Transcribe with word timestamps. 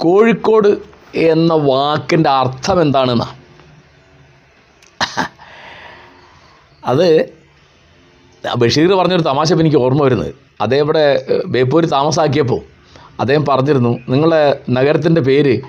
കോഴിക്കോട് 0.00 0.68
എന്ന 1.14 1.54
വാക്കിന്റെ 1.54 2.30
അർത്ഥം 2.30 2.82
എന്താണെന്ന? 2.82 3.26
അത് 6.84 7.08
ബഷീർ 8.56 8.92
പറഞ്ഞൊരു 8.92 9.22
തമാശ 9.22 9.52
എനിക്ക് 9.52 9.76
ഓർമ്മ 9.76 10.02
വരുന്നത്. 10.02 10.34
അദ്ദേഹം 10.60 10.84
ഇവിടെ 10.84 11.04
ബേപ്പൂര് 11.46 11.86
താമസാക്കിയപ്പോൾ 11.92 12.60
അദ്ദേഹം 13.20 13.44
പറഞ്ഞിരുന്നു 13.46 13.98
നിങ്ങളുടെ 14.08 14.60
നഗരത്തിന്റെ 14.70 15.20
പേര് 15.20 15.60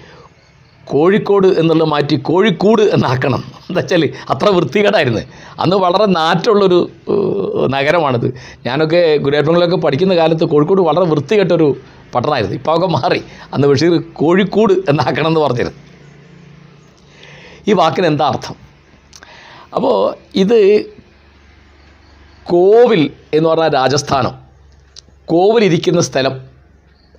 കോഴിക്കോട് 0.85 1.47
എന്നുള്ളത് 1.47 1.87
മാറ്റി 1.87 2.15
കോഴിക്കൂട് 2.15 2.81
എന്നാക്കണം. 2.81 3.41
എന്താ 3.69 3.79
വെച്ചാൽ 3.79 4.03
അത്ര 4.29 4.49
വൃത്തികേടായിരുന്നു. 4.49 5.21
അന്ന് 5.59 5.75
വളരെ 5.75 6.05
നാറ്റമുള്ളൊരു 6.05 6.79
നഗരമാണിത്. 7.69 8.27
ഞാനൊക്കെ 8.65 9.01
ഗുരുവായൂരിലൊക്കെ 9.17 9.77
പഠിക്കുന്ന 9.77 10.15
കാലത്ത് 10.15 10.45
കോഴിക്കോട് 10.45 10.81
വളരെ 10.81 11.05
വൃത്തികെട്ടൊരു 11.05 11.69
പട്ടണമായിരുന്നു 12.15 12.55
ഇപ്പോൾ 12.55 12.77
ഒക്കെ 12.77 12.87
മാറി. 12.87 13.23
അന്ന് 13.53 13.67
ബഷീർ 13.67 14.01
കോഴിക്കോട് 14.13 14.73
എന്നാക്കണം 14.73 15.27
എന്ന് 15.27 15.39
പറഞ്ഞിരുന്നു. 15.39 15.73
ഈ 17.67 17.73
വാക്കിന് 17.73 18.07
എന്താ 18.07 18.27
അർത്ഥം? 18.27 18.55
അപ്പോൾ 19.75 20.15
ഇത് 20.35 20.85
കോവിൽ 22.43 23.11
എന്ന് 23.33 23.49
പറഞ്ഞാൽ 23.49 23.73
രാജസ്ഥാനം. 23.73 24.31
കോവിലിരിക്കുന്ന 25.25 26.01
സ്ഥലം 26.01 26.41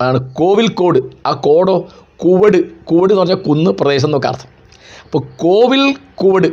ആണ് 0.01 0.33
കോവിൽ 0.33 0.67
കോട്. 0.67 0.99
ആ 1.27 1.31
കോടോ 1.31 1.87
കുവട്. 2.17 2.85
കുവട് 2.85 3.13
എന്ന് 3.13 3.21
പറഞ്ഞാൽ 3.21 3.35
കുന്ന് 3.35 3.71
പ്രദേശം 3.71 4.07
എന്നൊക്കെ 4.07 4.27
അർത്ഥം. 4.27 4.49
അപ്പോൾ 5.03 5.23
കോവിൽ 5.37 5.95
കുവട് 6.15 6.47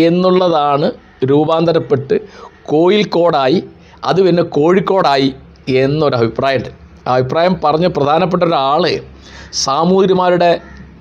എന്നുള്ളതാണ് 0.00 0.92
രൂപാന്തരപ്പെട്ട് 1.24 2.20
കോയിൽക്കോടായി 2.64 3.64
അത് 4.04 4.22
പിന്നെ 4.22 4.42
കോഴിക്കോടായി 4.42 5.34
എന്നൊരു 5.68 6.16
അഭിപ്രായമുണ്ട്. 6.16 6.68
ആ 6.68 6.85
അഭിപ്രായം 7.06 7.54
പറഞ്ഞ 7.64 7.86
പ്രധാനപ്പെട്ട 7.86 8.42
ഒരാളെ 8.42 8.94
സാമൂതിരിമാരുടെ 9.52 10.60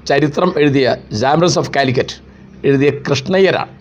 ചരിത്രം 0.10 0.50
എഴുതിയ 0.58 0.96
ജാംറസ് 1.12 1.60
ഓഫ് 1.60 1.72
കാലിക്കറ്റ് 1.76 2.16
എഴുതിയ 2.66 2.90
കൃഷ്ണയ്യരാണ്. 2.90 3.72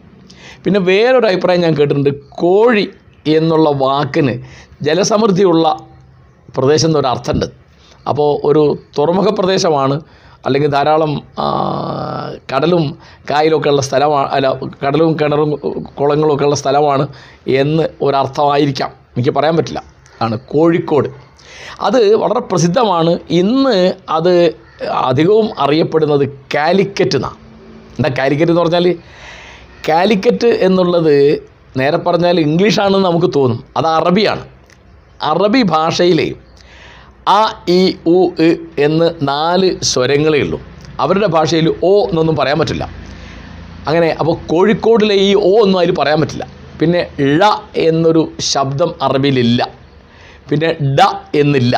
പിന്നെ 0.64 0.81
വേറൊരു 0.81 1.27
അഭിപ്രായം 1.27 1.61
ഞാൻ 1.61 1.75
കേട്ടിട്ടുണ്ട് 1.75 2.11
കോഴി 2.31 2.91
എന്നുള്ള 3.27 3.70
വാക്കിന് 3.70 4.34
ജലസമൃദ്ധിയുള്ള 4.83 5.66
പ്രദേശം 6.56 6.89
എന്നൊരു 6.89 7.06
അർത്ഥമുണ്ട്. 7.06 7.47
അപ്പോൾ 8.08 8.41
ഒരു 8.44 8.62
തുറമുഖ 8.98 9.28
പ്രദേശമാണ് 9.28 10.00
അല്ലെങ്കിൽ 10.47 10.70
ധാരാളം 10.70 11.12
കടലും 12.53 12.98
കായലൊക്കെ 13.31 13.69
ഉള്ള 13.69 13.83
സ്ഥലമാണ് 13.83 14.28
അല്ല 14.28 14.48
കടലും 14.86 15.12
കിണറും 15.20 15.50
കുളങ്ങളും 16.00 16.34
ഒക്കെ 16.34 16.44
ഉള്ള 16.44 16.56
സ്ഥലമാണ് 16.56 17.09
എന്ന് 17.48 17.88
ഒരർത്ഥമായിരിക്കാം 18.03 18.91
എനിക്ക് 19.16 19.31
പറയാൻ 19.31 19.56
പറ്റില്ല. 19.56 19.83
ആണ് 20.22 20.38
കോഴിക്കോട്. 20.38 21.09
അത് 21.80 22.14
വളരെ 22.14 22.41
പ്രസിദ്ധമാണ്. 22.50 23.12
ഇന്ന് 23.41 23.77
അത് 24.08 24.34
അധികവും 25.05 25.48
അറിയപ്പെടുന്നത് 25.58 26.24
കാലിക്കറ്റ് 26.55 27.16
എന്നാണ് 27.16 27.38
എന്താ 27.98 28.10
കാലിക്കറ്റ് 28.19 28.52
എന്ന് 28.52 28.62
പറഞ്ഞാൽ 28.62 28.86
കാലിക്കറ്റ് 29.88 30.50
എന്നുള്ളത് 30.66 31.14
നേരെ 31.77 31.97
പറഞ്ഞാൽ 31.97 32.41
ഇംഗ്ലീഷാണെന്ന് 32.41 33.06
നമുക്ക് 33.08 33.30
തോന്നും. 33.36 33.60
അത് 33.77 33.86
അറബിയാണ്. 33.98 34.44
അറബി 35.22 35.62
ഭാഷയിലെ 35.72 36.27
ആ 37.28 37.41
ഇ 37.69 37.80
ഉ 38.06 38.19
എന്ന് 38.78 39.08
നാല് 39.28 39.69
സ്വരങ്ങളേ 39.82 40.41
ഉള്ളൂ. 40.41 40.58
അവരുടെ 41.00 41.27
ഭാഷയിൽ 41.27 41.69
ഓ 41.84 41.92
എന്നൊന്നും 42.08 42.36
പറയാൻ 42.36 42.58
പറ്റില്ല. 42.58 42.84
അങ്ങനെ 43.88 44.16
അപ്പോൾ 44.20 44.36
കോഴിക്കോടിലെ 44.47 45.14
ഈ 45.28 45.34
ഓ 45.42 45.52
ഒന്നും 45.62 45.78
അതിൽ 45.78 45.94
പറയാൻ 46.00 46.19
പറ്റില്ല. 46.20 46.44
പിന്നെ 46.80 47.00
ഴ 47.38 47.50
എന്നൊരു 47.88 48.22
ശബ്ദം 48.52 48.94
അറബിയിലില്ല 49.02 49.60
പിന്നെ 50.50 50.70
ഡ 50.98 51.00
എന്നില്ല. 51.34 51.77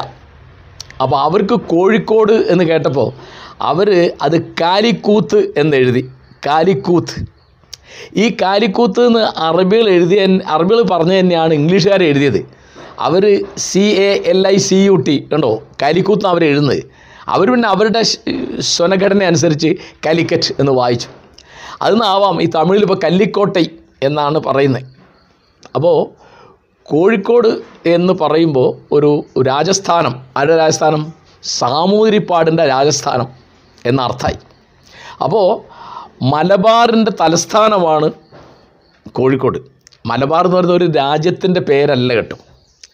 അപ്പോൾ 1.02 1.16
അവർക്ക് 1.20 1.52
കോഴിക്കോട് 1.52 2.32
എന്ന് 2.32 2.64
കേട്ടപ്പോൾ 2.64 3.12
അവർ 3.60 4.12
അത് 4.22 4.42
കാലിക്കൂത്ത് 4.42 5.52
എന്നെഴുതി. 5.56 6.10
കാലിക്കൂത്ത്. 6.46 7.26
ഈ 8.16 8.36
കാലിക്കൂത്ത് 8.42 9.00
എന്ന് 9.00 9.40
അറബികൾ 9.40 9.88
എഴുതിയ 9.88 10.26
അറബികൾ 10.46 10.82
പറഞ്ഞു 10.82 11.18
തന്നെയാണ് 11.18 11.54
ഇംഗ്ലീഷുകാർ 11.54 12.02
എഴുതിയത്. 12.02 12.48
അവർ 12.98 13.44
C 13.56 13.78
A 13.78 14.22
L 14.26 14.48
I 14.48 14.56
C 14.56 14.74
U 14.74 14.94
T 14.94 15.28
കണ്ടോ? 15.32 15.62
കാലിക്കൂത്ത് 15.82 16.26
അവർ 16.26 16.44
എഴുതുന്നത്. 16.44 16.82
അവർ 17.28 17.50
പിന്നെ 17.50 17.68
അവരുടെ 17.68 18.02
സ്വനഘടന 18.60 19.22
അനുസരിച്ച് 19.22 19.74
കാലിക്കറ്റ് 20.06 20.54
എന്ന് 20.60 20.72
വായിച്ചു. 20.72 21.08
അതെന്നാവാം 21.82 22.42
ഈ 22.42 22.46
തമിഴിൽ 22.54 22.82
ഇപ്പോൾ 22.82 23.00
കല്ലിക്കോട്ടൈ 23.04 23.66
എന്നാണ് 24.02 24.38
പറയുന്നത്. 24.38 24.84
അപ്പോൾ 25.74 25.96
കോഴിക്കോട് 26.90 27.48
എന്ന് 27.88 28.12
പറയുമ്പോൾ 28.12 28.78
ഒരു 28.92 29.24
രാജസ്ഥാനം. 29.42 30.20
ആരുടെ 30.36 30.56
രാജസ്ഥാനം? 30.56 31.12
സാമൂതിരിപ്പാടിന്റെ 31.42 32.66
രാജസ്ഥാനം 32.66 33.26
എന്നർത്ഥമായി 33.86 34.36
അപ്പോൾ 35.22 35.62
മലബാറിന്റെ 36.24 37.12
തലസ്ഥാനമാണ് 37.20 38.10
കോഴിക്കോട്. 39.12 39.58
മലബാർ 40.06 40.44
എന്ന് 40.44 40.56
പറയുന്ന 40.56 40.74
ഒരു 40.74 40.90
രാജ്യത്തിന്റെ 40.90 41.60
പേരല്ല 41.60 42.14
കേട്ടോ. 42.14 42.36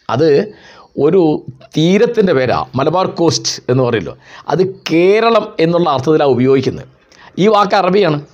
അത് 0.09 0.53
ഒരു 0.99 1.45
തീരത്തിന്റെ 1.77 2.33
പേരാണ് 2.33 2.65
മലബാർ 2.75 3.07
കോസ്റ്റ് 3.07 3.63
എന്ന് 3.69 3.83
പറയുമല്ലോ. 3.83 4.17
അത് 4.47 4.75
കേരളം 4.75 5.53
എന്നുള്ള 5.59 5.89
അർത്ഥത്തിലാണ് 5.89 6.31
ഉപയോഗിക്കുന്നത്. 6.31 6.85
ഈ 7.39 7.47
വാക്ക് 7.47 7.75
അറബിയാണ്. 7.75 8.25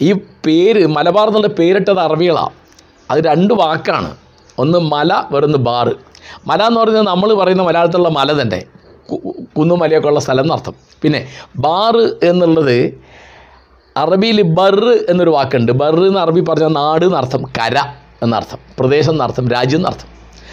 ഈ 0.00 0.12
പേര് 0.46 0.86
മലബാർ 0.86 1.26
എന്നുള്ള 1.26 1.46
പേരിട്ടത് 1.46 2.00
അറബികളാണ് 2.00 2.50
അത് 3.10 3.24
രണ്ട് 3.24 3.54
വാക്കാണ്. 3.54 4.16
ഒന്ന് 4.58 4.78
മല 4.78 5.12
വേറൊന്ന് 5.32 5.58
ബാറ്. 5.58 5.92
മല 6.46 6.62
എന്ന് 6.66 6.80
പറയുന്നത് 6.80 7.06
നമ്മൾ 7.06 7.34
പറയുന്ന 7.34 7.62
മലയാളത്തിലുള്ള 7.62 8.08
മല 8.08 8.42
തന്നെ. 8.42 8.60
കുന്നുമലയൊക്കെ 9.10 9.56
കുന്നും 9.56 9.78
മലയൊക്കെ 9.78 10.08
ഉള്ള 10.08 10.20
സ്ഥലം 10.20 10.44
എന്നർത്ഥം 10.44 10.74
പിന്നെ 11.02 11.28
ബാറ് 11.56 12.24
എന്നുള്ളത് 12.24 12.94
അറബിയിൽ 13.96 14.42
ബറ് 14.42 14.92
എന്നൊരു 15.10 15.30
വാക്കുണ്ട്. 15.30 15.72
ബറ് 15.72 15.94
എന്ന് 15.94 16.20
അറബി 16.20 16.40
പറഞ്ഞാൽ 16.40 16.68
നാട് 16.68 17.04
എന്നർത്ഥം 17.04 17.42
കര 17.58 17.76
എന്നർത്ഥം 18.22 18.58
പ്രദേശം 18.78 19.12
എന്നർത്ഥം 19.12 19.48
രാജ്യം 19.48 19.78
എന്നർത്ഥം 19.78 20.08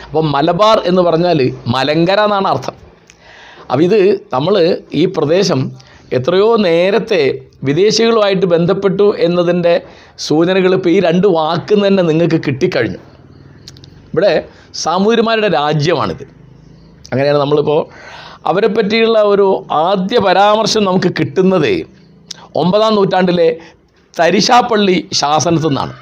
അപ്പം 0.06 0.32
മലബാർ 0.32 0.82
എന്ന് 0.86 1.02
പറഞ്ഞാൽ 1.02 1.54
മലങ്കര 1.68 2.20
എന്നാണ് 2.20 2.48
അർത്ഥം. 2.48 2.74
അപ്പം 3.62 3.84
ഇത് 3.84 4.20
നമ്മൾ 4.34 4.78
ഈ 4.94 5.06
പ്രദേശം 5.06 5.72
എത്രയോ 6.14 6.56
നേരത്തെ 6.56 7.42
വിദേശികളുമായിട്ട് 7.64 8.46
ബന്ധപ്പെട്ടു 8.46 9.16
എന്നതിന്റെ 9.18 9.82
സൂചനകൾ 10.18 10.74
ഇപ്പോൾ 10.74 10.90
ഈ 10.90 11.00
രണ്ട് 11.00 11.28
വാക്കിൽ 11.28 11.88
തന്നെ 11.88 12.04
നിങ്ങൾക്ക് 12.04 12.42
കിട്ടിക്കഴിഞ്ഞു. 12.48 13.00
ഇവിടെ 14.14 14.50
സാമൂതിരിമാരുടെ 14.74 15.48
രാജ്യമാണിത്. 15.48 16.24
അങ്ങനെയാണ് 17.12 17.40
നമ്മളിപ്പോൾ 17.40 17.82
അവരെ 18.46 18.68
പറ്റിയുള്ള 18.68 19.20
ഒരു 19.22 19.48
ആദ്യ 19.72 20.18
പരാമർശം 20.20 20.84
നമുക്ക് 20.84 21.10
കിട്ടുന്നത് 21.20 21.72
ഒമ്പതാം 22.56 22.96
നൂറ്റാണ്ടിലെ 22.96 23.50
തരിശാപ്പള്ളി 24.20 25.10
ശാസനത്തിൽ 25.14 25.68
നിന്നാണ് 25.68 25.94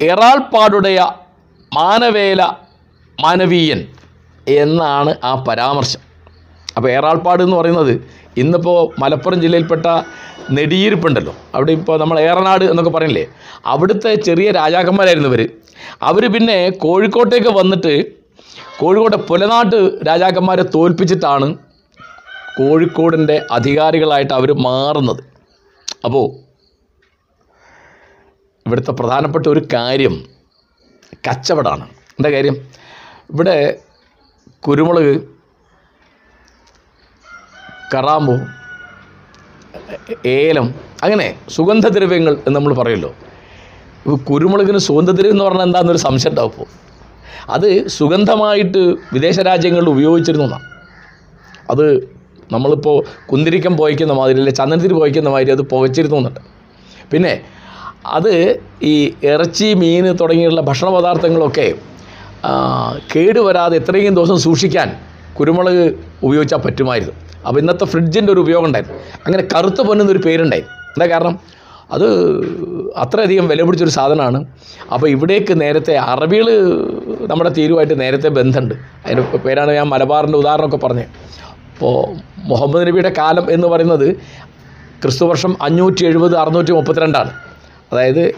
എറാൾപ്പാടുടയ 0.00 1.00
മാനവേല 1.72 2.42
മാനവീയൻ 3.20 3.80
എന്നാണ് 4.46 5.12
ആ 5.24 5.34
പരാമർശം. 5.48 6.02
അപ്പോൾ 6.76 6.88
ഏറാൾപ്പാട് 6.90 7.42
എന്ന് 7.42 7.56
പറയുന്നത് 7.56 7.92
ഇന്നിപ്പോൾ 8.42 9.00
മലപ്പുറം 9.00 9.40
ജില്ലയിൽപ്പെട്ട 9.40 9.86
നെടിയിരിപ്പുണ്ടല്ലോ. 10.56 11.34
അവിടെ 11.54 11.72
ഇപ്പോൾ 11.72 12.00
നമ്മൾ 12.00 12.20
ഏറനാട് 12.20 12.64
എന്നൊക്കെ 12.64 12.90
പറയില്ലേ? 12.90 13.26
അവിടുത്തെ 13.66 14.14
ചെറിയ 14.14 14.50
രാജാക്കന്മാരായിരുന്നു 14.50 15.28
ഇവർ 15.28 15.42
അവർ 16.02 16.32
പിന്നെ 16.32 16.70
കോഴിക്കോട്ടേക്ക് 16.70 17.48
വന്നിട്ട് 17.48 17.92
കോഴിക്കോട്ടെ 18.78 19.16
പുലനാട്ട് 19.16 19.78
രാജാക്കന്മാരെ 20.06 20.64
തോൽപ്പിച്ചിട്ടാണ് 20.74 21.48
കോഴിക്കോടിന്റെ 22.56 23.36
അധികാരികളായിട്ട് 23.50 24.34
അവർ 24.34 24.50
മാറുന്നത്. 24.52 25.22
അപ്പോൾ 26.04 26.24
ഇവിടുത്തെ 28.66 28.92
പ്രധാനപ്പെട്ട 28.92 29.46
ഒരു 29.48 29.62
കാര്യം 29.72 30.14
കച്ചവടമാണ്. 31.28 31.86
എന്താ 32.18 32.30
കാര്യം? 32.30 32.56
ഇവിടെ 33.30 33.56
കുരുമുളക് 34.66 35.33
കറാമ്പു 37.94 38.34
ഏലം 40.26 40.66
അങ്ങനെ 41.02 41.26
സുഗന്ധദ്രവ്യങ്ങൾ 41.48 42.34
എന്ന് 42.46 42.56
നമ്മൾ 42.56 42.72
പറയുമല്ലോ. 42.74 43.10
കുരുമുളകിന് 44.28 44.78
സുഗന്ധദ്രവ്യം 44.78 45.34
എന്ന് 45.34 45.44
പറഞ്ഞാൽ 45.44 45.66
എന്താണെന്നൊരു 45.66 45.98
സംശയം 45.98 46.32
ഉണ്ടാവും 46.32 46.70
അത് 47.48 47.68
സുഗന്ധമായിട്ട് 47.88 48.82
വിദേശ 49.12 49.38
രാജ്യങ്ങളിൽ 49.40 49.88
ഉപയോഗിച്ചിരുന്നു 49.88 50.44
എന്നാണ് 50.44 50.66
അത് 51.70 51.86
നമ്മളിപ്പോൾ 52.52 52.96
കുന്തിരിക്കം 53.26 53.74
പോയിക്കുന്ന 53.76 54.12
മാതിരി 54.12 54.38
അല്ലെ 54.38 54.52
ചന്ദനത്തിരി 54.52 54.94
പോയിക്കുന്ന 54.94 55.30
മാതിരി 55.30 55.50
അത് 55.50 55.62
പുകച്ചിരുന്നു 55.62 56.16
എന്നുണ്ട് 56.16 56.40
പിന്നെ 57.12 57.32
അത് 58.06 58.32
ഈ 58.82 58.94
ഇറച്ചി 59.24 59.68
മീൻ 59.74 60.06
തുടങ്ങിയുള്ള 60.12 60.60
ഭക്ഷണ 60.60 60.88
പദാർത്ഥങ്ങളൊക്കെ 60.88 61.66
കേടുവരാതെ 63.12 63.76
എത്രയും 63.76 64.14
ദിവസം 64.14 64.38
സൂക്ഷിക്കാൻ 64.38 64.88
കുരുമുളക് 65.40 65.94
ഉപയോഗിച്ചാൽ 66.22 66.58
പറ്റുമായിരുന്നു. 66.58 67.14
അപ്പോൾ 67.46 67.60
ഇന്നത്തെ 67.60 67.84
ഫ്രിഡ്ജിന്റെ 67.84 68.32
ഒരു 68.32 68.40
ഉപയോഗം 68.40 68.66
ഉണ്ടായിരുന്നു. 68.66 68.98
അങ്ങനെ 69.26 69.48
കറുത്ത 69.56 69.80
പൊന്നെന്നൊരു 69.80 70.18
പേരുണ്ടായി. 70.18 70.60
എന്താ 70.60 71.06
കാരണം? 71.06 71.38
അത് 71.92 72.06
അത്രയധികം 72.96 73.48
വില 73.48 73.62
പിടിച്ചൊരു 73.62 73.90
സാധനമാണ്. 73.90 74.46
അപ്പോൾ 74.92 75.08
ഇവിടേക്ക് 75.08 75.60
നേരത്തെ 75.60 75.96
അറബികൾ 75.96 76.46
നമ്മുടെ 77.30 77.50
തീരുമായിട്ട് 77.50 78.00
നേരത്തെ 78.00 78.28
ബന്ധമുണ്ട്. 78.28 78.74
അതിന് 79.06 79.20
പേരാണ് 79.36 79.72
ഞാൻ 79.72 79.88
മലബാറിന്റെ 79.88 80.38
ഉദാഹരണമൊക്കെ 80.38 80.76
പറഞ്ഞത്. 80.76 81.06
അപ്പോൾ 81.74 82.16
മുഹമ്മദ് 82.38 82.88
നബിയുടെ 82.88 83.14
കാലം 83.18 83.52
എന്ന് 83.52 83.68
പറയുന്നത് 83.68 84.16
ക്രിസ്തുവർഷം 85.02 85.56
അഞ്ഞൂറ്റി 85.62 86.04
എഴുപത് 86.04 86.36
അറുന്നൂറ്റി 86.36 86.72
മുപ്പത്തിരണ്ടാണ് 86.72 87.30
അതായത് 87.92 88.34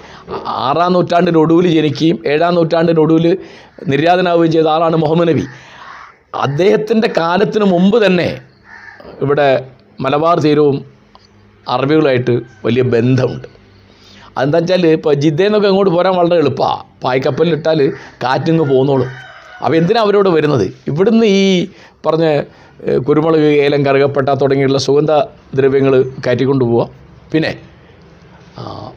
ആറാം 0.46 0.93
നൂറ്റാണ്ടിന്റെ 0.93 1.40
ഒടുവിൽ 1.40 1.66
ജനിക്കുകയും 1.69 2.22
ഏഴാം 2.26 2.54
നൂറ്റാണ്ടിന്റെ 2.54 3.02
ഒടുവിൽ 3.02 3.38
നിര്യാതനാവുകയും 3.88 4.52
ചെയ്ത 4.52 4.66
ആളാണ് 4.66 4.96
മുഹമ്മദ് 4.96 5.28
നബി. 5.28 5.44
അദ്ദേഹത്തിന്റെ 6.44 7.08
കാലത്തിന് 7.18 7.66
മുമ്പ് 7.74 7.96
തന്നെ 8.06 8.28
ഇവിടെ 9.24 9.48
മലബാർ 10.04 10.36
തീരവും 10.44 10.78
അറബികളുമായിട്ട് 11.66 12.34
വലിയ 12.64 12.82
ബന്ധമുണ്ട്. 12.94 13.46
അതെന്താ 14.36 14.58
വെച്ചാൽ 14.60 14.82
ഇപ്പോൾ 14.96 15.14
ജിദ്ദയിൽ 15.22 15.54
ഇങ്ങോട്ട് 15.70 15.92
പോരാൻ 15.96 16.14
വളരെ 16.20 16.36
എളുപ്പമാണ് 16.42 16.82
പായ്ക്കപ്പലിലിട്ടാൽ 17.04 17.80
കാറ്റിങ്ങ് 18.24 18.64
പോന്നോളും. 18.72 19.10
അപ്പോൾ 19.62 19.76
എന്തിനാണ് 19.80 20.04
അവരോട് 20.06 20.28
വരുന്നത്? 20.36 20.66
ഇവിടുന്ന് 20.90 21.26
ഈ 21.38 21.44
പറഞ്ഞ 22.06 22.26
കുരുമുളക് 23.06 23.48
ഏലം 23.64 23.80
കറുകപ്പെട്ട 23.86 24.28
തുടങ്ങിയുള്ള 24.42 24.78
സുഗന്ധ 24.86 25.12
ദ്രവ്യങ്ങൾ 25.58 25.94
കയറ്റിക്കൊണ്ട് 26.24 26.64
പോവുക 26.64 26.88
പിന്നെ 27.32 27.52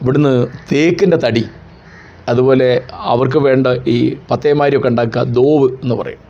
ഇവിടുന്ന് 0.02 0.34
തേക്കിന്റെ 0.72 1.18
തടി 1.24 1.44
അതുപോലെ 2.30 2.68
അവർക്ക് 3.12 3.38
വേണ്ട 3.46 3.66
ഈ 3.94 3.96
പത്തേമാരിയൊക്കെ 4.30 4.90
ഉണ്ടാക്കുക 4.92 5.22
ദോവ് 5.38 5.68
എന്ന് 5.82 5.94
പറയും. 6.00 6.22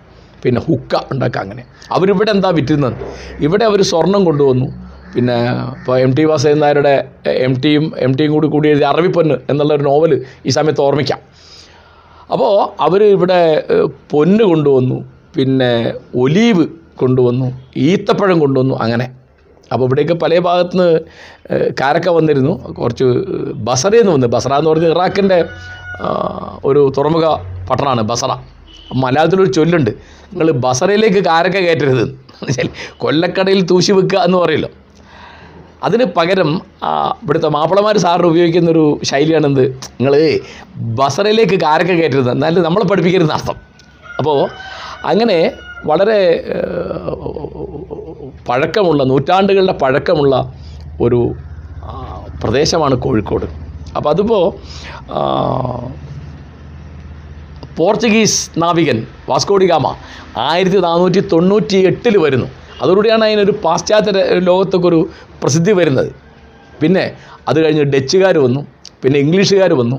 പിന്നെ 0.44 0.60
ഹുക്ക 0.68 0.94
ഉണ്ടാക്കുക 1.12 1.40
അങ്ങനെ. 1.40 1.62
അവരിവിടെ 1.92 2.30
എന്താ 2.30 2.50
വിറ്റുന്നത് 2.50 2.96
ഇവിടെ 3.40 3.64
അവർ 3.64 3.82
സ്വർണം 3.82 4.24
കൊണ്ടുവന്നു. 4.24 4.68
പിന്നെ 5.14 5.36
ഇപ്പോൾ 5.78 5.98
എം 5.98 6.10
ടി 6.14 6.24
വാസേൻ 6.24 6.58
നായരുടെ 6.60 6.92
എം 7.46 7.54
ടിയും 7.62 7.92
എം 7.98 8.12
ടിയും 8.16 8.32
കൂടി 8.32 8.48
കൂടി 8.48 8.68
എഴുതിയ 8.68 8.86
അറബിപ്പൊന്ന് 8.86 9.36
എന്നുള്ള 9.50 9.72
ഒരു 9.74 9.82
നോവൽ 9.82 10.12
ഈ 10.46 10.50
സമയത്ത് 10.58 10.80
ഓർമ്മിക്കാം. 10.80 11.18
അപ്പോൾ 12.32 12.52
അവർ 12.82 13.00
ഇവിടെ 13.04 13.40
പൊന്ന് 14.10 14.44
കൊണ്ടുവന്നു. 14.44 14.98
പിന്നെ 15.36 15.94
ഒലീവ് 16.16 16.66
കൊണ്ടുവന്നു. 16.96 17.48
ഈത്തപ്പഴം 17.76 18.38
കൊണ്ടുവന്നു 18.40 18.74
അങ്ങനെ. 18.80 19.06
അപ്പോൾ 19.72 19.84
ഇവിടേക്ക് 19.84 20.12
പല 20.12 20.38
ഭാഗത്തു 20.38 20.76
നിന്ന് 20.76 21.00
കാരക്ക 21.80 22.08
വന്നിരുന്നു. 22.08 22.52
കുറച്ച് 22.72 23.04
ബസറയിൽ 23.68 24.00
നിന്ന് 24.00 24.14
വന്നു. 24.14 24.26
ബസറ 24.26 24.52
എന്ന് 24.54 24.70
പറഞ്ഞ് 24.70 24.86
ഇറാഖിന്റെ 24.86 25.38
ഒരു 26.64 26.92
തുറമുഖ 26.96 27.26
പട്ടണമാണ് 27.70 28.02
ബസറ. 28.12 28.32
മലയാളത്തിലൊരു 28.94 29.52
ചൊല്ലുണ്ട്. 29.52 29.90
നിങ്ങൾ 30.32 30.50
ബസറയിലേക്ക് 30.50 31.24
കാരക്ക 31.24 31.56
കയറ്റരുത്. 31.56 32.04
കൊല്ലക്കടയിൽ 32.98 33.62
തൂശി 33.62 33.92
വെക്കുക 33.92 34.18
എന്ന് 34.18 34.38
പറയുമല്ലോ 34.38 34.70
അതിന് 35.84 36.04
പകരം 36.04 36.50
ഇവിടുത്തെ 37.22 37.48
മാപ്പിളമാർ 37.48 37.98
സാറിന് 37.98 38.26
ഉപയോഗിക്കുന്നൊരു 38.26 39.00
ശൈലിയാണെന്ത്? 39.04 39.64
നിങ്ങൾ 39.68 40.40
ബസറയിലേക്ക് 40.76 41.60
കാരക്ക 41.60 41.92
കയറ്റരുത്. 41.92 42.30
എന്നാലും 42.30 42.62
നമ്മളെ 42.62 42.84
പഠിപ്പിക്കരുതെന്ന് 42.84 43.34
അർത്ഥം. 43.34 43.56
അപ്പോൾ 44.18 44.48
അങ്ങനെ 45.04 45.52
വളരെ 45.86 46.18
പഴക്കമുള്ള 48.48 49.02
നൂറ്റാണ്ടുകളുടെ 49.04 49.72
പഴക്കമുള്ള 49.72 50.52
ഒരു 51.00 51.34
പ്രദേശമാണ് 52.42 52.94
കോഴിക്കോട്. 52.94 53.46
അപ്പോൾ 53.96 54.10
അതിപ്പോൾ 54.10 54.44
പോർച്ചുഗീസ് 57.76 58.50
നാവികൻ 58.58 59.06
വാസ്കോഡിഗാമ 59.28 59.96
ആയിരത്തി 60.36 60.76
നാനൂറ്റി 60.76 61.20
തൊണ്ണൂറ്റി 61.20 61.76
എട്ടിൽ 61.76 62.18
വരുന്നു. 62.18 62.46
അതോടുകൂടിയാണ് 62.82 63.24
അതിനൊരു 63.24 63.52
പാശ്ചാത്യ 63.64 64.10
ര- 64.10 64.38
ലോകത്തൊക്കെ 64.38 64.88
ഒരു 64.88 65.08
പ്രസിദ്ധി 65.42 65.72
വരുന്നത്. 65.72 66.12
പിന്നെ 66.82 67.12
അത് 67.48 67.64
കഴിഞ്ഞ് 67.64 67.82
ഡച്ചുകാർ 67.82 68.38
വന്നു 68.38 68.66
പിന്നെ 69.02 69.20
ഇംഗ്ലീഷുകാർ 69.20 69.74
വന്നു. 69.74 69.96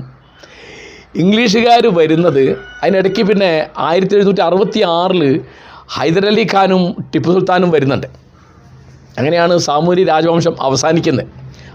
ഇംഗ്ലീഷുകാർ 1.16 1.88
വരുന്നത് 1.88 2.58
അതിനിടയ്ക്ക് 2.84 3.24
പിന്നെ 3.24 3.68
ആയിരത്തി 3.78 4.16
എഴുന്നൂറ്റി 4.16 4.42
അറുപത്തി 4.42 4.80
ആറിൽ 4.80 5.42
ഹൈദരലി 5.90 6.48
ഖാനും 6.54 6.96
ടിപ്പു 7.14 7.32
സുൽത്താനും 7.32 7.72
വരുന്നുണ്ട്. 7.72 8.08
അങ്ങനെയാണ് 9.18 9.58
സാമൂരി 9.58 10.04
രാജവംശം 10.04 10.56
അവസാനിക്കുന്നത്. 10.62 11.28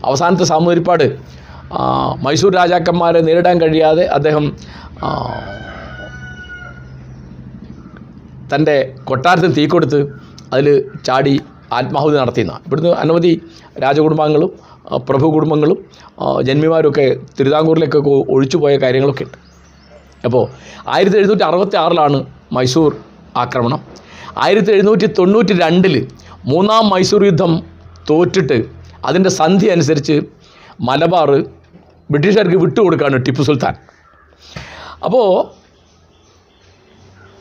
അവസാനത്തെ 0.04 0.44
സാമൂരിപ്പാട് 0.44 1.16
മൈസൂർ 2.22 2.54
രാജാക്കന്മാരെ 2.54 3.20
നേരിടാൻ 3.20 3.60
കഴിയാതെ 3.60 4.04
അദ്ദേഹം 4.04 4.56
തന്റെ 8.52 8.76
കൊട്ടാരത്തിൽ 9.08 9.52
തീ 9.58 9.64
കൊടുത്ത് 9.74 10.00
അതിൽ 10.52 10.66
ചാടി 11.06 11.34
ആത്മാഹുതി 11.78 12.16
നടത്തിയെന്ന. 12.22 12.54
ഇവിടുന്ന് 12.66 12.92
അനവധി 13.02 13.32
രാജകുടുംബാംഗങ്ങളും 13.84 14.50
പ്രഭു 15.08 15.26
കുടുംബങ്ങളും 15.34 15.78
ജന്മിമാരൊക്കെ 16.48 17.06
തിരുവിതാംകൂറിലേക്കൊക്കെ 17.36 18.12
ഒഴിച്ചു 18.34 18.58
പോയ 18.62 18.74
കാര്യങ്ങളൊക്കെ 18.84 19.24
ഉണ്ട്. 19.28 19.38
അപ്പോൾ 20.26 20.44
ആയിരത്തി 20.94 21.18
എഴുന്നൂറ്റി 21.20 21.44
അറുപത്തി 21.48 21.76
ആറിലാണ് 21.82 22.18
മൈസൂർ 22.56 22.92
ആക്രമണം. 23.42 23.80
ആയിരത്തി 24.44 24.70
എഴുന്നൂറ്റി 24.76 25.06
തൊണ്ണൂറ്റി 25.18 25.54
രണ്ടിൽ 25.64 25.96
മൂന്നാം 26.52 26.84
മൈസൂർ 26.94 27.22
യുദ്ധം 27.30 27.52
തോറ്റിട്ട് 28.10 28.58
അതിന്റെ 29.08 29.30
സന്ധി 29.40 29.66
അനുസരിച്ച് 29.74 30.16
മലബാർ 30.88 31.30
ബ്രിട്ടീഷുകാർക്ക് 32.10 32.58
വിട്ടുകൊടുക്കുകയാണ് 32.64 33.18
ടിപ്പു 33.26 33.42
സുൽത്താൻ. 33.48 33.74
അപ്പോൾ 35.06 35.26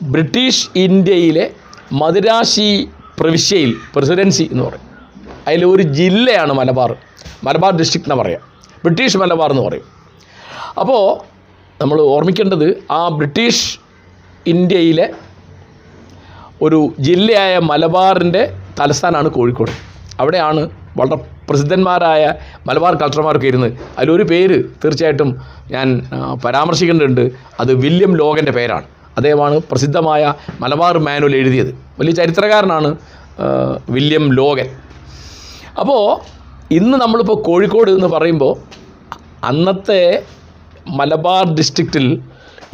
ബ്രിട്ടീഷ് 0.02 0.68
ഇന്ത്യയിലെ 0.76 1.50
മദിരാശി 1.92 2.88
പ്രവിശ്യയിൽ 3.20 3.74
പ്രസിഡൻസി 3.94 4.48
എന്ന് 4.52 4.64
പറയും. 4.64 4.80
അതിലൊരു 5.48 5.82
ജില്ലയാണ് 5.82 6.52
മലബാർ. 6.52 6.96
മലബാർ 7.44 7.76
ഡിസ്ട്രിക്ട് 7.76 8.12
എന്ന് 8.12 8.22
പറയാം. 8.22 8.40
ബ്രിട്ടീഷ് 8.84 9.16
മലബാർ 9.16 9.50
എന്ന് 9.50 9.62
പറയും. 9.62 9.82
അപ്പോൾ 10.80 11.20
നമ്മൾ 11.82 12.00
ഓർമ്മിക്കേണ്ടത് 12.00 12.82
ആ 12.90 13.08
ബ്രിട്ടീഷ് 13.08 13.78
ഇന്ത്യയിലെ 14.46 15.10
ഒരു 16.62 16.94
ജില്ലയായ 17.00 17.58
മലബാറിന്റെ 17.58 18.56
തലസ്ഥാനമാണ് 18.80 19.28
കോഴിക്കോട്. 19.28 19.70
അവിടെയാണ് 20.20 20.70
വളരെ 20.96 21.16
പ്രസിദ്ധന്മാരായ 21.48 22.34
മലബാർ 22.66 22.94
കളക്ടർമാരൊക്കെ 22.94 23.46
ഇരുന്ന് 23.46 23.76
അതിലൊരു 23.98 24.22
പേര് 24.22 24.64
തീർച്ചയായിട്ടും 24.84 25.40
ഞാൻ 25.70 26.10
പരാമർശിക്കേണ്ടതുണ്ട്. 26.44 27.30
അത് 27.60 27.74
വില്യം 27.74 28.16
ലോകന്റെ 28.16 28.52
പേരാണ്. 28.52 28.95
അദ്ദേഹമാണ് 29.18 29.56
പ്രസിദ്ധമായ 29.70 30.22
മലബാർ 30.62 30.96
മാനുവൽ 31.08 31.34
എഴുതിയത്. 31.40 31.72
വലിയ 31.98 32.14
ചരിത്രകാരനാണ് 32.20 32.90
വില്യം 33.96 34.24
ലോഗൻ. 34.40 34.68
അപ്പോൾ 35.82 36.02
ഇന്ന് 36.78 36.96
നമ്മളിപ്പോൾ 37.02 37.38
കോഴിക്കോട് 37.48 37.90
എന്ന് 37.96 38.08
പറയുമ്പോൾ 38.14 38.54
അന്നത്തെ 39.50 40.02
മലബാർ 40.98 41.44
ഡിസ്ട്രിക്റ്റിൽ 41.58 42.06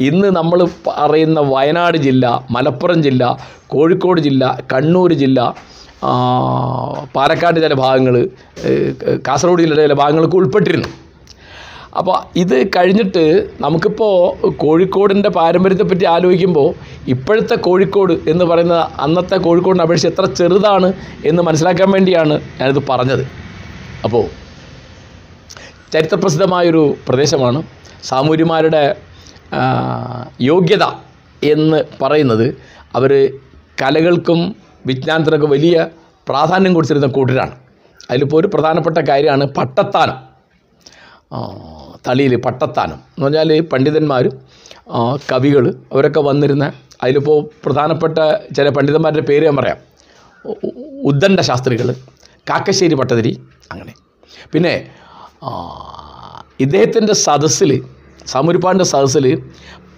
ഇന്ന് 0.07 0.29
നമ്മൾ 0.37 0.59
പറയുന്ന 0.87 1.39
വയനാട് 1.53 1.97
ജില്ല 2.05 2.25
മലപ്പുറം 2.55 2.99
ജില്ല 3.07 3.23
കോഴിക്കോട് 3.73 4.19
ജില്ല 4.27 4.43
കണ്ണൂർ 4.71 5.11
ജില്ല 5.21 5.39
പാലക്കാട് 7.15 7.57
ചില 7.63 7.73
ഭാഗങ്ങൾ 7.83 8.15
കാസർഗോഡ് 9.27 9.61
ജില്ലയുടെ 9.63 9.83
ചില 9.87 9.95
ഭാഗങ്ങളൊക്കെ 10.01 10.37
ഉൾപ്പെട്ടിരുന്നു. 10.41 10.89
അപ്പോൾ 11.97 12.17
ഇത് 12.35 12.67
കഴിഞ്ഞിട്ട് 12.67 13.49
നമുക്കിപ്പോൾ 13.61 14.47
കോഴിക്കോടിന്റെ 14.51 15.29
പാരമ്പര്യത്തെപ്പറ്റി 15.29 16.05
ആലോചിക്കുമ്പോൾ 16.05 16.73
ഇപ്പോഴത്തെ 17.07 17.55
കോഴിക്കോട് 17.55 18.13
എന്ന് 18.29 18.45
പറയുന്ന 18.45 18.73
അന്നത്തെ 18.73 19.37
കോഴിക്കോടിനെ 19.37 19.83
അപേക്ഷിച്ച് 19.83 20.07
എത്ര 20.07 20.33
ചെറുതാണ് 20.33 20.93
എന്ന് 21.25 21.43
മനസ്സിലാക്കാൻ 21.43 21.91
വേണ്ടിയാണ് 21.91 22.41
ഞാനിത് 22.59 22.87
പറഞ്ഞത്. 22.89 23.27
അപ്പോൾ 24.03 24.25
ചരിത്രപ്രസിദ്ധമായൊരു 25.93 26.95
പ്രദേശമാണ്. 27.07 27.63
സാമൂര്യന്മാരുടെ 28.03 28.95
യോഗ്യത 30.41 30.83
എന്ന് 31.43 31.83
പറയുന്നത് 32.01 32.57
അവർ 32.95 33.39
കലകൾക്കും 33.81 34.55
വിജ്ഞാനത്തിനൊക്കെ 34.85 35.47
വലിയ 35.47 35.87
പ്രാധാന്യം 36.27 36.73
കൊടുത്തിരുന്ന 36.73 37.07
കൂട്ടരാണ്. 37.07 37.51
അതിലിപ്പോൾ 38.09 38.37
ഒരു 38.39 38.47
പ്രധാനപ്പെട്ട 38.47 38.97
കാര്യമാണ് 38.97 39.45
പട്ടത്താനം. 39.45 40.32
തളിയിൽ 42.07 42.33
പട്ടത്താനം. 42.45 42.99
എന്ന് 43.15 43.25
പറഞ്ഞാൽ 43.25 43.49
പണ്ഡിതന്മാരും 43.71 44.33
കവികൾ 45.31 45.63
അവരൊക്കെ 45.93 46.21
വന്നിരുന്ന 46.29 46.65
അതിലിപ്പോൾ 47.03 47.37
പ്രധാനപ്പെട്ട 47.65 48.17
ചില 48.57 48.67
പണ്ഡിതന്മാരുടെ 48.69 49.23
പേര് 49.29 49.43
ഞാൻ 49.45 49.55
പറയാം. 49.55 49.79
ഉദ്ദണ്ഡ 51.09 51.41
ശാസ്ത്രികൾ 51.49 51.87
കാക്കശ്ശേരി 52.49 52.95
പട്ടതിരി 53.01 53.33
അങ്ങനെ. 53.71 53.93
പിന്നെ 54.53 54.73
ഇദ്ദേഹത്തിന്റെ 56.63 57.13
സദസ്സിൽ 57.25 57.71
സാമൂരിപ്പാടിന്റെ 58.33 58.87
സദസ്സിൽ 58.93 59.25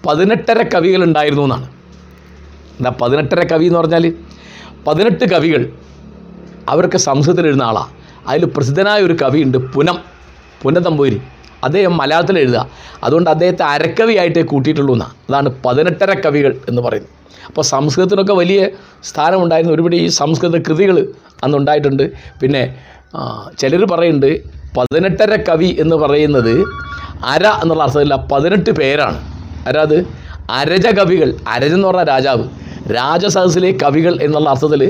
പതിനെട്ടര 0.06 0.60
കവികളുണ്ടായിരുന്നു 0.74 1.44
എന്നാണ്. 1.48 1.68
എന്താ 2.78 2.92
പതിനെട്ടര 3.02 3.42
കവി 3.52 3.66
എന്ന് 3.70 3.80
പറഞ്ഞാൽ 3.80 4.06
പതിനെട്ട് 4.88 5.26
കവികൾ 5.34 5.62
അവരൊക്കെ 6.70 7.00
സംസ്കൃതത്തിൽ 7.08 7.46
എഴുതുന്ന 7.50 7.64
ആളാണ് 7.64 7.92
അതിൽ 8.30 8.46
പ്രസിദ്ധനായ 8.56 9.00
ഒരു 9.08 9.16
കവിയുണ്ട് 9.22 9.58
പുനം. 9.74 9.98
പുനതമ്പൂരി 10.66 11.20
അദ്ദേഹം 11.64 11.94
മലയാളത്തിൽ 12.00 12.38
എഴുതുക. 12.44 12.62
അതുകൊണ്ട് 13.06 13.30
അദ്ദേഹത്തെ 13.34 13.64
അരക്കവിയായിട്ടേ 13.74 14.42
കൂട്ടിയിട്ടുള്ളൂ 14.52 14.94
എന്നാണ് 14.96 15.14
അതാണ് 15.30 15.50
പതിനെട്ടര 15.66 16.12
കവികൾ 16.26 16.52
എന്ന് 16.70 16.82
പറയുന്നത്. 16.86 17.14
അപ്പോൾ 17.48 17.64
സംസ്കൃതത്തിനൊക്കെ 17.74 18.34
വലിയ 18.42 18.60
സ്ഥാനമുണ്ടായിരുന്നു 19.10 19.74
ഒരുപടി 19.76 19.98
ഈ 20.06 20.08
സംസ്കൃത 20.22 20.60
കൃതികൾ 20.68 20.98
അന്നുണ്ടായിട്ടുണ്ട് 21.46 22.06
പിന്നെ 22.42 22.64
ചിലർ 23.60 23.82
പറയുന്നുണ്ട് 23.92 24.32
പതിനെട്ടര 24.78 25.34
കവി 25.50 25.70
എന്ന് 25.84 25.96
പറയുന്നത് 26.04 26.54
അര 27.34 27.46
എന്നുള്ള 27.64 27.84
അർത്ഥത്തില്ല 27.86 28.16
പതിനെട്ട് 28.32 28.72
പേരാണ്. 28.80 29.20
ആരാത് 29.68 29.98
അരജ 30.60 30.88
എന്ന് 31.76 31.86
പറഞ്ഞ 31.90 32.06
രാജാവ്. 32.14 32.46
രാജസദസ്സിലെ 32.98 33.72
കവികൾ 33.84 34.14
എന്നുള്ള 34.26 34.50
അർത്ഥത്തിൽ 34.54 34.84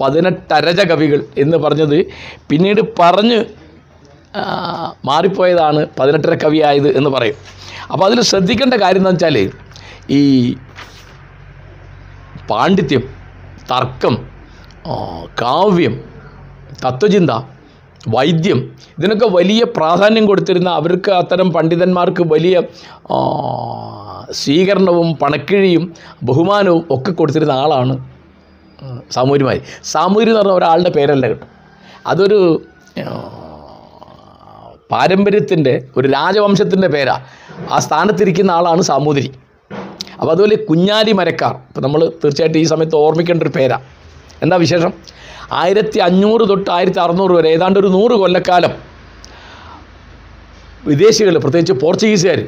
പതിനെട്ടരജ 0.00 0.80
കവികൾ 0.90 1.20
എന്ന് 1.42 1.56
പറഞ്ഞത് 1.56 1.98
പിന്നീട് 2.50 2.80
പറഞ്ഞ് 2.98 3.38
മാറിപ്പോയതാണ് 5.08 5.80
പതിനെട്ടര 5.98 6.34
കവിയായത് 6.44 6.88
എന്ന് 6.98 7.10
പറയും. 7.10 7.36
അപ്പോൾ 7.92 8.04
അതിൽ 8.04 8.18
ശ്രദ്ധിക്കേണ്ട 8.30 8.74
കാര്യം 8.74 9.02
എന്ന് 9.02 9.10
വെച്ചാൽ 9.10 9.36
ഈ 10.10 10.22
പാണ്ഡിത്യം 12.50 13.04
തർക്കം 13.72 14.14
കാവ്യം 15.42 15.94
തത്വചിന്ത 16.84 17.32
വൈദ്യം 18.08 18.58
ഇതിനൊക്കെ 18.98 19.26
വലിയ 19.36 19.62
പ്രാധാന്യം 19.76 20.24
കൊടുത്തിരുന്ന 20.26 20.70
അവർക്ക് 20.80 21.10
അത്തരം 21.10 21.48
പണ്ഡിതന്മാർക്ക് 21.52 22.22
വലിയ 22.22 22.62
സ്വീകരണവും 24.40 25.08
പണക്കിഴിയും 25.22 25.84
ബഹുമാനവും 26.28 26.82
ഒക്കെ 26.90 27.10
കൊടുത്തിരുന്ന 27.10 27.52
ആളാണ് 27.64 27.94
സാമൂര്യമായി 29.10 29.60
സാമൂരി 29.92 30.28
എന്ന് 30.30 30.40
പറഞ്ഞ 30.40 30.52
ഒരാളുടെ 30.52 30.90
പേരല്ല 30.96 31.26
കേട്ടോ. 31.28 31.46
അതൊരു 32.06 32.40
പാരമ്പര്യത്തിന്റെ 34.90 35.84
ഒരു 35.96 36.08
രാജവംശത്തിന്റെ 36.08 36.88
പേരാ. 36.88 37.20
ആ 37.70 37.78
സ്ഥാനത്തിരിക്കുന്ന 37.78 38.50
ആളാണ് 38.50 38.82
സാമൂതിരി. 38.82 39.30
അപ്പോൾ 40.20 40.30
അതുപോലെ 40.30 40.56
കുഞ്ഞാലി 40.56 41.12
മരക്കാർ. 41.12 41.54
ഇപ്പോൾ 41.68 41.80
നമ്മൾ 41.80 42.12
തീർച്ചയായിട്ടും 42.24 42.58
ഈ 42.58 42.64
സമയത്ത് 42.64 42.96
ഓർമ്മിക്കേണ്ട 42.96 43.42
ഒരു 43.42 43.50
പേരാ. 43.50 43.80
എന്താ 44.42 44.56
വിശേഷം? 44.56 44.92
ആയിരത്തി 45.52 45.98
അഞ്ഞൂറ് 45.98 46.48
തൊട്ട് 46.48 46.70
ആയിരത്തി 46.70 46.98
അറുന്നൂറ് 46.98 47.30
വരെ 47.30 47.48
ഏതാണ്ട് 47.48 47.78
ഒരു 47.78 47.86
നൂറ് 47.86 48.12
കൊല്ലക്കാലം 48.12 48.72
വിദേശികൾ 50.86 51.38
പ്രത്യേകിച്ച് 51.38 51.72
പോർച്ചുഗീസുകാർ 51.72 52.40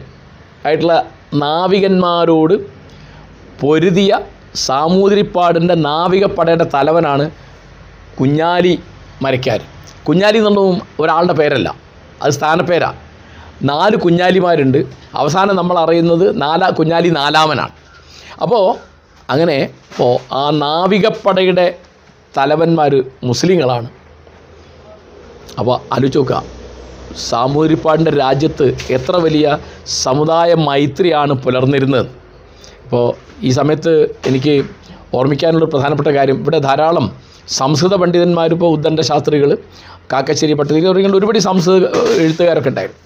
ആയിട്ടുള്ള 0.67 1.07
നാവികന്മാരോട് 1.35 2.55
പൊരുതിയ 3.61 4.21
സാമൂതിരിപ്പാടിന്റെ 4.55 5.75
നാവികപ്പടയുടെ 5.75 6.67
തലവനാണ് 6.75 7.31
കുഞ്ഞാലി 8.21 8.79
മരക്കാർ 9.23 9.61
കുഞ്ഞാലി 10.09 10.39
എന്നുള്ളതും 10.39 10.83
ഒരാളുടെ 11.01 11.33
പേരല്ല. 11.33 11.90
അത് 12.23 12.33
സ്ഥാനപ്പേരാ. 12.33 12.95
നാല് 13.63 13.97
കുഞ്ഞാലിമാരുണ്ട്. 13.97 14.85
അവസാനം 15.15 15.57
നമ്മൾ 15.57 15.79
അറിയുന്നത് 15.79 16.43
നാലാ 16.43 16.69
കുഞ്ഞാലി 16.69 17.09
നാലാമനാണ്. 17.09 17.71
അപ്പോൾ 18.43 18.77
അങ്ങനെ 19.31 19.57
ഇപ്പോൾ 19.63 20.35
ആ 20.35 20.51
നാവികപ്പടയുടെ 20.51 21.75
തലവന്മാർ 22.39 23.05
മുസ്ലിങ്ങളാണ്. 23.25 23.89
അപ്പോൾ 25.59 25.81
ആലോചിച്ച് 25.95 26.19
നോക്കുക. 26.19 26.43
സാമൂതിരിപ്പാടിന്റെ 27.29 28.11
രാജ്യത്ത് 28.11 28.77
എത്ര 28.91 29.17
വലിയ 29.17 29.59
സമുദായ 29.87 30.55
മൈത്രിയാണ് 30.55 31.33
പുലർന്നിരുന്നത്. 31.33 32.07
ഇപ്പോൾ 32.85 33.15
ഈ 33.43 33.51
സമയത്ത് 33.51 34.17
എനിക്ക് 34.27 34.65
ഓർമ്മിക്കാനുള്ള 35.15 35.65
പ്രധാനപ്പെട്ട 35.65 36.09
കാര്യം 36.09 36.39
ഇവിടെ 36.39 36.59
ധാരാളം 36.59 37.13
സംസ്കൃത 37.49 37.95
പണ്ഡിതന്മാരിപ്പോൾ 37.95 38.67
ഉദ്ദണ്ഡ 38.67 39.01
ശാസ്ത്രികൾ 39.01 39.59
കാക്കശ്ശേരി 40.13 40.53
പട്ടതിരി 40.53 40.85
തുടങ്ങിയ 40.87 41.13
ഒരുപടി 41.13 41.39
സംസ്കൃത 41.39 41.87
എഴുത്തുകാരൊക്കെ 42.19 42.69
ഉണ്ടായിരുന്നു. 42.69 43.01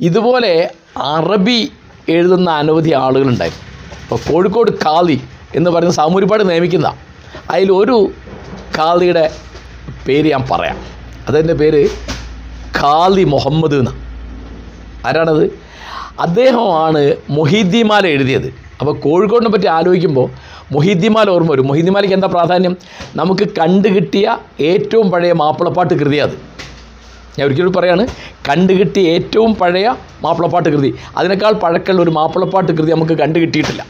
ഇതുപോലെ 0.00 0.70
അറബി 0.96 1.72
എഴുതുന്ന 2.08 2.50
അനവധി 2.50 2.92
ആളുകളുണ്ടായിരുന്നു. 2.92 3.64
ഇപ്പോൾ 4.02 4.32
കോഴിക്കോട് 4.32 4.70
കാളി 4.70 5.20
എന്ന് 5.54 5.70
പറയുന്ന 5.70 5.94
സാമൂരിപ്പാട് 5.94 6.50
നിയമിക്കുന്ന 6.50 6.94
അതിലൊരു 7.50 8.10
കാളിയുടെ 8.78 9.30
പേര് 10.06 10.30
ഞാൻ 10.30 10.44
പറയാം. 10.50 10.76
അതെന്റെ 11.28 11.54
പേര് 11.54 11.88
ഖാലി 12.80 13.24
മുഹമ്മദ് 13.24 13.74
എന്ന 13.74 13.92
ആരാണത്? 15.06 15.44
അദ്ദേഹമാണ് 16.20 17.16
മൊഹീദ്ദിമാല 17.30 18.06
എഴുതിയത്. 18.06 18.67
അപ്പോൾ 18.80 18.98
കോഴിക്കോടിനെ 18.98 19.50
പറ്റി 19.50 19.66
ആലോചിക്കുമ്പോൾ 19.66 20.30
മൊഹീദ്ദിമാൽ 20.72 21.30
ഓർമ്മ 21.30 21.52
വരും. 21.52 21.66
മൊഹീദ്ദിമാലിക്ക് 21.68 22.14
എന്താ 22.14 22.28
പ്രാധാന്യം? 22.28 22.76
നമുക്ക് 23.16 23.48
കണ്ടുകിട്ടിയ 23.48 24.36
ഏറ്റവും 24.60 25.10
പഴയ 25.10 25.32
മാപ്പിളപ്പാട്ട് 25.32 25.94
കൃതി 25.94 26.16
അത്. 26.16 26.36
ഞാൻ 27.38 27.46
ഒരിക്കലും 27.46 27.72
പറയാണ് 27.72 28.06
കണ്ടുകിട്ടിയ 28.48 29.08
ഏറ്റവും 29.08 29.54
പഴയ 29.54 29.88
മാപ്പിളപ്പാട്ട് 30.22 30.68
കൃതി. 30.68 30.94
അതിനേക്കാൾ 31.16 31.52
പഴക്കമുള്ള 31.52 32.02
ഒരു 32.02 32.10
മാപ്പിളപ്പാട്ട് 32.10 32.72
കൃതി 32.72 32.90
നമുക്ക് 32.92 33.12
കണ്ടുകിട്ടിയിട്ടില്ല 33.12 33.86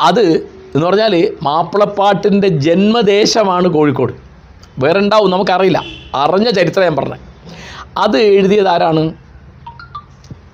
അത് 0.00 0.24
എന്ന് 0.74 0.86
പറഞ്ഞാൽ 0.86 1.32
മാപ്പിളപ്പാട്ടിന്റെ 1.42 2.48
ജന്മദേശമാണ് 2.48 3.68
കോഴിക്കോട്. 3.68 4.12
വേറെ 4.78 4.98
ഉണ്ടാവും 4.98 5.30
നമുക്കറിയില്ല. 5.30 5.82
അറിഞ്ഞ 6.14 6.50
ചരിത്രം 6.50 6.84
ഞാൻ 6.84 6.96
പറഞ്ഞത് 6.96 7.20
അത് 7.98 8.16
എഴുതിയത് 8.18 8.68
ആരാണ്? 8.68 9.14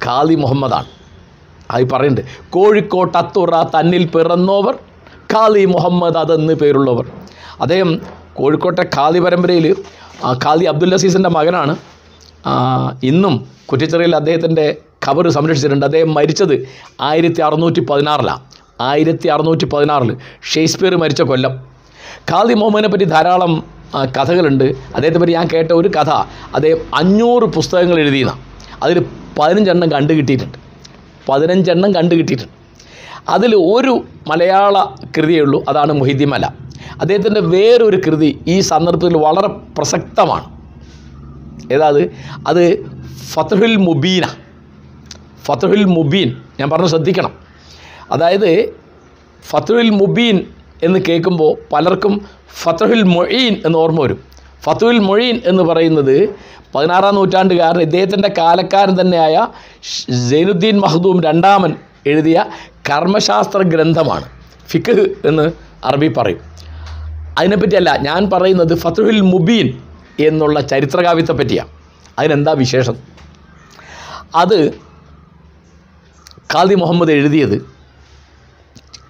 ഖാദി 0.04 0.34
മുഹമ്മദാണ്. 0.34 1.03
അത് 1.70 1.84
പറയുന്നുണ്ട്. 1.92 2.22
കോഴിക്കോട്ട് 2.54 3.16
അത്തുറ 3.18 3.62
തന്നിൽ 3.74 4.04
പിറന്നോവർ 4.14 4.74
ഖാലി 5.32 5.64
മുഹമ്മദ് 5.64 6.18
അതെന്ന് 6.22 6.52
പേരുള്ളവർ. 6.52 7.06
അദ്ദേഹം 7.60 7.90
കോഴിക്കോട്ടെ 8.38 8.82
ഖാദി 8.96 9.18
പരമ്പരയിൽ 9.18 9.66
ഖാദി 10.44 10.64
അബ്ദുൽ 10.64 10.94
അസീസിന്റെ 10.94 11.30
മകനാണ്. 11.36 11.76
ഇന്നും 13.10 13.34
കുറ്റിച്ചെറിയിൽ 13.70 14.16
അദ്ദേഹത്തിന്റെ 14.16 14.76
ഖബർ 15.06 15.28
സംരക്ഷിച്ചിട്ടുണ്ട്. 15.36 15.86
അദ്ദേഹം 15.86 16.14
മരിച്ചത് 16.14 16.54
ആയിരത്തി 17.00 17.40
അറുന്നൂറ്റി 17.40 17.80
പതിനാറിലാണ് 17.80 18.42
ആയിരത്തി 18.80 19.28
അറുന്നൂറ്റി 19.28 19.64
പതിനാറിൽ 19.64 20.10
ഷേക്സ്പിയർ 20.52 20.94
മരിച്ച 21.02 21.22
കൊല്ലം. 21.22 21.52
ഖാദി 22.30 22.54
മുഹമ്മദിനെ 22.54 22.88
പറ്റി 22.88 23.04
ധാരാളം 23.04 23.52
കഥകളുണ്ട്. 24.16 24.64
അദ്ദേഹത്തെ 24.96 25.18
പറ്റി 25.18 25.32
ഞാൻ 25.32 25.48
കേട്ട 25.52 25.70
ഒരു 25.72 25.88
കഥ. 25.96 26.10
അദ്ദേഹം 26.56 26.80
അഞ്ഞൂറ് 26.94 27.46
പുസ്തകങ്ങൾ 27.56 27.98
എഴുതിയതാണ് 28.04 28.42
അതിൽ 28.82 28.98
പതിനഞ്ചെണ്ണം 29.38 29.92
കണ്ടു 29.92 30.12
കിട്ടിയിട്ടുണ്ട് 30.12 30.58
പതിനഞ്ചെണ്ണം 31.28 31.94
കണ്ടു 31.94 32.14
കിട്ടിയിട്ടുണ്ട്. 32.14 32.52
അതിൽ 33.28 33.56
ഒരു 33.56 34.04
മലയാള 34.28 34.84
കൃതിയേ 35.16 35.40
ഉള്ളൂ 35.40 35.64
അതാണ് 35.68 35.92
മൊഹിദ്ദിമല. 35.92 36.50
അദ്ദേഹത്തിന്റെ 37.00 37.40
വേറൊരു 37.40 37.96
കൃതി 37.96 38.40
ഈ 38.46 38.60
സന്ദർഭത്തിൽ 38.60 39.16
വളരെ 39.16 39.48
പ്രസക്തമാണ്. 39.48 40.54
ഏതാ 41.72 41.88
അത്? 41.88 42.10
അത് 42.48 42.86
ഫത്തഹുൽ 43.32 43.76
മുബീന. 43.76 44.24
ഫത്തഹുൽ 45.44 45.84
മുബീൻ 45.84 46.36
ഞാൻ 46.60 46.70
പറഞ്ഞു 46.70 46.86
ശ്രദ്ധിക്കണം. 46.86 47.32
അതായത് 48.10 48.74
ഫത്തഹുൽ 49.48 49.90
മുബീൻ 49.90 50.46
എന്ന് 50.82 50.98
കേൾക്കുമ്പോൾ 51.08 51.56
പലർക്കും 51.72 52.20
ഫത്തഹുൽ 52.62 53.02
മൊഴീൻ 53.02 53.62
എന്ന് 53.66 53.78
ഓർമ്മ 53.78 54.02
വരും. 54.02 54.33
ഫത്തുൽ 54.64 54.98
മൊഴീൻ 54.98 55.40
എന്ന് 55.44 55.62
പറയുന്നത് 55.62 56.34
പതിനാറാം 56.74 57.14
നൂറ്റാണ്ടുകാരൻ 57.14 57.80
ഇദ്ദേഹത്തിന്റെ 57.80 58.34
കാലക്കാരൻ 58.38 59.00
തന്നെയായ 59.00 59.46
സൈനുദ്ദീൻ 60.30 60.80
മഹദൂം 60.80 61.22
രണ്ടാമൻ 61.22 61.74
എഴുതിയ 62.06 62.46
കർമ്മശാസ്ത്ര 62.90 63.62
ഗ്രന്ഥമാണ് 63.62 64.24
ഫിഖ് 64.68 65.14
എന്ന് 65.24 65.52
അറബി 65.84 66.08
പറയും. 66.16 66.40
അതിനെപ്പറ്റിയല്ല 67.38 67.96
ഞാൻ 67.96 68.30
പറയുന്നത് 68.30 68.74
ഫത്തുൽ 68.74 69.20
മുബീൻ 69.20 69.80
എന്നുള്ള 70.26 70.60
ചരിത്രകാവ്യത്തെ 70.60 71.32
പറ്റിയാണ്. 71.32 71.68
അതിനെന്താ 72.18 72.52
വിശേഷം? 72.52 72.96
അത് 74.34 74.70
ഖാദി 76.54 76.74
മുഹമ്മദ് 76.74 77.10
എഴുതിയത് 77.10 77.66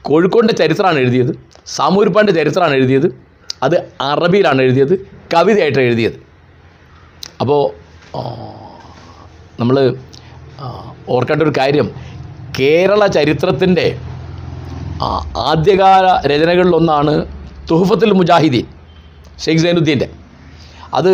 കോഴിക്കോടിന്റെ 0.02 0.54
ചരിത്രമാണ് 0.54 0.99
എഴുതിയത് 0.99 1.40
സാമൂരിപ്പാന്റെ 1.66 2.32
ചരിത്രമാണ് 2.32 2.75
എഴുതിയത് 2.75 3.06
അത് 3.62 3.88
അറബിയിലാണ് 4.00 4.62
എഴുതിയത് 4.62 5.14
കവിതയായിട്ടാണ് 5.33 5.87
എഴുതിയത്. 5.90 6.19
അപ്പോൾ 7.43 7.62
നമ്മൾ 9.61 9.76
ഓർക്കേണ്ട 11.14 11.43
ഒരു 11.47 11.52
കാര്യം 11.61 11.87
കേരള 12.59 13.02
ചരിത്രത്തിന്റെ 13.16 13.87
ആദ്യകാല 15.50 16.07
രചനകളിലൊന്നാണ് 16.31 17.14
തുഹഫത്തുൽ 17.71 18.12
മുജാഹിദീൻ 18.21 18.66
ഷെയ്ഖ് 19.45 19.62
സൈനുദ്ദീന്റെ. 19.64 20.09
അത് 20.99 21.12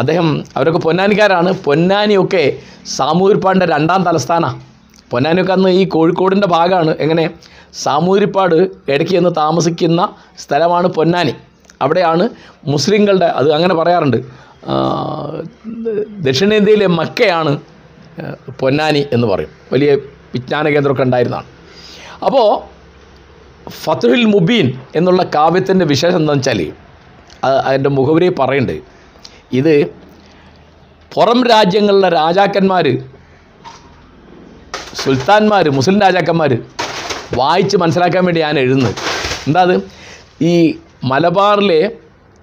അദ്ദേഹം 0.00 0.28
അവരൊക്കെ 0.56 0.80
പൊന്നാനിക്കാരാണ്. 0.86 1.50
പൊന്നാനിയൊക്കെ 1.66 2.44
സാമൂതിരിപ്പാടിന്റെ 2.96 3.68
രണ്ടാം 3.74 4.00
തലസ്ഥാനമാണ് 4.08 4.58
പൊന്നാനിയൊക്കെ 5.10 5.52
അന്ന് 5.56 5.70
ഈ 5.80 5.84
കോഴിക്കോടിന്റെ 5.94 6.48
ഭാഗമാണ് 6.56 6.92
എങ്ങനെ 7.04 7.24
സാമൂതിരിപ്പാട് 7.84 8.56
ഇടയ്ക്ക് 8.90 9.12
ചെന്ന് 9.16 9.32
താമസിക്കുന്ന 9.42 10.00
സ്ഥലമാണ് 10.42 10.88
പൊന്നാനി. 10.96 11.34
അവിടെയാണ് 11.82 12.24
മുസ്ലിങ്ങളുടെ 12.72 13.28
അത് 13.40 13.48
അങ്ങനെ 13.56 13.74
പറയാറുണ്ട് 13.80 14.18
ദക്ഷിണേന്ത്യയിലെ 16.26 16.88
മക്കയാണ് 17.00 17.52
പൊന്നാനി 18.60 19.02
എന്ന് 19.14 19.26
പറയും. 19.26 19.52
വലിയ 19.72 19.90
വിജ്ഞാന 20.34 20.64
കേന്ദ്രമൊക്കെ 20.74 21.04
ഉണ്ടായിരുന്നതാണ്. 21.08 21.46
അപ്പോൾ 22.26 22.46
ഫത്തുഹിൽ 23.84 24.24
മുബീൻ 24.34 24.66
എന്നുള്ള 24.98 25.22
കാവ്യത്തിന്റെ 25.34 25.84
വിശേഷം 25.84 26.18
എന്താണെന്ന് 26.20 26.50
വെച്ചാൽ 26.50 26.60
അത് 27.46 27.56
അതിന്റെ 27.68 27.90
മുഖവരി 27.98 28.28
പറയുന്നുണ്ട് 28.40 28.82
ഇത് 29.58 29.74
പുറം 31.14 31.40
രാജ്യങ്ങളിലെ 31.52 32.08
രാജാക്കന്മാർ 32.20 32.86
സുൽത്താൻമാർ 35.02 35.64
മുസ്ലിം 35.78 35.98
രാജാക്കന്മാർ 36.00 36.52
വായിച്ച് 37.40 37.76
മനസ്സിലാക്കാൻ 37.76 38.22
വേണ്ടി 38.24 38.40
ഞാൻ 38.40 38.58
എഴുതുന്നത്. 38.58 38.94
എന്താ 39.46 39.60
അത്? 39.66 39.74
ഈ 40.50 40.52
മലബാറിലെ 41.04 41.92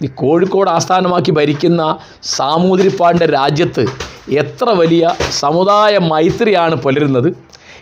ഈ 0.03 0.07
കോഴിക്കോട് 0.07 0.69
ആസ്ഥാനമാക്കി 0.69 1.31
ഭരിക്കുന്ന 1.31 1.97
സാമൂതിരിപ്പാടിന്റെ 2.23 3.25
രാജ്യത്ത് 3.25 3.85
എത്ര 4.29 4.69
വലിയ 4.69 5.15
സമുദായ 5.29 5.97
മൈത്രിയാണ് 5.97 6.75
പുലരുന്നത്. 6.75 7.35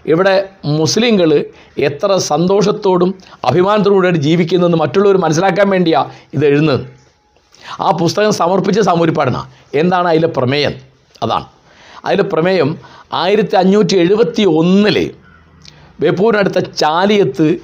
ഇവിടെ 0.05 0.49
മുസ്ലിങ്ങൾ 0.65 1.45
എത്ര 1.77 2.17
സന്തോഷത്തോടും 2.17 3.15
അഭിമാനത്തോടുകൂടി 3.45 4.17
ജീവിക്കുന്നതെന്ന് 4.17 4.77
മറ്റുള്ളവർ 4.77 5.17
മനസ്സിലാക്കാൻ 5.17 5.69
വേണ്ടിയാണ് 5.69 6.11
ഇത് 6.33 6.45
എഴുതുന്നത്. 6.45 6.87
ആ 7.79 7.91
പുസ്തകം 7.91 8.31
സമർപ്പിച്ച 8.31 8.79
സാമൂതിരിപ്പാടിനാണ് 8.79 9.51
എന്താണ് 9.73 10.07
അതിലെ 10.07 10.27
പ്രമേയം? 10.27 10.73
അതാണ്. 11.23 11.45
അതിലെ 12.05 12.23
പ്രമേയം 12.23 12.77
ആയിരത്തി 13.13 13.55
അഞ്ഞൂറ്റി 13.55 13.95
എഴുപത്തി 13.95 14.43
ഒന്നിൽ 14.43 15.11
ബേപ്പൂരിനടുത്ത 15.99 16.59
ചാലിയത്ത് 16.59 17.57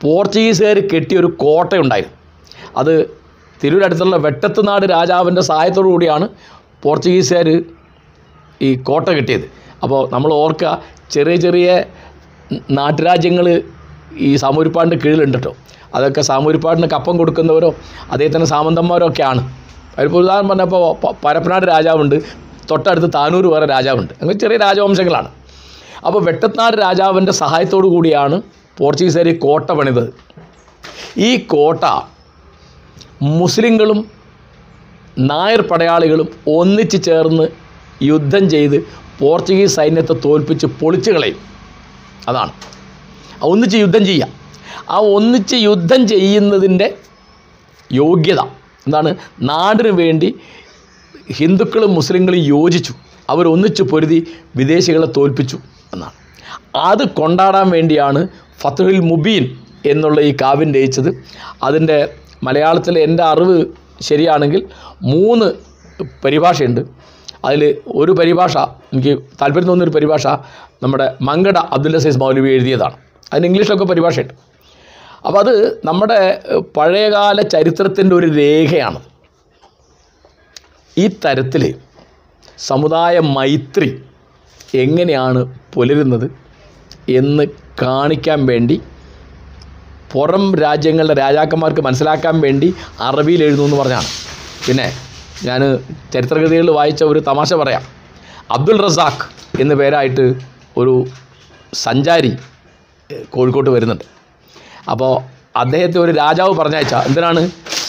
പോർച്ചുഗീസുകാർ 0.00 0.78
കെട്ടിയൊരു 0.78 1.26
കോട്ടയുണ്ടായിരുന്നു. 1.26 2.21
അത് 2.76 2.94
തിരൂരടുത്തുള്ള 3.62 4.16
വെട്ടത്തുനാട് 4.16 4.84
രാജാവിന്റെ 4.86 5.42
സഹായത്തോടു 5.42 5.88
കൂടിയാണ് 5.88 6.28
പോർച്ചുഗീസുകാർ 6.82 7.48
ഈ 8.62 8.74
കോട്ട 8.88 9.08
കിട്ടിയത്. 9.08 9.46
അപ്പോൾ 9.82 10.00
നമ്മൾ 10.12 10.32
ഓർക്കുക 10.32 10.82
ചെറിയ 11.10 11.36
ചെറിയ 11.36 11.84
നാട്ടുരാജ്യങ്ങൾ 12.70 13.62
ഈ 14.18 14.36
സാമൂരിപ്പാടിന്റെ 14.36 14.98
കീഴിലുണ്ട് 15.04 15.38
കേട്ടോ 15.38 15.52
അതൊക്കെ 15.94 16.20
സാമൂരിപ്പാടിന് 16.20 16.86
കപ്പം 16.86 17.16
കൊടുക്കുന്നവരോ 17.16 17.74
അതേ 18.12 18.26
സാമന്തന്മാരോ 18.54 19.06
ഒക്കെയാണ്. 19.08 19.42
അതിപ്പോൾ 19.98 20.24
ഉദാഹരണം 20.24 20.48
പറഞ്ഞപ്പോൾ 20.48 20.82
പരപ്പനാട് 21.24 21.66
രാജാവുണ്ട് 21.66 22.16
തൊട്ടടുത്ത് 22.70 23.08
താനൂർ 23.14 23.46
വേറെ 23.46 23.66
രാജാവുണ്ട്. 23.66 24.12
അങ്ങനെ 24.20 24.38
ചെറിയ 24.38 24.58
രാജവംശങ്ങളാണ്. 24.58 25.28
അപ്പോൾ 26.06 26.20
വെട്ടത്നാട് 26.24 26.76
രാജാവിന്റെ 26.80 27.32
സഹായത്തോടു 27.32 27.86
കൂടിയാണ് 27.86 28.42
പോർച്ചുഗീസുകാർ 28.78 29.28
കോട്ട 29.46 29.70
പണിതത്. 29.70 30.08
ഈ 31.18 31.36
കോട്ട 31.36 31.84
മുസ്ലിങ്ങളും 33.22 34.06
നായർ 35.18 35.60
പടയാളികളും 35.60 36.28
ഒന്നിച്ചു 36.46 36.96
ചേർന്ന് 36.96 37.48
യുദ്ധം 38.02 38.50
ചെയ്ത് 38.50 38.86
പോർച്ചുഗീസ് 39.20 39.76
സൈന്യത്തെ 39.76 40.12
തോൽപ്പിച്ച് 40.12 40.66
പൊളിച്ചു 40.66 41.10
കളയും. 41.10 41.36
അതാണ്. 42.28 42.52
ഒന്നിച്ച് 43.42 43.76
യുദ്ധം 43.76 44.06
ചെയ്യുക. 44.06 44.26
ആ 44.90 44.98
ഒന്നിച്ച് 44.98 45.56
യുദ്ധം 45.56 46.08
ചെയ്യുന്നതിന്റെ 46.08 46.94
യോഗ്യത 47.92 48.40
എന്താണ്? 48.40 49.14
നാടിന് 49.40 49.88
വേണ്ടി 49.88 50.34
ഹിന്ദുക്കളും 51.32 51.94
മുസ്ലിങ്ങളും 51.94 52.38
യോജിച്ചു. 52.38 52.94
അവരൊന്നിച്ച് 53.30 53.82
പൊരുതി 53.82 54.26
വിദേശികളെ 54.56 55.06
തോൽപ്പിച്ചു 55.06 55.58
എന്നാണ്. 55.92 56.12
അത് 56.76 57.08
കൊണ്ടാടാൻ 57.08 57.70
വേണ്ടിയാണ് 57.70 58.28
ഫത്തുഹിൽ 58.60 59.00
മുബീൻ 59.00 59.56
എന്നുള്ള 59.86 60.20
ഈ 60.20 60.36
കാവ്യം 60.42 60.74
രചിച്ചത്. 60.74 61.24
അതിന്റെ 61.62 62.14
മലയാളത്തിൽ 62.42 62.98
എന്റെ 62.98 63.22
അറിവ് 63.22 63.66
ശരിയാണെങ്കിൽ 64.00 64.68
മൂന്ന് 65.02 65.52
പരിഭാഷയുണ്ട്. 66.24 66.80
അതിൽ 67.44 67.76
ഒരു 67.86 68.12
പരിഭാഷ 68.12 68.56
എനിക്ക് 68.92 69.18
താല്പര്യം 69.42 69.68
തോന്നിയൊരു 69.68 69.90
പരിഭാഷ 69.90 70.26
നമ്മുടെ 70.82 71.14
മങ്കട 71.22 71.58
അബ്ദുൽ 71.58 71.96
അസീസ് 71.96 72.18
മൗലവി 72.18 72.50
എഴുതിയതാണ്. 72.50 72.96
അതിന് 73.32 73.46
ഇംഗ്ലീഷിലൊക്കെ 73.46 73.84
പരിഭാഷയുണ്ട്. 73.84 74.34
അപ്പോൾ 75.26 75.38
അത് 75.38 75.80
നമ്മുടെ 75.84 76.42
പഴയകാല 76.76 77.40
ചരിത്രത്തിന്റെ 77.42 78.16
ഒരു 78.16 78.26
രേഖയാണ്. 78.26 79.00
ഈ 80.98 81.08
തരത്തിൽ 81.24 81.74
സമുദായ 82.58 83.18
മൈത്രി 83.18 84.02
എങ്ങനെയാണ് 84.74 85.40
പുലരുന്നത് 85.74 86.26
എന്ന് 87.08 87.44
കാണിക്കാൻ 87.82 88.46
വേണ്ടി 88.46 88.80
പുറം 90.12 90.44
രാജ്യങ്ങളുടെ 90.64 91.14
രാജാക്കന്മാർക്ക് 91.24 91.82
മനസ്സിലാക്കാൻ 91.86 92.36
വേണ്ടി 92.40 92.68
അറബിയിൽ 93.08 93.42
എഴുതുന്നു 93.46 93.66
എന്ന് 93.68 93.78
പറഞ്ഞാണ്. 93.80 94.08
പിന്നെ 94.66 94.86
ഞാൻ 95.48 95.60
ചരിത്രകൃതികളിൽ 96.12 96.70
വായിച്ച 96.78 97.02
ഒരു 97.12 97.20
തമാശ 97.28 97.52
പറയാം. 97.62 97.84
അബ്ദുൾ 98.56 98.78
റസാഖ് 98.86 99.26
എന്ന 99.62 99.74
പേരായിട്ട് 99.80 100.24
ഒരു 100.80 100.94
സഞ്ചാരി 101.84 102.32
കോഴിക്കോട്ട് 103.34 103.70
വരുന്നുണ്ട്. 103.70 104.06
അപ്പോൾ 104.90 105.12
അദ്ദേഹത്തെ 105.62 105.98
ഒരു 106.04 106.12
രാജാവ് 106.22 106.52
പറഞ്ഞയച്ച 106.60 106.94
എന്തിനാണ്? 107.08 107.42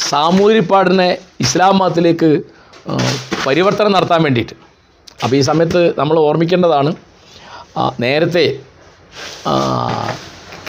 സാമൂതിരിപ്പാടിനെ 0.10 1.10
ഇസ്ലാം 1.46 1.78
മതത്തിലേക്ക് 1.78 2.30
പരിവർത്തനം 3.46 3.92
നടത്താൻ 3.92 4.20
വേണ്ടിയിട്ട്. 4.24 4.56
അപ്പോൾ 5.24 5.36
ഈ 5.36 5.42
സമയത്ത് 5.50 5.82
നമ്മൾ 6.00 6.16
ഓർമ്മിക്കേണ്ടതാണ് 6.28 6.92
നേരത്തെ 8.04 8.46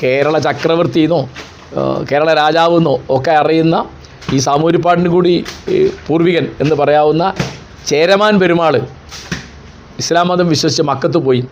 കേരള 0.04 0.36
ചക്രവർത്തി 0.46 1.00
എന്നോ 1.06 1.20
കേരള 2.10 2.30
രാജാവ് 2.40 2.74
എന്നോ 2.80 2.94
ഒക്കെ 3.16 3.32
അറിയുന്ന 3.42 3.76
ഈ 4.34 4.38
സാമൂരിപ്പാടിന് 4.46 5.10
കൂടി 5.14 5.32
പൂർവികൻ 6.06 6.44
എന്ന് 6.62 6.74
പറയാവുന്ന 6.80 7.24
ചേരമാൻ 7.90 8.34
പെരുമാൾ 8.42 8.74
ഇസ്ലാം 10.02 10.26
മതം 10.28 10.46
വിശ്വസിച്ച് 10.52 10.84
മക്കത്ത് 10.90 11.18
പോയി. 11.26 11.42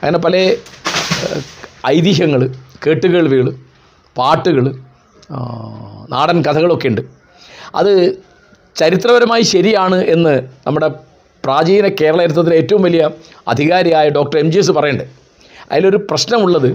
അങ്ങനെ 0.00 0.18
പല 0.26 0.34
ഐതിഹ്യങ്ങൾ 1.86 2.40
കേട്ടുകേൾവികൾ 2.86 3.48
പാട്ടുകൾ 4.16 4.64
നാടൻ 6.14 6.38
കഥകളൊക്കെ 6.46 6.88
ഉണ്ട്. 6.92 7.02
അത് 7.74 7.92
ചരിത്രപരമായി 8.76 9.44
ശരിയാണ് 9.54 9.98
എന്ന് 10.14 10.34
നമ്മുടെ 10.66 10.88
പ്രാചീന 11.44 11.86
കേരള 12.00 12.20
ചരിത്രത്തിലെ 12.24 12.56
ഏറ്റവും 12.62 12.82
വലിയ 12.82 13.02
അധികാരിയായ 13.52 14.08
ഡോക്ടർ 14.18 14.36
എം 14.42 14.48
ജി 14.52 14.58
എസ് 14.58 14.72
പറയണ്ടേ 14.78 15.06
അതിലൊരു 15.70 15.98
പ്രശ്നമുള്ളത് 16.10 16.70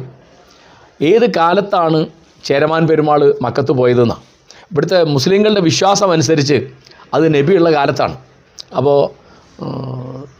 ഏത് 1.01 1.25
കാലത്താണ് 1.35 1.99
ചേരമാൻ 2.43 2.87
പെരുമാൾ 2.87 3.33
മക്കത്ത് 3.41 3.71
പോയതെന്നാണ് 3.71 4.23
ഇവിടുത്തെ 4.71 5.03
മുസ്ലിങ്ങളുടെ 5.03 5.61
വിശ്വാസം 5.61 6.11
അനുസരിച്ച് 6.11 6.57
അത് 7.13 7.35
നബിയുള്ള 7.35 7.71
കാലത്താണ്. 7.71 8.15
അപ്പോൾ 8.77 8.97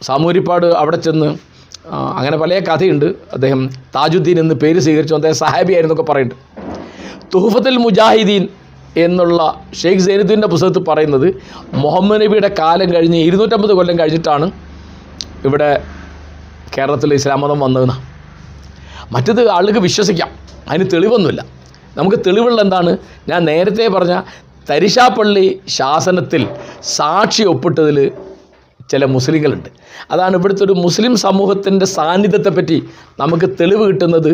സാമൂരിപ്പാട് 0.02 0.66
അവിടെ 0.66 0.96
ചെന്ന് 0.96 1.28
അങ്ങനെ 1.88 2.36
പല 2.36 2.58
കഥയുണ്ട്. 2.58 3.04
അദ്ദേഹം 3.04 3.70
താജുദ്ദീൻ 3.96 4.40
എന്ന് 4.40 4.54
പേര് 4.54 4.78
സ്വീകരിച്ചു. 4.78 5.14
അദ്ദേഹം 5.14 5.34
സഹാബിയായിരുന്നൊക്കെ 5.34 6.06
പറയുന്നുണ്ട്. 6.12 6.44
തുഹഫത്തുൽ 7.34 7.76
മുജാഹിദീൻ 7.76 8.48
എന്നുള്ള 8.96 9.40
ഷെയ്ഖ് 9.80 10.00
സൈനുദ്ദീന്റെ 10.00 10.48
പുസ്തകത്തിൽ 10.48 10.84
പറയുന്നത് 10.88 11.26
മുഹമ്മദ് 11.72 12.20
നബിയുടെ 12.22 12.50
കാലം 12.58 12.94
കഴിഞ്ഞ് 12.94 13.18
ഇരുന്നൂറ്റമ്പത് 13.18 13.72
കൊല്ലം 13.72 13.98
കഴിഞ്ഞിട്ടാണ് 13.98 14.46
ഇവിടെ 15.48 15.70
കേരളത്തിൽ 16.78 17.14
ഇസ്ലാം 17.14 17.40
മതം 17.40 17.60
വന്നതെന്നാണ് 17.60 18.04
മറ്റത് 19.14 19.42
ആളുകൾക്ക് 19.50 19.78
വിശ്വസിക്കാം. 19.78 20.30
അതിന് 20.70 20.86
തെളിവൊന്നുമില്ല. 20.92 21.42
നമുക്ക് 21.98 22.18
തെളിവുള്ള 22.26 22.60
എന്താണ്? 22.62 22.92
ഞാൻ 23.28 23.44
നേരത്തെ 23.44 23.88
പറഞ്ഞ 23.88 24.22
തരിശാപ്പള്ളി 24.70 25.60
ശാസനത്തിൽ 25.68 26.42
സാക്ഷി 26.96 27.42
ഒപ്പിട്ടതിൽ 27.42 27.98
ചില 28.90 29.04
മുസ്ലിങ്ങളുണ്ട്. 29.04 29.68
അതാണ് 30.10 30.34
ഇവിടുത്തെ 30.36 30.64
ഒരു 30.64 30.72
മുസ്ലിം 30.72 31.16
സമൂഹത്തിന്റെ 31.16 31.86
സാന്നിധ്യത്തെപ്പറ്റി 31.86 32.78
നമുക്ക് 33.20 33.46
തെളിവ് 33.60 33.84
കിട്ടുന്നത് 33.88 34.30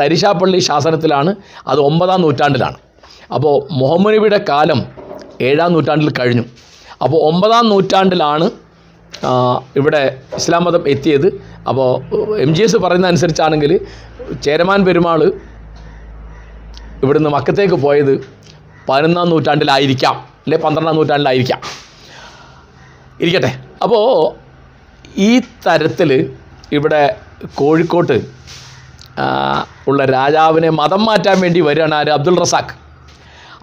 തരിശാപ്പള്ളി 0.00 0.58
ശാസനത്തിലാണ്. 0.58 1.34
അത് 1.66 1.80
ഒമ്പതാം 1.80 2.20
നൂറ്റാണ്ടിലാണ്. 2.20 2.78
അപ്പോൾ 3.34 3.54
മുഹമ്മദ് 3.72 4.14
നബിയുടെ 4.14 4.40
കാലം 4.48 4.80
ഏഴാം 5.40 5.72
നൂറ്റാണ്ടിൽ 5.72 6.10
കഴിഞ്ഞു. 6.18 6.44
അപ്പോൾ 7.02 7.18
ഒമ്പതാം 7.30 7.68
നൂറ്റാണ്ടിലാണ് 7.68 8.46
ഇവിടെ 9.76 10.02
ഇസ്ലാം 10.36 10.64
മതം 10.64 10.88
എത്തിയത്. 10.88 11.26
അപ്പോൾ 11.68 11.90
എം 12.44 12.54
ജി 12.54 12.62
എസ് 12.62 12.76
പറയുന്ന 12.76 13.06
അനുസരിച്ചാണെങ്കിൽ 13.06 13.72
ചേരമാൻ 14.44 14.84
പെരുമാൾ 14.84 15.20
ഇവിടുന്ന് 17.02 17.30
മക്കത്തേക്ക് 17.30 17.74
പോയത് 17.74 18.28
പതിനൊന്നാം 18.88 19.30
നൂറ്റാണ്ടിലായിരിക്കാം. 19.30 20.14
അല്ലെ 20.14 20.58
പന്ത്രണ്ടാം 20.58 20.96
നൂറ്റാണ്ടിലായിരിക്കാം. 20.96 21.60
ഇരിക്കട്ടെ. 23.20 23.60
അപ്പോൾ 23.82 24.34
ഈ 25.16 25.38
തരത്തിൽ 25.38 26.30
ഇവിടെ 26.72 27.16
കോഴിക്കോട്ട് 27.54 28.20
ഉള്ള 29.88 30.04
രാജാവിനെ 30.04 30.68
മതം 30.68 31.04
മാറ്റാൻ 31.04 31.40
വേണ്ടി 31.40 31.60
വരികയാണ് 31.60 31.94
ആര്? 31.94 32.10
അബ്ദുൾ 32.10 32.40
റസാഖ്. 32.40 32.74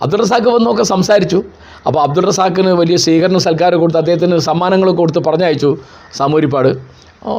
അബ്ദുൾ 0.01 0.21
റസാഖ് 0.21 0.49
വന്നൊക്കെ 0.49 0.83
സംസാരിച്ചു. 0.83 1.43
അപ്പോൾ 1.87 1.99
അബ്ദുൾ 2.03 2.25
റസാഖിന് 2.25 2.69
വലിയ 2.69 2.95
സ്വീകരണ 2.95 3.37
സൽക്കാരം 3.37 3.79
കൊടുത്ത് 3.79 3.99
അദ്ദേഹത്തിന് 3.99 4.37
സമ്മാനങ്ങൾ 4.37 4.91
കൊടുത്ത് 4.91 5.19
പറഞ്ഞയച്ചു. 5.19 5.77
സാമൂരിപ്പാട്. 6.13 6.77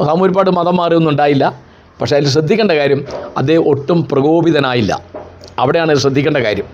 സാമൂരിപ്പാട് 0.05 0.51
മതം 0.51 0.75
മാറിയൊന്നും 0.75 1.11
ഉണ്ടായില്ല. 1.11 1.59
പക്ഷേ 2.01 2.15
അതിൽ 2.15 2.27
ശ്രദ്ധിക്കേണ്ട 2.27 2.71
കാര്യം 2.71 3.05
അദ്ദേഹം 3.37 3.69
ഒട്ടും 3.69 4.07
പ്രകോപിതനായില്ല. 4.11 5.01
അവിടെയാണ് 5.59 5.95
ശ്രദ്ധിക്കേണ്ട 5.95 6.37
കാര്യം. 6.37 6.65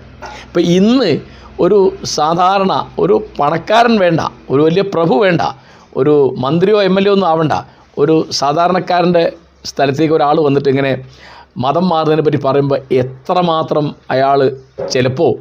ഇപ്പം 0.46 0.60
ഇന്ന് 0.60 1.20
ഒരു 1.60 1.92
സാധാരണ 2.04 2.88
ഒരു 2.98 3.24
പണക്കാരൻ 3.40 3.98
വേണ്ട 3.98 4.20
ഒരു 4.50 4.62
വലിയ 4.62 4.82
പ്രഭു 4.82 5.14
വേണ്ട 5.14 5.40
ഒരു 5.96 6.34
മന്ത്രിയോ 6.38 6.82
എം 6.82 6.98
എൽ 6.98 7.08
എ 7.08 7.10
ഒന്നും 7.10 7.28
ആവണ്ട 7.28 7.52
ഒരു 7.98 8.26
സാധാരണക്കാരന്റെ 8.30 9.32
സ്ഥലത്തേക്ക് 9.64 10.14
ഒരാൾ 10.14 10.40
വന്നിട്ട് 10.40 10.68
ഇങ്ങനെ 10.68 11.04
മതം 11.56 11.88
മാറുന്നതിനെ 11.88 12.22
പറ്റി 12.22 12.36
പറയുമ്പോൾ 12.36 12.80
എത്രമാത്രം 12.92 13.94
അയാൾ 14.10 14.56
ചിലപ്പോൾ 14.90 15.32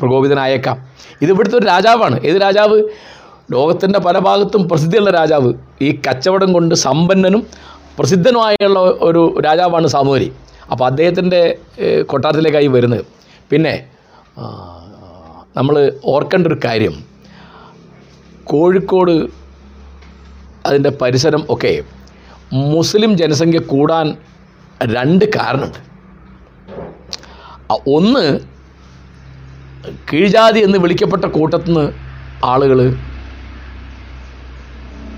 പ്രകോപിതനായേക്കാം. 0.00 0.88
ഇത് 1.22 1.32
ഒരു 1.32 1.66
രാജാവാണ്. 1.66 2.20
ഏത് 2.20 2.42
രാജാവ്? 2.42 2.82
ലോകത്തിന്റെ 3.52 3.98
പല 3.98 4.18
ഭാഗത്തും 4.18 4.68
പ്രസിദ്ധിയുള്ള 4.68 5.10
രാജാവ്. 5.10 5.54
ഈ 5.82 5.98
കച്ചവടം 6.08 6.52
കൊണ്ട് 6.52 6.74
സമ്പന്നനും 6.74 7.46
പ്രസിദ്ധനുമായുള്ള 7.98 8.78
ഒരു 8.80 9.40
രാജാവാണ് 9.40 9.86
സാമൂരി 9.86 10.32
അപ്പോൾ 10.72 10.84
അദ്ദേഹത്തിന്റെ 10.84 11.40
കൊട്ടാരത്തിലേക്കായി 12.02 12.66
വരുന്നത്. 12.66 13.04
പിന്നെ 13.50 13.74
നമ്മൾ 15.56 15.76
ഓർക്കേണ്ട 16.04 16.46
ഒരു 16.46 16.58
കാര്യം. 16.64 16.94
കോഴിക്കോട് 18.44 19.14
അതിന്റെ 20.66 20.90
പരിസരം 21.02 21.42
ഒക്കെ 21.50 21.72
മുസ്ലിം 22.52 23.16
ജനസംഖ്യ 23.16 23.60
കൂടാൻ 23.72 24.06
രണ്ട് 24.94 25.24
കാരണമുണ്ട്. 25.36 25.80
ഒന്ന് 27.96 28.24
കീഴ്ജാതി 30.12 30.60
എന്ന് 30.60 30.78
വിളിക്കപ്പെട്ട 30.78 31.24
കൂട്ടത്തിൽ 31.24 31.70
നിന്ന് 31.72 31.86
ആളുകൾ 32.44 32.78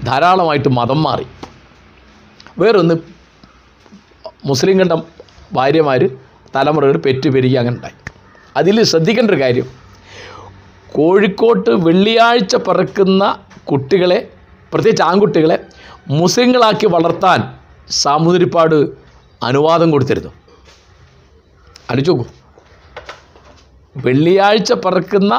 ധാരാളമായിട്ട് 0.05 0.71
മതം 0.79 1.01
മാറി. 1.03 1.27
വേറൊന്ന് 2.59 2.95
മുസ്ലിം 4.49 4.49
മുസ്ലിങ്ങളുടെ 4.51 4.97
ഭാര്യമാർ 5.53 6.03
തലമുറകൾ 6.57 6.97
പെറ്റു 6.97 7.29
പെരുകി 7.29 7.55
അങ്ങനെ 7.55 7.77
ഉണ്ടായി 7.77 7.97
അതിൽ 8.57 8.83
ശ്രദ്ധിക്കേണ്ട 8.83 9.31
ഒരു 9.31 9.41
കാര്യം 9.41 9.69
കോഴിക്കോട്ട് 10.95 11.71
വെള്ളിയാഴ്ച 11.71 12.57
പറക്കുന്ന 12.57 13.23
കുട്ടികളെ 13.65 14.19
പ്രത്യേകിച്ച് 14.73 15.03
ആൺകുട്ടികളെ 15.03 15.57
മുസ്ലിങ്ങളാക്കി 16.11 16.87
വളർത്താൻ 16.87 17.41
സാമൂതിരിപ്പാട് 17.91 18.79
അനുവാദം 19.43 19.91
കൊടുത്തിരുന്നു 19.91 20.33
അനുചോക്കൂ 21.91 22.25
വെള്ളിയാഴ്ച 23.97 24.73
പിറക്കുന്ന 24.73 25.35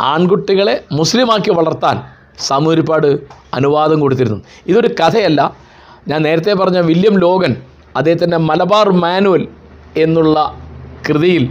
ആൺകുട്ടികളെ 0.00 0.84
മുസ്ലിമാക്കി 0.92 1.50
വളർത്താൻ 1.50 1.96
സാമൂതിരിപ്പാട് 2.38 3.08
അനുവാദം 3.54 4.00
കൊടുത്തിരുന്നു 4.00 4.42
ഇതൊരു 4.66 4.94
കഥയല്ല. 5.00 5.40
ഞാൻ 6.08 6.22
നേരത്തെ 6.22 6.54
പറഞ്ഞ 6.54 6.78
വില്യം 6.78 7.18
ലോഗൻ 7.18 7.52
അദ്ദേഹത്തിന്റെ 7.96 8.38
മലബാർ 8.50 8.88
മാനുവൽ 9.04 9.42
എന്നുള്ള 9.96 10.36
കൃതിയിൽ 11.08 11.44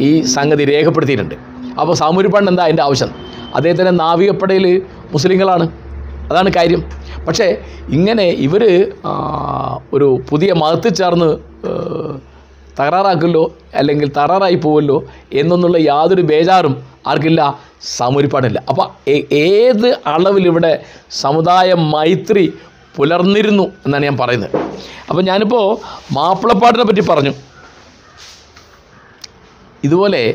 ഈ 0.00 0.10
സംഗതി 0.36 0.64
രേഖപ്പെടുത്തിയിട്ടുണ്ട്. 0.64 1.34
അപ്പോൾ 1.80 1.94
സാമൂതിരിപ്പാടിന് 1.94 2.50
എന്താ 2.50 2.64
അതിന്റെ 2.64 2.82
ആവശ്യം? 2.82 3.10
അദ്ദേഹത്തിന്റെ 3.56 3.90
നാവികപ്പടയിൽ 3.90 4.66
മുസ്ലിങ്ങളാണ്. 5.12 5.66
അതാണ് 6.30 6.50
കാര്യം. 6.52 6.82
പക്ഷേ 7.26 7.46
ഇങ്ങനെ 7.88 8.26
ഇവർ 8.46 8.62
ഒരു 9.92 10.08
പുതിയ 10.30 10.52
മതത്തിൽ 10.52 10.94
ചേർന്ന് 10.94 11.30
തകരാറാക്കുമല്ലോ 12.78 13.44
അല്ലെങ്കിൽ 13.74 14.08
തകരാറായി 14.08 14.54
പോവല്ലോ 14.54 14.96
എന്നൊന്നുള്ള 15.32 15.78
യാതൊരു 15.78 16.22
ബേജാറും 16.22 16.74
ആർക്കില്ല 17.06 17.42
സാമൂരിപ്പാടില്ല 17.96 18.58
അപ്പോൾ 18.68 18.86
ഏത് 19.42 19.88
അളവിൽ 20.06 20.46
ഇവിടെ 20.46 20.72
സമുദായ 21.10 21.72
മൈത്രി 21.74 22.52
പുലർന്നിരുന്നു 22.96 23.62
എന്നാണ് 23.62 24.04
ഞാൻ 24.04 24.16
പറയുന്നത്. 24.16 24.56
അപ്പോൾ 25.10 25.22
ഞാനിപ്പോൾ 25.22 25.78
മാപ്പിളപ്പാട്ടിനെ 26.12 26.84
പറ്റി 26.84 27.00
പറഞ്ഞു. 27.00 27.32
ഇതുപോലെ 29.84 30.34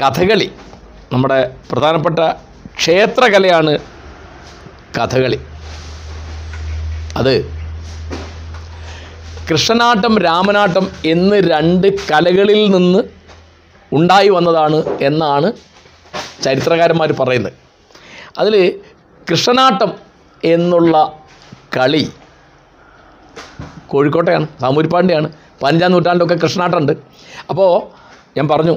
കഥകളി 0.00 0.50
നമ്മുടെ 1.12 1.56
പ്രധാനപ്പെട്ട 1.72 2.18
ക്ഷേത്രകലയാണ് 2.76 3.78
കഥകളി. 4.98 5.40
അത് 7.16 7.62
കൃഷ്ണനാട്ടം 9.50 10.18
രാമനാട്ടം 10.18 10.90
എന്ന് 11.04 11.36
രണ്ട് 11.50 11.86
കലകളിൽ 12.10 12.70
നിന്ന് 12.70 13.00
ഉണ്ടായി 13.92 14.28
വന്നതാണ് 14.28 14.98
എന്നാണ് 15.00 15.52
ചരിത്രകാരന്മാർ 16.42 17.12
പറയുന്നത്. 17.20 17.52
അതിൽ 18.38 18.80
കൃഷ്ണനാട്ടം 19.30 19.92
എന്നുള്ള 20.44 21.21
കളി. 21.76 22.04
കോഴിക്കോട്ടെയാണ് 23.90 24.46
സാമൂരിപ്പാണ്ടിയാണ് 24.60 25.28
പതിനഞ്ചാം 25.62 25.92
നൂറ്റാണ്ടൊക്കെ 25.92 26.36
കൃഷ്ണാട്ടുണ്ട് 26.42 26.92
അപ്പോൾ 27.50 27.70
ഞാൻ 28.36 28.46
പറഞ്ഞു 28.52 28.74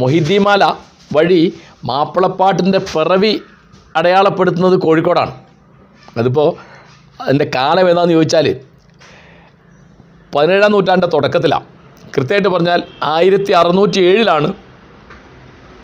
മൊഹിദ്ദിമാല 0.00 0.64
വഴി 1.16 1.40
മാപ്പിളപ്പാട്ടിന്റെ 1.84 2.80
പിറവി 2.92 3.32
അടയാളപ്പെടുത്തുന്നത് 3.96 4.76
കോഴിക്കോടാണ്. 4.84 5.32
അതിപ്പോൾ 6.16 6.48
അതിന്റെ 7.22 7.46
കാലം 7.54 7.86
ഏതാണെന്ന് 7.90 8.14
ചോദിച്ചാൽ 8.14 8.46
പതിനേഴാം 10.34 10.72
നൂറ്റാണ്ടിന്റെ 10.72 11.10
തുടക്കത്തിലാണ് 11.16 11.66
കൃത്യമായിട്ട് 12.14 12.48
പറഞ്ഞാൽ 12.48 12.80
ആയിരത്തി 13.02 13.52
അറുന്നൂറ്റി 13.52 14.00
ഏഴിലാണ് 14.10 14.48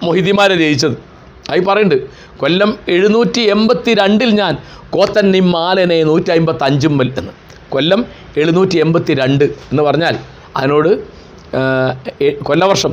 മൊഹിദിമാരെ 0.06 0.56
ജയിച്ചത്. 0.62 0.96
ആയി 1.50 1.60
പറയുന്നുണ്ട് 1.68 2.06
കൊല്ലം 2.40 2.70
എഴുന്നൂറ്റി 2.94 3.42
എൺപത്തി 3.54 3.92
രണ്ടിൽ 4.00 4.30
ഞാൻ 4.40 4.54
കോത്തന്നി 4.94 5.40
മാലനെ 5.54 5.98
നൂറ്റി 6.10 6.30
അമ്പത്തി 6.34 6.64
അഞ്ചും 6.68 6.94
എന്ന്. 7.02 7.32
കൊല്ലം 7.74 8.00
എഴുന്നൂറ്റി 8.40 8.76
എൺപത്തി 8.84 9.12
രണ്ട് 9.20 9.44
എന്ന് 9.44 9.82
പറഞ്ഞാൽ 9.88 10.14
അതിനോട് 10.56 10.90
കൊല്ലവർഷം. 12.48 12.92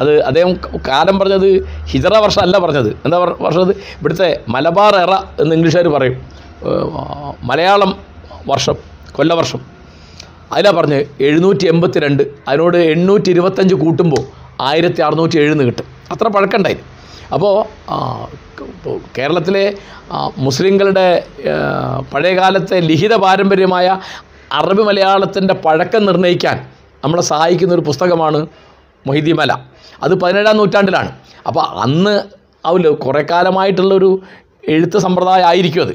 അത് 0.00 0.12
അദ്ദേഹം 0.28 0.52
കാലം 0.88 1.16
പറഞ്ഞത് 1.20 1.48
ഹിജറ 1.92 2.14
വർഷം 2.24 2.42
അല്ല 2.42 2.58
പറഞ്ഞത്. 2.64 2.90
എന്താ 3.04 3.16
പറഞ്ഞത് 3.46 3.72
ഇവിടുത്തെ 3.98 4.28
മലബാർ 4.54 4.94
എറ 5.04 5.12
എന്ന് 5.42 5.56
ഇംഗ്ലീഷുകാർ 5.56 5.88
പറയും. 5.96 6.16
മലയാളം 7.50 7.92
വർഷം 8.52 8.76
കൊല്ലവർഷം. 9.16 9.60
അതിലാണ് 10.54 10.76
പറഞ്ഞ് 10.76 11.00
എഴുന്നൂറ്റി 11.26 11.66
എൺപത്തി 11.72 11.98
രണ്ട് 12.04 12.22
അതിനോട് 12.48 12.78
എണ്ണൂറ്റി 12.94 13.30
ഇരുപത്തഞ്ച് 13.34 13.74
കൂട്ടുമ്പോൾ 13.82 14.22
ആയിരത്തി 14.68 15.00
അറുന്നൂറ്റി 15.08 15.36
എഴുന്ന് 15.42 15.64
കിട്ടും. 15.64 15.86
അത്ര 16.12 16.28
പഴക്കമുണ്ടായി 16.36 16.78
അപ്പോൾ 17.34 17.54
കേരളത്തിലെ 19.18 19.64
മുസ്ലിങ്ങളുടെ 20.38 21.06
പഴയകാലത്തെ 22.12 22.80
ലിഖിത 22.80 23.14
പാരമ്പര്യമായ 23.14 23.86
അറബി 24.52 24.82
മലയാളത്തിന്റെ 24.82 25.54
പഴക്കം 25.54 26.02
നിർണയിക്കാൻ 26.06 26.56
നമ്മളെ 27.04 27.22
സഹായിക്കുന്ന 27.22 27.74
ഒരു 27.74 27.84
പുസ്തകമാണ് 27.88 28.40
മൊഹിദ്ദിമല 29.06 29.52
അത് 30.02 30.14
പതിനേഴാം 30.22 30.56
നൂറ്റാണ്ടിലാണ്. 30.56 31.10
അപ്പോൾ 31.46 31.64
അന്ന് 31.84 32.14
ആവില്ല 32.66 32.88
കുറേ 33.04 33.22
കാലമായിട്ടുള്ളൊരു 33.30 34.10
എഴുത്ത് 34.68 34.98
സമ്പ്രദായം 34.98 35.46
ആയിരിക്കും 35.46 35.82
അത്. 35.82 35.94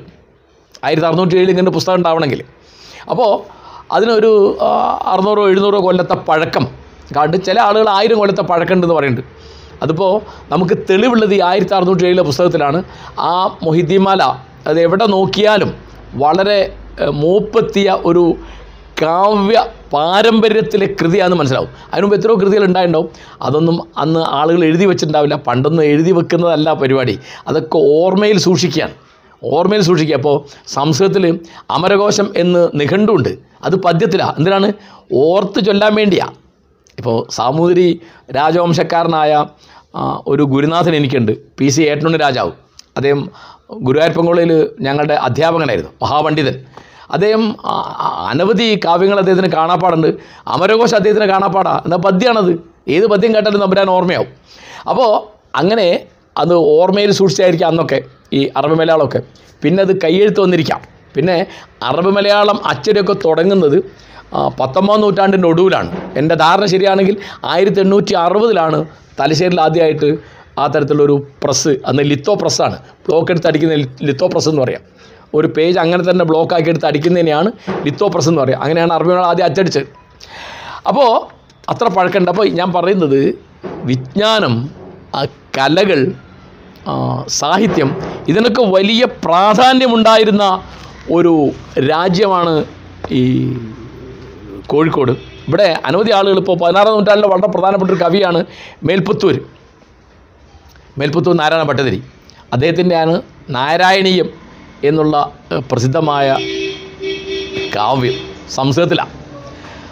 ആയിരത്തി 0.86 1.08
അറുന്നൂറ്റി 1.08 1.36
ഏഴിൽ 1.40 1.50
ഇങ്ങനെ 1.50 1.72
പുസ്തകം 1.72 1.98
ഉണ്ടാവണമെങ്കിൽ. 2.00 2.42
അപ്പോൾ 3.12 3.32
അതിനൊരു 3.96 4.32
അറുന്നൂറോ 5.12 5.44
എഴുന്നൂറോ 5.50 5.80
കൊല്ലത്തെ 5.80 6.16
പഴക്കം. 6.30 6.66
കണ്ട് 7.18 7.38
ചില 7.48 7.58
ആളുകൾ 7.60 7.88
ആയിരം 7.90 8.18
കൊല്ലത്തെ 8.20 8.46
പഴക്കമുണ്ടെന്ന് 8.52 8.96
പറയുന്നുണ്ട്. 8.96 9.45
അതിപ്പോൾ 9.86 10.12
നമുക്ക് 10.54 10.76
തെളിവുള്ളത് 10.90 11.34
ഈ 11.38 11.42
ആയിരത്തി 11.50 11.76
അറുന്നൂറ്റി 11.78 12.06
ഏഴിലെ 12.10 12.24
പുസ്തകത്തിലാണ്. 12.30 12.80
ആ 13.32 13.34
മൊഹിദ്ദിമാല 13.64 14.24
അത് 14.68 14.80
എവിടെ 14.80 15.06
നോക്കിയാലും 15.16 15.72
വളരെ 16.24 16.60
മൂപ്പത്തിയ 17.22 17.98
ഒരു 18.10 18.26
കാവ്യ 19.02 19.58
പാരമ്പര്യത്തിലെ 19.94 20.88
കൃതിയാണെന്ന് 21.00 21.38
മനസ്സിലാവും. 21.38 21.72
അതിനുമുമ്പ് 21.94 22.16
എത്രയോ 22.18 22.36
കൃതികൾ 22.36 22.64
ഉണ്ടായിട്ടുണ്ടാവും. 22.66 23.10
അതൊന്നും 23.42 23.78
അന്ന് 23.98 24.22
ആളുകൾ 24.40 24.62
എഴുതി 24.66 24.86
വെച്ചിട്ടുണ്ടാവില്ല. 24.86 25.36
പണ്ടൊന്നും 25.48 25.84
എഴുതി 25.84 26.12
വെക്കുന്നതല്ല 26.12 26.74
പരിപാടി. 26.74 27.16
അതൊക്കെ 27.48 27.78
ഓർമ്മയിൽ 27.78 28.38
സൂക്ഷിക്കുകയാണ്. 28.38 28.96
ഓർമ്മയിൽ 29.44 29.82
സൂക്ഷിക്കുക. 29.82 30.16
അപ്പോൾ 30.16 30.36
സംസ്കൃതത്തിൽ 30.68 31.26
അമരകോശം 31.72 32.28
എന്ന് 32.38 32.62
നിഘണ്ടുണ്ട്. 32.76 33.32
അത് 33.64 33.76
പദ്യത്തിലാണ് 33.76 34.36
എന്തിനാണ്? 34.38 34.70
ഓർത്ത് 35.14 35.60
ചൊല്ലാൻ 35.66 35.94
വേണ്ടിയാണ് 35.96 36.36
ഇപ്പോൾ 36.98 37.18
സാമൂതിരി 37.32 37.88
രാജവംശക്കാരനായ 38.36 39.32
ഒരു 40.28 40.44
ഗുരുനാഥൻ 40.44 40.96
എനിക്കുണ്ട്. 40.96 41.32
പി 41.60 41.68
സി 41.68 41.82
ഏട്ടനുണ്ണി 41.82 42.18
രാജാവ്. 42.18 42.52
അദ്ദേഹം 42.98 43.30
ഗുരുവായൂരപ്പൻകുളയിൽ 43.72 44.70
ഞങ്ങളുടെ 44.82 45.14
അധ്യാപകനായിരുന്നു 45.14 45.92
മഹാപണ്ഡിതൻ. 46.02 46.56
അദ്ദേഹം 47.12 47.56
അനവധി 48.30 48.80
കാവ്യങ്ങൾ 48.86 49.18
അദ്ദേഹത്തിന് 49.18 49.52
കാണാപ്പാടുണ്ട്. 49.52 50.08
അമരകോശ 50.48 50.96
അദ്ദേഹത്തിന് 50.96 51.26
കാണാപ്പാടാ. 51.26 51.82
എന്നാൽ 51.86 51.98
പദ്യമാണത് 51.98 52.52
ഏത് 52.88 53.06
പദ്യം 53.06 53.36
കേട്ടാലും 53.36 53.60
നമ്പരാൻ 53.60 53.90
ഓർമ്മയാവും. 53.90 54.28
അപ്പോൾ 54.90 55.12
അങ്ങനെ 55.58 56.06
അത് 56.38 56.54
ഓർമ്മയിൽ 56.54 57.12
സൂക്ഷിച്ചായിരിക്കാം 57.12 57.68
അന്നൊക്കെ 57.68 58.02
ഈ 58.34 58.52
അറബ് 58.58 58.80
മലയാളമൊക്കെ. 58.80 59.22
പിന്നെ 59.64 59.82
അത് 59.84 60.02
കയ്യെഴുത്ത് 60.02 60.40
വന്നിരിക്കാം. 60.40 60.82
പിന്നെ 61.16 61.46
അറബ് 61.84 62.10
മലയാളം 62.10 62.68
അച്ചടിയൊക്കെ 62.68 63.14
തുടങ്ങുന്നത് 63.14 63.84
പത്തൊമ്പതാം 64.34 65.02
നൂറ്റാണ്ടിന്റെ 65.02 65.48
ഒടുവിലാണ്. 65.48 65.90
എന്റെ 66.20 66.36
ധാരണ 66.36 66.66
ശരിയാണെങ്കിൽ 66.66 67.18
ആയിരത്തി 67.54 67.80
എണ്ണൂറ്റി 67.80 68.14
അറുപതിലാണ് 68.14 68.80
തലശ്ശേരിയിൽ 69.20 69.62
ആദ്യമായിട്ട് 69.62 70.10
ആ 70.60 70.66
തരത്തിലുള്ളൊരു 70.74 71.16
പ്രസ് 71.44 71.72
അന്ന് 71.86 72.04
ലിത്തോ 72.04 72.34
പ്രസ്സാണ് 72.42 72.78
ബ്ലോക്ക് 73.08 73.32
എടുത്ത് 73.32 73.48
അടിക്കുന്ന 73.48 73.76
ലിത്തോ 74.10 74.28
പ്രസ് 74.34 74.50
എന്ന് 74.50 74.62
പറയാം. 74.62 74.84
ഒരു 75.34 75.48
പേജ് 75.56 75.78
അങ്ങനെ 75.80 76.04
തന്നെ 76.10 76.26
ബ്ലോക്ക് 76.26 76.54
ആക്കി 76.54 76.70
എടുത്ത് 76.70 76.86
അടിക്കുന്നതിനെയാണ് 76.86 77.50
ലിത്തോ 77.86 78.08
പ്രസ് 78.08 78.30
എന്ന് 78.30 78.42
പറയുക 78.42 78.60
അങ്ങനെയാണ് 78.64 78.94
അറബികൾ 78.94 79.26
ആദ്യം 79.26 79.46
അച്ചടിച്ചത്. 79.46 79.88
അപ്പോൾ 80.90 81.10
അത്ര 81.70 81.88
പഴക്കമുണ്ട്. 81.88 82.32
അപ്പോൾ 82.32 82.48
ഞാൻ 82.60 82.74
പറയുന്നത് 82.74 83.22
വിജ്ഞാനം 83.90 84.70
കലകൾ 85.58 86.00
സാഹിത്യം 87.28 87.90
ഇതിനൊക്കെ 88.28 88.64
വലിയ 88.78 89.04
പ്രാധാന്യമുണ്ടായിരുന്ന 89.26 90.46
ഒരു 91.12 91.34
രാജ്യമാണ് 91.92 92.66
ഈ 93.12 93.24
കോഴിക്കോട്. 94.68 95.12
ഇവിടെ 95.48 95.82
അനവധി 95.86 96.12
ആളുകൾ 96.12 96.38
ഇപ്പോൾ 96.38 96.58
പതിനാറാം 96.58 96.94
നൂറ്റാണ്ടിലെ 96.94 97.34
വളരെ 97.34 97.48
പ്രധാനപ്പെട്ട 97.48 97.92
ഒരു 97.92 98.00
കവിയാണ് 98.04 98.46
മേൽപ്പത്തൂർ 98.84 99.40
മേൽപ്പത്തൂർ 100.98 101.36
നാരായണ 101.38 101.64
ഭട്ടതിരി. 101.64 102.04
അദ്ദേഹത്തിന്റെയാണ് 102.54 103.22
നാരായണീയം 103.50 104.30
എന്നുള്ള 104.84 105.32
പ്രസിദ്ധമായ 105.72 106.38
കാവ്യം 107.76 108.14
സംസ്കൃതത്തിലാണ്. 108.50 109.10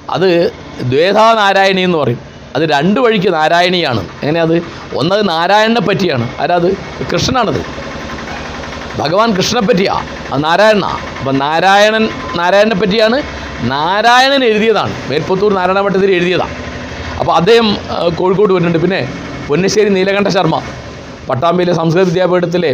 അത് 0.10 0.52
ദ്വേധാ 0.82 1.34
നാരായണി 1.34 1.82
എന്ന് 1.82 1.98
പറയും. 1.98 2.20
അത് 2.56 2.64
രണ്ട് 2.64 3.00
വഴിക്ക് 3.00 3.34
നാരായണിയാണ്. 3.34 4.08
എങ്ങനെയത് 4.24 4.64
ഒന്നത് 4.96 5.30
നാരായണനെ 5.30 5.82
പറ്റിയാണ്. 5.82 6.28
ആരാത് 6.40 6.76
കൃഷ്ണനാണത്. 7.14 7.62
ഭഗവാൻ 9.00 9.30
കൃഷ്ണനെ 9.38 9.64
പറ്റിയാ. 9.68 9.96
അത് 10.32 10.40
നാരായണ 10.46 10.86
അപ്പം 11.20 11.36
നാരായണൻ 11.44 12.04
നാരായണനെ 12.40 12.78
പറ്റിയാണ് 12.82 13.18
നാരായണൻ 13.74 14.42
എഴുതിയതാണ്. 14.50 14.94
മേൽപ്പത്തൂർ 15.10 15.52
നാരായണ 15.60 15.82
ഭട്ടതിരി 15.88 16.14
എഴുതിയതാണ് 16.20 16.56
അപ്പോൾ 17.20 17.34
അദ്ദേഹം 17.40 17.68
കോഴിക്കോട് 18.20 18.52
വരുന്നുണ്ട്. 18.54 18.80
പിന്നെ 18.86 19.02
പൊന്നശ്ശേരി 19.48 19.90
നീലകണ്ഠ 19.98 20.30
ശർമ്മ 20.38 20.58
പട്ടാമ്പിയിലെ 21.30 21.74
സംസ്കൃത 21.80 22.06
വിദ്യാപീഠത്തിലെ 22.10 22.72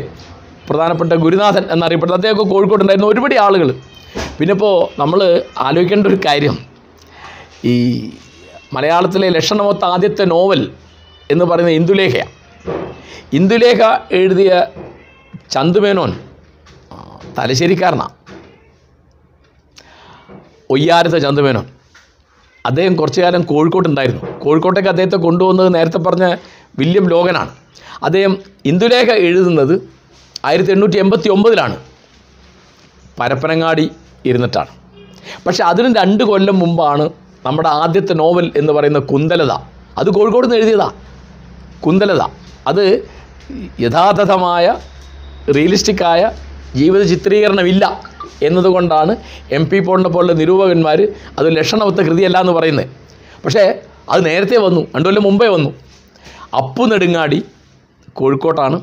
പ്രധാനപ്പെട്ട 0.69 1.13
ഗുരുനാഥൻ 1.23 1.63
എന്നറിയപ്പെട്ടത് 1.73 2.17
അദ്ദേഹമൊക്കെ 2.17 2.51
കോഴിക്കോട്ടുണ്ടായിരുന്ന 2.53 3.07
ഒരുപാട് 3.13 3.35
ആളുകൾ 3.45 3.69
പിന്നെ 4.37 4.53
ഇപ്പോൾ 4.57 4.75
നമ്മൾ 5.01 5.19
ആലോചിക്കേണ്ട 5.67 6.07
ഒരു 6.07 6.17
കാര്യം. 6.25 6.57
ഈ 7.71 7.75
മലയാളത്തിലെ 8.75 9.29
ലക്ഷണമൊത്ത 9.35 9.83
ആദ്യത്തെ 9.93 10.25
നോവൽ 10.33 10.61
എന്ന് 11.31 11.45
പറയുന്നത് 11.45 11.77
ഇന്ദുലേഖയാണ് 11.79 12.33
ഇന്ദുലേഖ 13.39 13.81
എഴുതിയ 14.19 14.51
ചന്തുമേനോൻ. 15.51 16.19
തലശ്ശേരിക്കാരനാ. 17.39 18.09
ഒയ്യാരത്തെ 20.69 21.19
ചന്തുമേനോൻ. 21.19 21.65
അദ്ദേഹം 22.65 22.95
കുറച്ചു 22.95 23.21
കാലം 23.21 23.41
കോഴിക്കോട്ടുണ്ടായിരുന്നു. 23.41 24.39
കോഴിക്കോട്ടേക്ക് 24.39 24.89
അദ്ദേഹത്തെ 24.89 25.17
കൊണ്ടുവന്നത് 25.17 25.75
നേരത്തെ 25.75 25.97
പറഞ്ഞ 25.97 26.35
വില്യം 26.79 27.09
ലോകനാണ് 27.09 27.49
അദ്ദേഹം 28.03 28.37
ഇന്ദുലേഖ 28.65 29.11
എഴുതുന്നത് 29.11 29.89
ആയിരത്തി 30.45 30.71
എണ്ണൂറ്റി 30.71 30.97
എൺപത്തി 30.97 31.29
ഒമ്പതിലാണ് 31.29 31.77
പരപ്പനങ്ങാടി 33.19 33.91
ഇരുന്നിട്ടാണ്. 34.25 34.67
പക്ഷെ 35.45 35.63
അതിന് 35.63 35.95
രണ്ട് 35.95 36.23
കൊല്ലം 36.23 36.59
മുമ്പാണ് 36.59 37.09
നമ്മുടെ 37.45 37.69
ആദ്യത്തെ 37.69 38.13
നോവൽ 38.13 38.51
എന്ന് 38.55 38.73
പറയുന്ന 38.73 38.99
കുന്തലത. 38.99 39.51
അത് 39.97 40.09
കോഴിക്കോട് 40.09 40.45
നിന്ന് 40.45 40.57
എഴുതിയതാ. 40.57 40.91
കുന്തലത. 41.85 42.21
അത് 42.67 43.09
യഥാതഥമായ 43.79 44.75
റിയലിസ്റ്റിക്കായ 45.55 46.31
ജീവിത 46.75 47.03
ചിത്രീകരണമില്ല 47.03 48.01
എന്നതുകൊണ്ടാണ് 48.43 49.15
എം 49.51 49.63
പി 49.69 49.79
പോളിനെ 49.79 50.09
പോലുള്ള 50.09 50.33
നിരൂപകന്മാർ 50.33 50.99
അത് 51.39 51.55
ലക്ഷണമൊത്ത 51.55 51.95
കൃതിയല്ല 51.95 52.37
എന്ന് 52.39 52.53
പറയുന്നത്. 52.53 52.89
പക്ഷേ 53.45 53.81
അത് 54.09 54.25
നേരത്തെ 54.25 54.57
വന്നു 54.57 54.81
രണ്ടു 54.81 55.07
കൊല്ലം 55.07 55.23
മുമ്പേ 55.23 55.47
വന്നു. 55.47 55.69
അപ്പു 56.57 56.83
നെടുങ്ങാടി 56.83 57.43
കോഴിക്കോട്ടാണ്. 58.13 58.81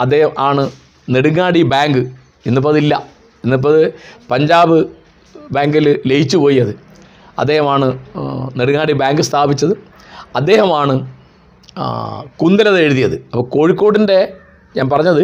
അദ്ദേഹം 0.00 0.32
ആണ് 0.38 0.70
നെടുങ്ങാടി 1.10 1.62
ബാങ്ക്. 1.62 1.98
ഇന്നിപ്പോൾ 2.46 2.70
അതില്ല. 2.70 2.94
ഇന്നിപ്പോൾ 3.44 3.72
അത് 3.74 3.92
പഞ്ചാബ് 4.30 4.84
ബാങ്കിൽ 5.52 5.98
ലയിച്ചു 6.06 6.36
പോയി 6.36 6.56
അത്. 6.56 6.74
അദ്ദേഹമാണ് 7.38 7.86
നെടുങ്ങാടി 8.56 8.92
ബാങ്ക് 8.92 9.22
സ്ഥാപിച്ചത്. 9.22 9.74
അദ്ദേഹമാണ് 10.36 10.94
കുന്തലത 12.42 12.78
എഴുതിയത്. 12.78 13.14
അപ്പോൾ 13.14 13.44
കോഴിക്കോടിന്റെ 13.50 14.32
ഞാൻ 14.76 14.90
പറഞ്ഞത് 14.90 15.22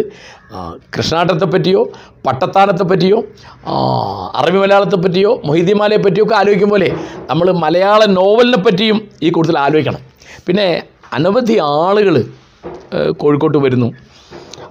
കൃഷ്ണാട്ടത്തെ 0.94 1.44
പറ്റിയോ 1.44 1.92
പട്ടത്താനത്തെ 2.26 2.84
പറ്റിയോ 2.84 3.18
അറബി 4.34 4.58
മലയാളത്തെ 4.58 4.96
പറ്റിയോ 4.96 5.42
മൊഹിദിമാലയെ 5.44 5.98
പറ്റിയോ 5.98 6.24
ഒക്കെ 6.24 6.34
ആലോചിക്കും 6.34 6.70
പോലെ 6.70 6.88
നമ്മൾ 7.30 7.52
മലയാള 7.52 8.04
നോവലിനെ 8.04 8.58
പറ്റിയും 8.58 9.08
ഈ 9.22 9.30
കൂടുതൽ 9.30 9.58
ആലോചിക്കണം. 9.58 10.02
പിന്നെ 10.46 10.82
അനവധി 11.12 11.56
ആളുകൾ 11.62 12.24
കോഴിക്കോട്ട് 13.16 13.58
വരുന്നു. 13.58 13.88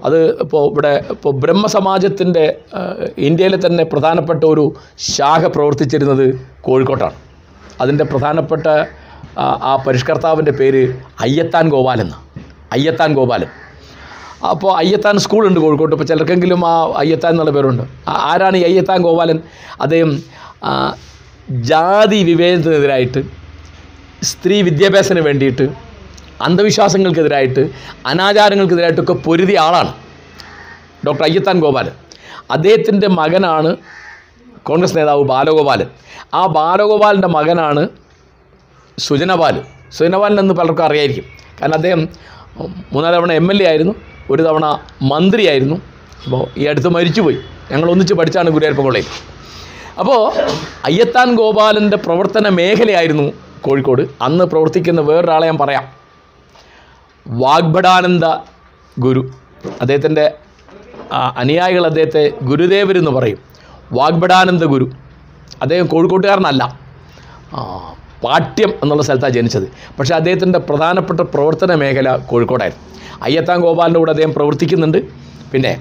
അത് 0.06 0.40
ഇപ്പോൾ 0.40 0.72
ഇവിടെ 0.72 1.04
ഇപ്പോൾ 1.10 1.34
ബ്രഹ്മസമാജത്തിന്റെ 1.34 2.58
ഇന്ത്യയിലെ 3.18 3.58
തന്നെ 3.66 3.84
പ്രധാനപ്പെട്ട 3.84 4.44
ഒരു 4.44 4.76
ശാഖ 4.98 5.46
പ്രവർത്തിച്ചിരുന്നത് 5.46 6.26
കോഴിക്കോട്ടാണ്. 6.62 7.18
അതിന്റെ 7.82 8.04
പ്രധാനപ്പെട്ട 8.04 8.68
ആ 9.40 9.84
പരിഷ്കർത്താവിന്റെ 9.88 10.52
പേര് 10.52 10.82
അയ്യത്താൻ 11.22 11.70
ഗോപാലെന്ന് 11.70 12.18
അയ്യത്താൻ 12.72 13.14
ഗോപാലൻ 13.14 13.50
അപ്പോൾ 14.44 14.78
അയ്യത്താൻ 14.78 15.18
സ്കൂളുണ്ട് 15.20 15.60
കോഴിക്കോട്ട്. 15.60 15.96
ഇപ്പോൾ 15.96 16.06
ചിലർക്കെങ്കിലും 16.06 16.68
ആ 16.68 16.94
അയ്യത്താൻ 16.98 17.32
എന്നുള്ള 17.32 17.52
പേരുണ്ട്. 17.52 17.84
ആരാണ് 18.08 18.58
ഈ 18.58 18.64
അയ്യത്താൻ 18.64 19.02
ഗോപാലൻ? 19.02 19.40
അദ്ദേഹം 19.82 20.24
ജാതി 21.50 22.24
വിവേചനത്തിനെതിരായിട്ട് 22.24 23.24
സ്ത്രീ 24.24 24.62
വിദ്യാഭ്യാസത്തിന് 24.62 25.20
വേണ്ടിയിട്ട് 25.20 25.70
അന്ധവിശ്വാസങ്ങൾക്കെതിരായിട്ട് 26.42 27.70
അനാചാരങ്ങൾക്കെതിരായിട്ടൊക്കെ 28.06 29.14
പൊരുതിയ 29.14 29.60
ആളാണ് 29.60 29.94
ഡോക്ടർ 31.08 31.24
അയ്യത്താൻ 31.24 31.60
ഗോപാലൻ. 31.60 31.92
അദ്ദേഹത്തിന്റെ 32.52 33.08
മകനാണ് 33.08 33.78
കോൺഗ്രസ് 34.64 34.98
നേതാവ് 34.98 35.24
ബാലഗോപാലൻ. 35.24 35.88
ആ 36.34 36.46
ബാലഗോപാലിന്റെ 36.46 37.28
മകനാണ് 37.28 37.90
സുജനപാൽ 38.98 39.62
സുജനപാലൻ 39.92 40.40
എന്ന് 40.40 40.54
പലർക്കും 40.54 40.86
അറിയായിരിക്കും. 40.86 41.26
കാരണം 41.62 41.74
അദ്ദേഹം 41.74 42.10
മൂന്നാൽ 42.94 43.14
തവണ 43.14 43.32
എം 43.32 43.52
എൽ 43.52 43.64
എ 43.64 43.68
ആയിരുന്നു. 43.68 43.96
ഒരു 44.32 44.44
തവണ 44.44 44.80
മന്ത്രിയായിരുന്നു. 45.02 45.76
അപ്പോൾ 46.26 46.60
ഈ 46.60 46.66
അടുത്ത് 46.66 46.90
മരിച്ചുപോയി. 46.90 47.38
ഞങ്ങൾ 47.72 47.92
ഒന്നിച്ച് 47.92 48.14
പഠിച്ചാണ് 48.14 48.50
ഗുരുവായൂരപ്പ 48.50 48.84
കോളേജ്. 48.84 49.08
അപ്പോൾ 50.00 50.34
അയ്യത്താൻ 50.86 51.36
ഗോപാലന്റെ 51.36 51.98
പ്രവർത്തന 51.98 52.50
മേഖലയായിരുന്നു 52.50 53.34
കോഴിക്കോട്. 53.62 54.02
അന്ന് 54.22 54.46
പ്രവർത്തിക്കുന്ന 54.46 55.02
വേറൊരാളെ 55.02 55.46
ഞാൻ 55.46 55.58
പറയാം. 55.58 55.88
വാഗ്ഭടാനന്ദ 57.28 58.26
ഗുരു. 59.00 59.30
അദ്ദേഹത്തിന്റെ 59.82 60.32
അനുയായികൾ 61.38 61.86
അദ്ദേഹത്തെ 61.86 62.32
ഗുരുദേവരെന്ന് 62.44 63.12
പറയും. 63.12 63.38
വാഗ്ഭടാനന്ദ 63.94 64.64
ഗുരു. 64.64 64.92
അദ്ദേഹം 65.62 65.86
കോഴിക്കോട്ടുകാരനല്ല. 65.86 66.80
ആ, 67.54 67.94
പാട്യം 68.24 68.74
എന്നുള്ള 68.84 69.04
സ്ഥലത്താണ് 69.04 69.34
ജനിച്ചത്. 69.34 69.72
പക്ഷേ 70.00 70.16
അദ്ദേഹത്തിന്റെ 70.16 70.60
പ്രധാനപ്പെട്ട 70.60 71.20
പ്രവർത്തന 71.20 71.76
മേഖല 71.76 72.16
കോഴിക്കോടായിരുന്നു. 72.16 72.96
അയ്യത്താൻ 73.24 73.60
ഗോപാലിന്റെ 73.60 74.00
കൂടെ 74.00 74.12
അദ്ദേഹം 74.12 74.34
പ്രവർത്തിക്കുന്നുണ്ട്. 74.34 74.98
പിന്നെ 75.52 75.74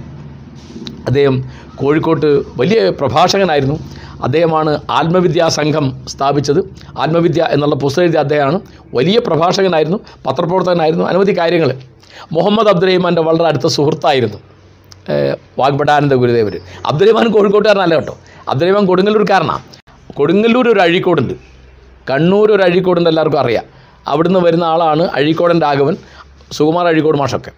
അദ്ദേഹം 1.06 1.44
കോഴിക്കോട്ട് 1.76 2.26
വലിയ 2.56 2.88
പ്രഭാഷകനായിരുന്നു. 2.88 3.78
അദ്ദേഹമാണ് 4.22 4.80
ആത്മവിദ്യാ 4.90 5.48
സംഘം 5.48 6.06
സ്ഥാപിച്ചത്. 6.08 6.60
ആത്മവിദ്യ 6.98 7.48
എന്നുള്ള 7.50 7.74
പുസ്തകം 7.74 8.04
എഴുതിയ 8.04 8.18
അദ്ദേഹമാണ് 8.18 8.60
വലിയ 8.94 9.18
പ്രഭാഷകനായിരുന്നു 9.18 9.98
പത്രപ്രവർത്തകനായിരുന്നു 10.26 11.04
അനവധി 11.04 11.38
കാര്യങ്ങൾ. 11.38 11.74
മുഹമ്മദ് 12.32 12.68
അബ്ദുറഹിമാന്റെ 12.68 13.22
വളരെ 13.22 13.44
അടുത്ത 13.44 13.66
സുഹൃത്തായിരുന്നു 13.66 14.38
വാഗ്ബടാനന്ദ 15.58 16.14
ഗുരുദേവർ 16.14 16.60
അബ്ദുറഹിമാൻ 16.86 17.26
കോഴിക്കോട്ടുകാരനല്ല 17.32 17.94
കേട്ടോ. 17.94 18.18
അബ്ദുറഹിമാൻ 18.48 18.86
കൊടുങ്ങല്ലൂർക്കാരനാണ് 18.86 19.62
കൊടുങ്ങല്ലൂർ 20.14 20.68
ഒരു 20.72 20.80
അഴീക്കോടുണ്ട്. 20.80 21.34
കണ്ണൂർ 22.10 22.52
ഒരു 22.52 22.62
അഴീക്കോടുണ്ട് 22.62 23.10
എല്ലാവർക്കും 23.10 23.40
അറിയാം. 23.40 23.64
അവിടുന്ന് 24.08 24.38
വരുന്ന 24.38 24.64
ആളാണ് 24.64 25.02
അഴീക്കോടൻ 25.02 25.60
രാഘവൻ. 25.62 25.96
സുകുമാർ 26.52 26.86
അഴീക്കോട് 26.86 27.18
മാഷൊക്കെ. 27.18 27.50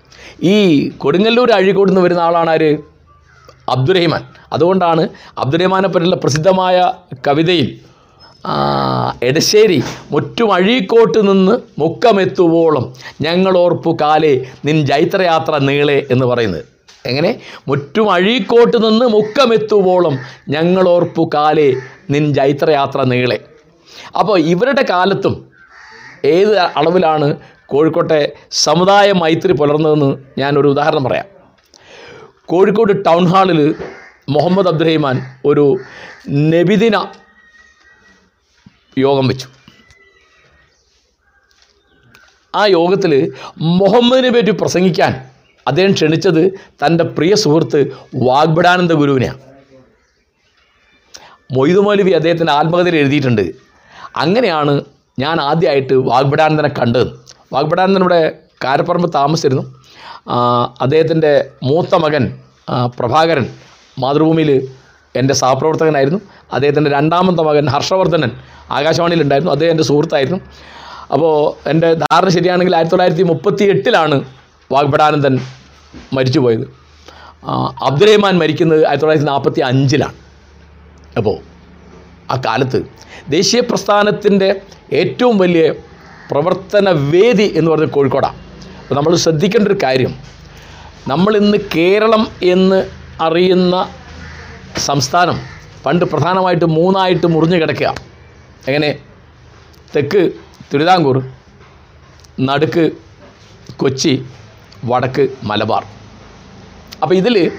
ഈ 0.42 0.88
കൊടുങ്ങല്ലൂർ 0.88 1.53
അഴീക്കോട് 1.53 1.88
നിന്ന് 1.88 2.01
വരുന്ന 2.01 2.20
ആളാണ് 2.20 2.51
ആര്? 2.51 2.77
അബ്ദുറഹിമാൻ. 3.68 4.22
അതുകൊണ്ടാണ് 4.53 5.09
അബ്ദുറഹിമാനെ 5.38 5.88
പറ്റുള്ള 5.88 6.16
പ്രസിദ്ധമായ 6.16 6.92
കവിതയിൽ 7.29 7.81
എടശ്ശേരി 9.22 9.83
മുറ്റും 10.11 10.53
അഴീക്കോട്ട് 10.53 11.31
നിന്ന് 11.31 11.59
മുക്കമെത്തുവോളം 11.79 12.92
ഞങ്ങൾ 13.20 13.59
ഓർപ്പു 13.59 13.96
കാലേ 14.01 14.44
നിൻ 14.64 14.87
ജൈത്രയാത്ര 14.87 15.59
നീളെ 15.59 16.07
എന്ന് 16.11 16.27
പറയുന്നത്. 16.27 16.64
എങ്ങനെ? 17.07 17.40
മുറ്റും 17.68 18.12
അഴീക്കോട്ട് 18.12 18.85
നിന്ന് 18.85 19.07
മുക്കമെത്തുവോളം 19.07 20.18
ഞങ്ങൾ 20.49 20.88
ഓർപ്പു 20.88 21.31
കാലേ 21.35 21.75
നിൻ 22.11 22.35
ജൈത്രയാത്ര 22.35 23.03
നീളെ 23.03 23.40
അപ്പോൾ 24.18 24.40
ഇവരുടെ 24.40 24.85
കാലത്തും 24.90 25.51
ഏത് 26.25 26.59
അളവിലാണ് 26.59 27.37
കോഴിക്കോട്ടെ 27.68 28.33
സമുദായ 28.50 29.12
മൈത്രി 29.12 29.52
പുലർന്നതെന്ന് 29.52 30.11
ഞാനൊരു 30.40 30.68
ഉദാഹരണം 30.68 31.05
പറയാം. 31.05 31.26
കോഴിക്കോട് 32.46 33.05
ടൗൺ 33.07 33.24
ഹാളിൽ 33.26 33.74
മുഹമ്മദ് 34.29 34.68
അബ്ദുറഹിമാൻ 34.68 35.16
ഒരു 35.44 35.64
നബിദിന 36.31 36.96
യോഗം 38.98 39.29
വെച്ചു. 39.29 39.48
ആ 42.57 42.66
യോഗത്തിൽ 42.66 43.33
മുഹമ്മദിനെ 43.59 44.31
പറ്റി 44.31 44.50
പ്രസംഗിക്കാൻ 44.50 45.12
അദ്ദേഹം 45.68 45.92
ക്ഷണിച്ചത് 45.92 46.42
തന്റെ 46.83 47.05
പ്രിയ 47.05 47.35
സുഹൃത്ത് 47.35 47.81
വാഗ്ബടാനന്ദ 48.14 48.92
ഗുരുവിനെയാണ് 48.92 49.40
മൊയ്തു 51.57 51.81
മൗലവി 51.81 52.11
അദ്ദേഹത്തിന്റെ 52.11 52.52
ആത്മകഥയിൽ 52.52 52.96
എഴുതിയിട്ടുണ്ട് 52.96 53.44
അങ്ങനെയാണ് 54.16 54.85
ഞാൻ 55.18 55.40
ആദ്യമായിട്ട് 55.40 55.94
വാഗ്ഭടാനന്ദനെ 55.94 56.68
കണ്ടത്. 56.68 57.07
വാഗ്ഭടാനന്ദൻ 57.52 58.02
ഇവിടെ 58.02 58.20
കാരപ്പറമ്പ് 58.64 59.09
താമസിച്ചിരുന്നു. 59.14 59.64
അദ്ദേഹത്തിന്റെ 60.80 61.32
മൂത്ത 61.62 61.94
മകൻ 61.94 62.24
പ്രഭാകരൻ 62.98 63.46
മാതൃഭൂമിയിൽ 64.00 64.50
എന്റെ 65.16 65.35
സഹപ്രവർത്തകനായിരുന്നു. 65.35 66.20
അദ്ദേഹത്തിന്റെ 66.52 66.90
രണ്ടാമത്തെ 66.90 67.42
മകൻ 67.42 67.66
ഹർഷവർദ്ധനൻ 67.68 68.30
ആകാശവാണിയിലുണ്ടായിരുന്നു. 68.70 69.52
അദ്ദേഹം 69.52 69.70
എന്റെ 69.70 69.85
സുഹൃത്തായിരുന്നു. 69.85 70.40
അപ്പോൾ 71.12 71.35
എന്റെ 71.70 71.94
ധാരണ 71.94 72.28
ശരിയാണെങ്കിൽ 72.28 72.74
ആയിരത്തി 72.76 72.92
തൊള്ളായിരത്തി 72.92 73.22
മുപ്പത്തി 73.22 73.64
എട്ടിലാണ് 73.64 74.16
വാഗ്ഭടാനന്ദൻ 74.72 75.35
മരിച്ചുപോയത് 76.12 76.66
അബ്ദുറഹ്മാൻ 77.82 78.38
മരിക്കുന്നത് 78.38 78.87
ആയിരത്തി 78.87 79.02
തൊള്ളായിരത്തി 79.02 79.30
നാൽപ്പത്തി 79.30 79.61
അഞ്ചിലാണ് 79.61 80.16
അപ്പോൾ 81.16 81.37
ആ 82.30 82.37
കാലത്ത് 82.46 82.78
ദേശീയ 83.28 83.61
പ്രസ്ഥാനത്തിന്റെ 83.61 84.48
ഏറ്റവും 84.92 85.38
വലിയ 85.38 85.64
പ്രവർത്തന 86.30 86.88
വേദി 86.90 87.46
എന്ന് 87.56 87.70
പറഞ്ഞ 87.70 87.84
കോഴിക്കോടാണ് 87.84 88.36
അപ്പോൾ 88.82 88.94
നമ്മൾ 88.94 89.16
ശ്രദ്ധിക്കേണ്ട 89.16 89.68
ഒരു 89.68 89.78
കാര്യം 89.82 90.12
നമ്മളിന്ന് 91.08 91.58
കേരളം 91.76 92.28
എന്ന് 92.42 92.78
അറിയുന്ന 93.20 93.76
സംസ്ഥാനം 94.86 95.36
പണ്ട് 95.84 96.04
പ്രധാനമായിട്ട് 96.04 96.64
മൂന്നായിട്ട് 96.64 97.26
മുറിഞ്ഞു 97.26 97.56
കിടക്കുക. 97.56 97.94
എങ്ങനെ? 98.68 98.98
തെക്ക് 99.96 100.22
തിരുവിതാംകൂർ 100.70 101.16
നടുക്ക് 102.40 102.84
കൊച്ചി 103.76 104.26
വടക്ക് 104.84 105.28
മലബാർ. 105.44 105.84
അപ്പോൾ 107.02 107.14
ഇതിൽ 107.14 107.52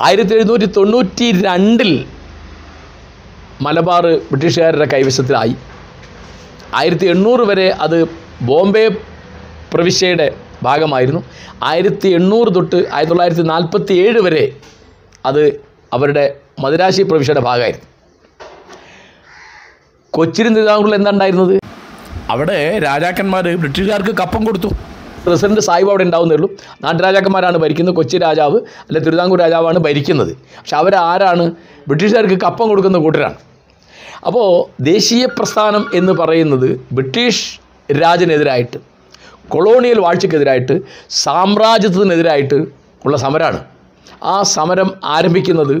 ആയിരത്തി 0.00 0.34
എഴുന്നൂറ്റി 0.34 0.66
തൊണ്ണൂറ്റി 0.66 1.32
രണ്ടിൽ 1.42 2.06
മലബാർ 3.62 4.06
ബ്രിട്ടീഷുകാരുടെ 4.30 4.84
കൈവശത്തിലായി. 4.84 5.56
ആയിരത്തി 6.76 7.06
എണ്ണൂറ് 7.06 7.40
വരെ 7.40 7.68
അത് 7.84 7.98
ബോംബെ 8.48 8.84
പ്രവിശ്യയുടെ 9.72 10.26
ഭാഗമായിരുന്നു. 10.62 11.20
ആയിരത്തി 11.62 12.08
എണ്ണൂറ് 12.08 12.54
തൊട്ട് 12.54 12.76
ആയിരത്തി 12.76 13.12
തൊള്ളായിരത്തി 13.12 13.42
നാൽപ്പത്തി 13.42 13.94
ഏഴ് 14.04 14.20
വരെ 14.26 14.44
അത് 15.28 15.60
അവരുടെ 15.96 16.24
മദുരാശി 16.62 17.02
പ്രവിശ്യയുടെ 17.02 17.40
ഭാഗമായിരുന്നു. 17.40 17.86
കൊച്ചിൻ 20.12 20.46
തിരുവിതാംകൂറിൽ 20.54 20.94
എന്താണ്ടായിരുന്നത് 20.94 21.54
അവിടെ 22.34 22.78
രാജാക്കന്മാർ 22.86 23.44
ബ്രിട്ടീഷുകാർക്ക് 23.62 24.14
കപ്പം 24.20 24.44
കൊടുത്തു. 24.44 24.70
പ്രസിഡന്റ് 25.24 25.60
സാഹിബ് 25.60 25.90
അവിടെ 25.90 26.04
ഉണ്ടാവുന്നേ 26.08 26.34
ഉള്ളൂ. 26.34 26.48
നാട്ടുരാജാക്കന്മാരാണ് 26.84 27.58
ഭരിക്കുന്നത് 27.58 27.94
കൊച്ചി 27.94 28.16
രാജാവ് 28.18 28.58
അല്ലെ 28.88 29.00
തിരുവിതാംകൂർ 29.00 29.38
രാജാവാണ് 29.44 29.78
ഭരിക്കുന്നത്. 29.78 30.32
പക്ഷെ 30.58 30.76
അവരാരാണ് 30.76 31.44
ബ്രിട്ടീഷുകാർക്ക് 31.88 32.38
കപ്പം 32.46 32.68
കൊടുക്കുന്ന 32.68 32.98
കൂട്ടരാണ്. 32.98 33.38
അപ്പോൾ 34.28 34.48
ദേശീയ 34.82 35.26
പ്രസ്ഥാനം 35.26 35.90
എന്ന് 35.94 36.12
പറയുന്നത് 36.12 36.68
ബ്രിട്ടീഷ് 36.92 37.44
രാജനെതിരായിട്ട് 37.88 38.78
കൊളോണിയൽ 39.48 39.98
വാഴ്ചക്കെതിരായിട്ട് 39.98 40.74
സാമ്രാജ്യത്തിനെതിരായിട്ട് 41.18 42.58
ഉള്ള 43.04 43.16
സമരമാണ് 43.16 43.60
ആ 44.24 44.42
സമരം 44.42 44.88
ആരംഭിക്കുന്നത് 45.04 45.74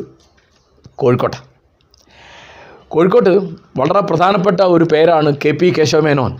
കോഴിക്കോട്ട. 0.96 1.34
കോഴിക്കോട്ട് 2.88 3.32
വളരെ 3.78 4.00
പ്രധാനപ്പെട്ട 4.00 4.60
ഒരു 4.60 4.84
പേരാണ് 4.84 5.36
കെ 5.44 5.50
പി 5.52 5.74
കേശവമേനോൻ 5.78 6.32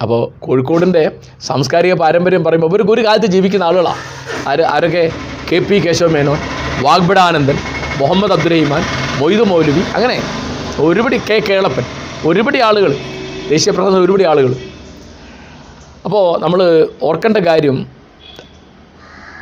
അപ്പോൾ 0.00 0.32
കോഴിക്കോടിന്റെ 0.38 1.02
സാംസ്കാരിക 1.40 1.94
പാരമ്പര്യം 1.94 2.44
പറയുമ്പോൾ 2.44 2.68
ഇവർക്ക് 2.68 2.92
ഒരു 2.92 3.06
കാലത്ത് 3.06 3.26
ജീവിക്കുന്ന 3.26 3.64
ആളുകളാണ് 3.64 4.02
ആര് 4.48 4.62
ആരൊക്കെ? 4.74 5.04
കെ 5.50 5.58
പി 5.58 5.78
കേശവമേനോൻ 5.86 6.38
വാഗ്ബിടാനന്ദൻ 6.82 7.58
മുഹമ്മദ് 7.98 8.32
അബ്ദുറഹിമാൻ 8.32 8.82
മൊയ്തു 9.20 9.42
മൗലവി 9.42 9.82
അങ്ങനെ 9.94 10.16
ഒരുപടി 10.80 11.16
കെ 11.18 11.38
കേളപ്പൻ 11.38 11.84
ഒരുപടി 12.26 12.58
ആളുകൾ 12.60 12.94
ദേശീയ 13.48 13.72
പ്രധാന 13.72 13.92
ഒരുപടി 13.92 14.24
ആളുകൾ 14.24 14.54
അപ്പോൾ 16.04 16.40
നമ്മൾ 16.42 16.88
ഓർക്കേണ്ട 17.02 17.36
കാര്യം 17.36 17.86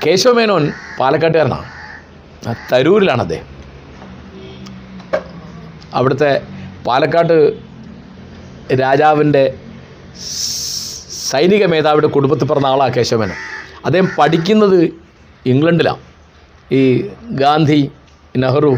കേശവമേനോൻ 0.06 0.72
പാലക്കാട്ടുകാരനാണ്. 1.00 1.66
തരൂരിലാണ് 2.72 3.20
അദ്ദേഹം. 3.20 3.46
അവിടുത്തെ 5.94 6.42
പാലക്കാട്ട് 6.86 7.58
രാജാവിന്റെ 8.80 9.58
സൈനിക 11.30 11.66
മേധാവിയുടെ 11.66 12.06
കുടുംബത്തിൽ 12.06 12.44
പിറന്ന 12.44 12.66
ആളാണ് 12.66 12.94
കേശവമേനോൻ. 12.94 13.36
അദ്ദേഹം 13.84 14.08
പഠിക്കുന്നത് 14.18 14.80
ഇംഗ്ലണ്ടിലാണ്. 15.46 15.98
ഈ 16.74 17.10
ഗാന്ധി 17.30 17.90
നെഹ്റു 18.36 18.76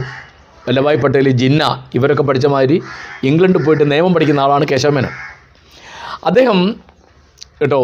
വല്ലഭായ് 0.68 0.98
പട്ടേൽ 1.02 1.28
ജിന്ന 1.42 1.62
ഇവരൊക്കെ 1.94 2.22
പഠിച്ച 2.22 2.46
മാതിരി 2.46 2.76
ഇംഗ്ലണ്ടിൽ 3.22 3.62
പോയിട്ട് 3.64 3.92
നിയമം 3.92 4.14
പഠിക്കുന്ന 4.14 4.40
ആളാണ് 4.40 4.66
കേശവമേനോൻ 4.72 5.14
അദ്ദേഹം 6.24 6.58
കേട്ടോ 7.60 7.80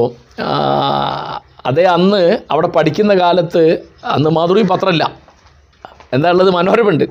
അതേ 1.66 1.84
അന്ന് 1.96 2.22
അവിടെ 2.50 2.68
പഠിക്കുന്ന 2.68 3.12
കാലത്ത് 3.14 3.62
അന്ന് 4.14 4.30
മാതൃഭൂമി 4.30 4.66
പത്രമല്ല 4.72 5.04
എന്താ 6.12 6.28
ഉള്ളത്? 6.30 6.50
മനോരമുണ്ട് 6.50 7.04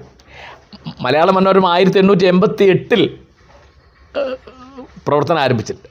മലയാള 1.02 1.30
മനോരമ 1.32 1.68
ആയിരത്തി 1.68 2.00
എണ്ണൂറ്റി 2.00 2.26
എൺപത്തി 2.26 2.64
എട്ടിൽ 2.64 3.02
പ്രവർത്തനം 5.08 5.40
ആരംഭിച്ചിട്ടുണ്ട് 5.40 5.90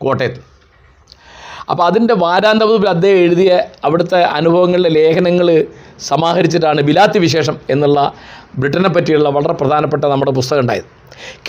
കോട്ടയത്ത്. 0.00 0.40
അപ്പോൾ 1.70 1.84
അതിന്റെ 1.86 2.14
വാരാന്തപതിപ്പിൽ 2.14 2.88
അദ്ദേഹം 2.88 3.16
എഴുതിയ 3.16 3.50
അവിടുത്തെ 3.84 4.20
അനുഭവങ്ങളിലെ 4.38 4.90
ലേഖനങ്ങൾ 4.90 5.48
സമാഹരിച്ചിട്ടാണ് 6.10 6.80
ബിലാത്തി 6.80 7.18
വിശേഷം 7.18 7.56
എന്നുള്ള 7.70 8.12
ബ്രിട്ടനെ 8.58 8.88
പറ്റിയുള്ള 8.88 9.28
വളരെ 9.28 9.52
പ്രധാനപ്പെട്ട 9.52 10.04
നമ്മുടെ 10.04 10.32
പുസ്തകം 10.32 10.60
ഉണ്ടായത്. 10.60 10.88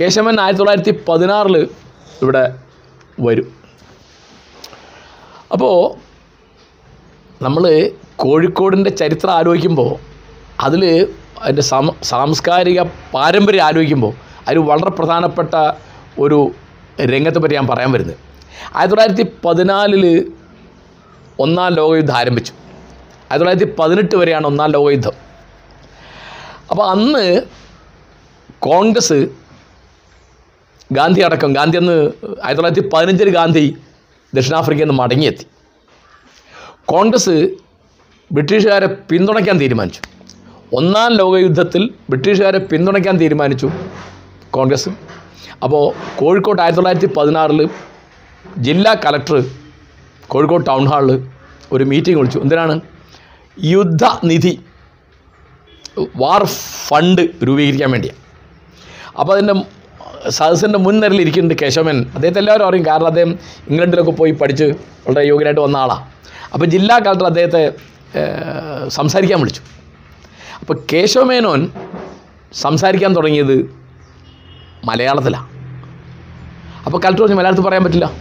കേശവൻ 0.01 0.39
ആയിരത്തി 0.39 0.59
തൊള്ളായിരത്തി 0.59 0.93
പതിനാറിൽ 1.09 1.57
ഇവിടെ 2.21 2.43
വരും. 3.19 3.47
അപ്പോൾ 5.51 5.77
നമ്മൾ 7.43 7.91
കോഴിക്കോടിന്റെ 8.15 8.89
ചരിത്രം 8.89 9.31
ആലോചിക്കുമ്പോൾ 9.31 9.91
അതിൽ 10.59 10.83
അതിന്റെ 11.41 11.61
സാംസ്കാരിക 12.03 12.81
പാരമ്പര്യം 13.13 13.63
ആലോചിക്കുമ്പോൾ 13.63 14.13
അതിൽ 14.47 14.59
വളരെ 14.71 14.89
പ്രധാനപ്പെട്ട 14.89 15.55
ഒരു 16.19 16.51
രംഗത്തെ 17.01 17.39
പറ്റി 17.39 17.55
ഞാൻ 17.55 17.67
പറയാൻ 17.67 17.91
വരുന്നത്. 17.91 18.17
ആയിരത്തി 18.75 18.95
തൊള്ളായിരത്തി 18.95 19.25
പതിനാലിൽ 19.45 20.05
ഒന്നാം 21.39 21.69
ലോകയുദ്ധം 21.73 22.17
ആരംഭിച്ചു. 22.17 22.53
ആയിരത്തി 23.33 23.45
തൊള്ളായിരത്തി 23.45 23.81
പതിനെട്ട് 23.81 24.15
വരെയാണ് 24.15 24.45
ഒന്നാം 24.47 24.69
ലോകയുദ്ധം. 24.71 25.15
അപ്പോൾ 26.71 26.85
അന്ന് 26.93 27.41
കോൺഗ്രസ് 28.67 29.17
ഗാന്ധി 30.97 31.21
അടക്കം 31.21 31.53
ഗാന്ധി 31.53 31.77
അന്ന് 31.77 31.95
ആയിരത്തി 32.45 32.59
തൊള്ളായിരത്തി 32.59 32.89
പതിനഞ്ചിൽ 32.93 33.29
ഗാന്ധി 33.37 33.63
ദക്ഷിണാഫ്രിക്കയിൽ 34.35 34.87
നിന്ന് 34.87 34.97
മടങ്ങിയെത്തി. 35.01 35.45
കോൺഗ്രസ് 36.93 37.35
ബ്രിട്ടീഷുകാരെ 38.35 38.87
പിന്തുണയ്ക്കാൻ 39.09 39.57
തീരുമാനിച്ചു. 39.63 40.01
ഒന്നാം 40.79 41.11
ലോകയുദ്ധത്തിൽ 41.21 41.83
ബ്രിട്ടീഷുകാരെ 42.09 42.59
പിന്തുണയ്ക്കാൻ 42.71 43.17
തീരുമാനിച്ചു 43.23 43.67
കോൺഗ്രസ്. 44.57 44.89
അപ്പോൾ 45.63 45.83
കോഴിക്കോട്ട് 46.21 46.61
ആയിരത്തി 46.61 46.79
തൊള്ളായിരത്തി 46.79 47.09
പതിനാറിൽ 47.17 47.69
ജില്ലാ 48.67 48.93
കലക്ടർ 49.05 49.37
കോഴിക്കോട് 50.31 50.65
ടൗൺ 50.71 50.85
ഹാളിൽ 50.93 51.29
ഒരു 51.75 51.83
മീറ്റിംഗ് 51.83 52.17
വിളിച്ചു. 52.19 52.39
എന്തിനാണ്? 52.39 52.75
യുദ്ധനിധി. 53.57 54.59
വാർ 56.15 56.43
ഫണ്ട് 56.87 57.21
രൂപീകരിക്കാൻ 57.21 57.91
വേണ്ടിയാണ് 57.91 58.19
അപ്പോൾ 59.19 59.33
അതിന്റെ 59.33 59.53
സദസ്സിന്റെ 60.29 60.79
മുൻനിരയിൽ 60.79 61.21
ഇരിക്കുന്നുണ്ട് 61.21 61.63
കേശവൻ. 61.63 62.05
അദ്ദേഹത്തെ 62.15 62.39
എല്ലാവരും 62.39 62.67
അറിയും. 62.67 62.85
കാരണം 62.85 63.07
അദ്ദേഹം 63.07 63.39
ഇംഗ്ലണ്ടിലൊക്കെ 63.69 64.11
പോയി 64.11 64.31
പഠിച്ച് 64.31 64.63
വളരെ 65.07 65.27
യോഗ്യനായിട്ട് 65.27 65.61
വന്ന 65.61 65.77
ആളാണ് 65.77 66.05
അപ്പോൾ 66.53 66.65
ജില്ലാ 66.65 66.99
കളക്ടർ 66.99 67.25
അദ്ദേഹത്തെ 67.25 67.73
സംസാരിക്കാൻ 68.87 69.39
വിളിച്ചു. 69.39 69.61
അപ്പോൾ 70.59 70.85
കേശവമേനോൻ 70.93 71.71
സംസാരിക്കാൻ 72.53 73.15
തുടങ്ങിയത് 73.15 73.75
മലയാളത്തിലാണ് 74.85 75.47
അപ്പോൾ 76.85 76.97
കളക്ടർ 76.97 77.21
പറഞ്ഞു 77.21 77.35
മലയാളത്തിൽ 77.35 77.63
പറയാൻ 77.63 77.83
പറ്റില്ല. 77.83 78.11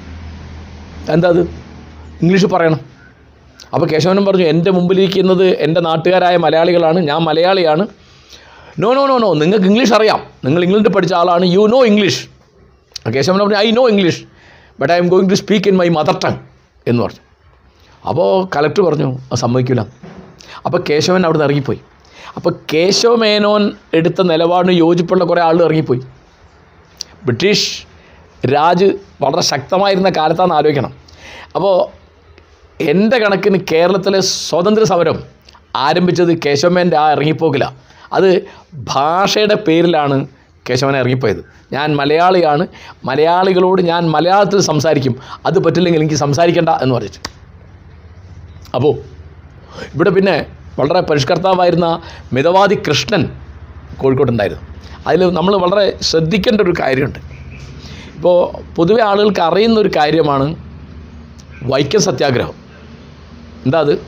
എന്താ 1.13 1.29
അത്? 1.29 1.41
ഇംഗ്ലീഷ് 2.23 2.47
പറയണം. 2.47 2.92
അപ്പോൾ 3.75 3.87
കേശവനും 3.87 4.25
പറഞ്ഞു 4.27 4.45
എന്റെ 4.45 4.71
മുമ്പിലിരിക്കുന്നത് 4.71 5.47
എന്റെ 5.47 5.81
നാട്ടുകാരായ 5.81 6.37
മലയാളികളാണ് 6.37 7.01
ഞാൻ 7.01 7.19
മലയാളിയാണ്. 7.19 7.87
നോ 8.79 8.95
നോ 8.95 9.07
നോ 9.07 9.19
നോ 9.19 9.35
നിങ്ങൾക്ക് 9.35 9.67
ഇംഗ്ലീഷ് 9.67 9.93
അറിയാം. 9.93 10.21
നിങ്ങൾ 10.45 10.65
ഇംഗ്ലണ്ടിൽ 10.65 10.93
പഠിച്ച 10.93 11.15
ആളാണ് 11.15 11.45
യു 11.45 11.67
നോ 11.67 11.85
ഇംഗ്ലീഷ് 11.85 12.29
കേശവൻ 13.15 13.39
പറഞ്ഞു 13.39 13.57
I 13.57 13.71
know 13.71 13.89
English 13.89 14.23
but 14.81 14.93
I 14.93 14.97
am 14.97 15.09
going 15.09 15.31
to 15.31 15.35
speak 15.35 15.69
in 15.69 15.77
my 15.77 15.89
mother 15.89 16.19
tongue 16.25 16.39
എന്ന് 16.87 17.03
പറഞ്ഞു. 17.03 17.21
അപ്പോൾ 18.09 18.49
കലക്ടർ 18.57 18.83
പറഞ്ഞു 18.83 19.09
അത് 19.15 19.39
സമ്മതിക്കില്ല 19.39 19.87
അപ്പോൾ 20.67 20.85
കേശവൻ 20.91 21.25
അവിടെ 21.25 21.39
നിന്ന് 21.39 21.45
ഇറങ്ങിപ്പോയി. 21.45 21.81
അപ്പോൾ 22.37 22.55
കേശവ 22.75 23.15
മേനോൻ 23.15 23.73
എടുത്ത 23.95 24.23
നിലപാടിന് 24.23 24.73
യോജിപ്പുള്ള 24.73 25.25
കുറേ 25.25 25.43
ആളുകൾ 25.43 25.65
ഇറങ്ങിപ്പോയി. 25.65 26.01
ബ്രിട്ടീഷ് 27.25 27.83
രാജ് 28.47 28.85
വളരെ 29.21 29.43
ശക്തമായിരുന്ന 29.43 30.11
കാലത്താണെന്ന് 30.11 30.55
ആലോചിക്കണം. 30.55 30.93
അപ്പോൾ 31.55 32.02
എന്റെ 32.81 33.19
കണക്കിന് 33.19 33.59
കേരളത്തിലെ 33.73 34.21
സ്വാതന്ത്ര്യ 34.21 34.87
സമരം 34.87 35.23
ആരംഭിച്ചത് 35.77 36.39
കേശവമേന്റെ 36.43 36.97
ആ 36.97 37.11
ഇറങ്ങിപ്പോക്കില്ല 37.11 37.75
അത് 38.13 38.47
ഭാഷയുടെ 38.75 39.55
പേരിലാണ് 39.55 40.27
കേശവൻ 40.71 40.97
ഇറങ്ങിപ്പോയത്. 40.97 41.45
ഞാൻ 41.73 41.97
മലയാളിയാണ്. 41.97 42.67
മലയാളികളോട് 43.05 43.83
ഞാൻ 43.83 44.11
മലയാളത്തിൽ 44.11 44.61
സംസാരിക്കും. 44.61 45.17
അത് 45.47 45.59
പറ്റില്ലെങ്കിൽ 45.59 46.01
എനിക്ക് 46.01 46.15
സംസാരിക്കണ്ട 46.15 46.69
എന്ന് 46.69 46.95
പറഞ്ഞു 46.95 47.09
അപ്പോൾ 48.75 48.99
ഇവിടെ 49.95 50.11
പിന്നെ 50.11 50.47
വളരെ 50.79 51.01
പരിഷ്കർത്താവായിരുന്ന 51.01 52.03
മിതവാദി 52.33 52.75
കൃഷ്ണൻ 52.89 53.31
കോഴിക്കോട്ടുണ്ടായിരുന്നു. 54.03 54.63
അതിൽ 55.07 55.33
നമ്മൾ 55.33 55.57
വളരെ 55.57 55.99
ശ്രദ്ധിക്കേണ്ട 56.03 56.61
ഒരു 56.61 56.75
കാര്യമുണ്ട്. 56.81 57.19
ഇപ്പോൾ 58.17 58.75
പൊതുവെ 58.75 59.03
ആളുകൾക്ക് 59.03 59.41
അറിയുന്ന 59.41 59.81
ഒരു 59.81 59.91
കാര്യമാണ് 59.97 60.57
വൈക്കം 61.63 62.01
സത്യാഗ്രഹം. 62.01 62.62
എന്താ 63.65 63.81
അത്? 63.81 64.07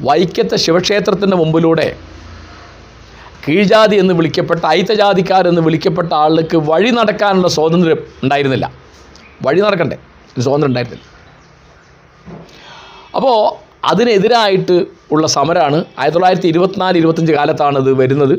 വൈക്കത്തെ 0.00 0.56
ശിവക്ഷേത്രത്തിന്റെ 0.56 1.36
മുമ്പിലൂടെ 1.36 1.96
കീഴ്ജാതി 3.48 3.96
എന്ന് 3.96 4.14
വിളിക്കപ്പെട്ട 4.14 4.64
അയിത്തജാതിക്കാരെന്ന് 4.64 5.62
വിളിക്കപ്പെട്ട 5.62 6.12
ആളുകൾക്ക് 6.14 6.56
വഴി 6.56 6.90
നടക്കാനുള്ള 6.90 7.48
സ്വാതന്ത്ര്യം 7.48 7.98
ഉണ്ടായിരുന്നില്ല. 8.22 8.72
വഴി 9.42 9.60
നടക്കണ്ടേ? 9.60 9.96
സ്വാതന്ത്ര്യം 10.38 10.68
ഉണ്ടായിരുന്നില്ല. 10.68 11.04
അപ്പോൾ 13.16 13.36
അതിനെതിരായിട്ട് 13.86 14.86
ഉള്ള 15.12 15.26
സമരമാണ് 15.26 15.74
ആയിരത്തി 15.74 16.14
തൊള്ളായിരത്തി 16.14 16.48
ഇരുപത്തിനാല് 16.48 16.98
ഇരുപത്തഞ്ച് 16.98 17.32
കാലത്താണ് 17.32 17.78
ഇത് 17.78 17.92
വരുന്നത്. 17.92 18.38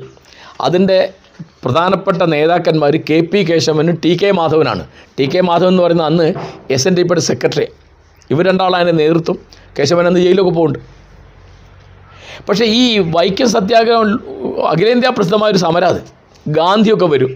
അതിന്റെ 0.62 1.14
പ്രധാനപ്പെട്ട 1.66 2.22
നേതാക്കന്മാർ 2.22 2.97
കെ 3.10 3.20
പി 3.20 3.38
കേശവനും 3.38 3.99
ടി 4.06 4.18
കെ 4.24 4.32
മാധവനാണ്. 4.32 4.88
ടി 5.20 5.24
കെ 5.24 5.41
മാധവൻ 5.41 5.68
എന്ന് 5.68 5.84
പറയുന്ന 5.84 6.04
അന്ന് 6.04 6.34
എസ് 6.72 6.88
എൻ 6.88 6.93
ഡി 6.97 7.02
പിയുടെ 7.02 7.20
സെക്രട്ടറി 7.20 7.68
ഇവർ 8.32 8.43
രണ്ടാളതിനെ 8.45 8.91
നേതൃത്വം. 8.91 9.38
കേശവൻ 9.79 10.07
അന്ന് 10.07 10.19
ജയിലൊക്കെ 10.19 10.51
പോകുന്നുണ്ട് 10.51 10.79
പക്ഷേ 12.47 12.65
ഈ 12.65 12.84
വൈക്കം 13.15 13.49
സത്യാഗ്രഹം 13.49 14.09
അഖിലേന്ത്യാ 14.71 15.11
പ്രസിദ്ധമായൊരു 15.17 15.57
സമരം 15.57 15.88
അത് 15.88 16.01
ഗാന്ധിയൊക്കെ 16.47 17.05
വരും. 17.05 17.32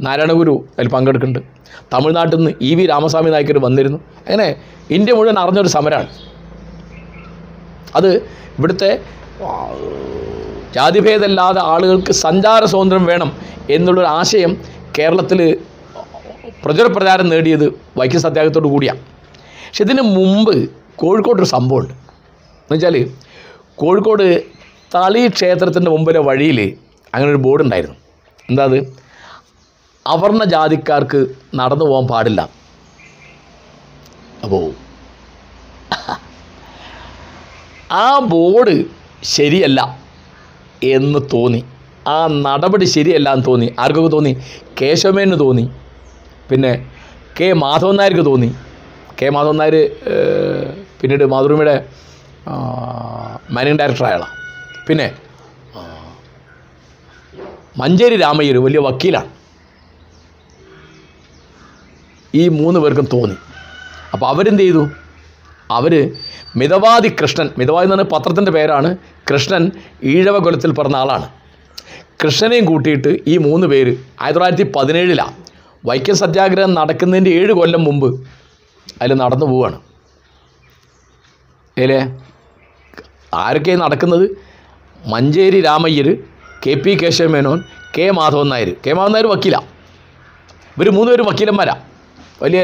നാരായണഗുരു 0.00 0.54
അതിൽ 0.78 0.88
പങ്കെടുക്കുന്നുണ്ട്. 0.88 1.48
തമിഴ്നാട്ടിൽ 1.92 2.36
നിന്ന് 2.36 2.52
ഇ 2.60 2.74
വി 2.74 2.86
രാമസ്വാമി 2.86 3.30
നായ്ക്കർ 3.30 3.58
വന്നിരുന്നു. 3.64 3.98
അങ്ങനെ 4.28 4.48
ഇന്ത്യ 4.90 5.12
മുഴുവൻ 5.14 5.38
അറിഞ്ഞൊരു 5.38 5.68
സമരമാണ് 5.68 6.08
അത് 7.96 8.10
ഇവിടുത്തെ 8.58 8.90
ജാതിഭേദമില്ലാതെ 10.74 11.60
ആളുകൾക്ക് 11.72 12.12
സഞ്ചാര 12.12 12.64
സ്വാതന്ത്ര്യം 12.64 13.04
വേണം 13.04 13.30
എന്നുള്ളൊരു 13.70 14.08
ആശയം 14.08 14.52
കേരളത്തിൽ 14.98 15.40
പ്രചുരപ്രചാരം 16.66 17.26
നേടിയത് 17.32 17.66
വൈക്കം 17.98 18.20
സത്യാഗ്രഹത്തോടു 18.26 18.68
കൂടിയാണ് 18.74 19.00
പക്ഷെ 19.66 19.84
ഇതിന് 19.84 20.02
മുമ്പ് 20.16 20.54
കോഴിക്കോട്ടൊരു 21.00 21.48
സംഭവമുണ്ട്. 21.54 21.94
എന്നുവെച്ചാൽ 22.62 22.96
കോഴിക്കോട് 23.80 24.26
തളി 24.94 25.22
ക്ഷേത്രത്തിന്റെ 25.36 25.90
മുമ്പിലെ 25.94 26.20
വഴിയിൽ 26.28 26.58
അങ്ങനെ 27.14 27.28
ഒരു 27.32 27.40
ബോർഡ് 27.46 27.62
ഉണ്ടായിരുന്നു 27.66 27.96
എന്താ 28.50 28.64
അത് 28.68 28.78
അവർണ 30.06 30.42
ജാതിക്കാർക്ക് 30.54 31.20
നടന്നു 31.60 31.84
പോകാൻ 31.84 32.06
പാടില്ല. 32.10 32.40
അപ്പോൾ 34.44 34.66
ആ 38.04 38.06
ബോർഡ് 38.34 38.76
ശരിയല്ല 39.34 39.80
എന്ന് 40.94 41.20
തോന്നി. 41.32 41.60
ആ 42.08 42.16
നടപടി 42.46 42.86
ശരിയല്ല 42.96 43.28
എന്ന് 43.36 43.46
തോന്നി. 43.46 43.68
ആർക്കൊക്കെ 43.78 44.10
തോന്നി? 44.16 44.32
കേശവമേന് 44.80 45.38
തോന്നി. 45.40 45.64
പിന്നെ 46.50 46.72
കെ 47.40 47.52
മാധവൻ 47.52 47.96
നായർക്ക് 47.96 48.24
തോന്നി. 48.26 48.50
കെ 49.22 49.28
മാധവൻ 49.28 49.56
നായർ 49.56 49.76
പിന്നീട് 51.00 51.24
മാതൃഭൂമിയുടെ 51.24 51.76
മാനേജിങ് 53.50 53.78
ഡയറക്ടർ 53.78 54.04
അയാളാണ് 54.04 54.34
പിന്നെ 54.88 55.06
മഞ്ചേരി 57.78 58.16
രാമയ്യർ 58.16 58.56
വലിയ 58.56 58.80
വക്കീലാണ്. 58.80 59.30
ഈ 62.34 62.48
മൂന്ന് 62.48 62.80
പേർക്കും 62.80 63.08
തോന്നി. 63.12 63.36
അപ്പോൾ 64.12 64.26
അവരെന്ത് 64.26 64.62
ചെയ്തു? 64.62 64.84
അവർ 65.70 65.94
മിതവാദി 66.56 67.08
കൃഷ്ണൻ 67.22 67.50
മിതവാദി 67.58 67.86
എന്ന് 67.86 67.96
പറഞ്ഞ 67.96 68.08
പത്രത്തിന്റെ 68.16 68.52
പേരാണ് 68.52 68.96
കൃഷ്ണൻ 69.30 69.70
ഈഴവകുലത്തിൽ 70.02 70.70
പിറന്ന 70.72 70.96
ആളാണ്. 70.96 71.28
കൃഷ്ണനെയും 72.24 72.64
കൂട്ടിയിട്ട് 72.64 73.10
ഈ 73.26 73.36
മൂന്ന് 73.36 73.66
പേര് 73.66 73.92
ആയിരത്തി 74.20 74.38
തൊള്ളായിരത്തി 74.38 74.72
പതിനേഴിലാണ് 74.76 75.45
വൈക്കം 75.88 76.16
സത്യാഗ്രഹം 76.22 76.72
നടക്കുന്നതിന്റെ 76.78 77.30
ഏഴ് 77.38 77.52
കൊല്ലം 77.58 77.82
മുമ്പ് 77.88 78.08
അതിൽ 79.02 79.14
നടന്നു 79.22 79.46
പോവുകയാണ് 79.50 79.78
അല്ലേ 81.76 82.00
ആരൊക്കെയാണ് 83.44 83.82
നടക്കുന്നത്? 83.84 84.26
Manjeri 85.12 85.58
Ramayyar 85.68 86.08
K 86.64 86.74
P 86.82 86.92
Kesava 87.00 87.28
Menon 87.34 87.58
K 87.96 88.06
Madhavan 88.18 88.48
Nair 88.52 88.70
K 88.84 88.92
Madhavan 88.98 89.12
Nair 89.14 89.26
വക്കീലാണ് 89.32 89.68
ഇവർ 90.76 90.88
മൂന്ന് 90.96 91.10
പേര് 91.12 91.24
വക്കീലന്മാരാണ് 91.28 91.82
വലിയ 92.42 92.62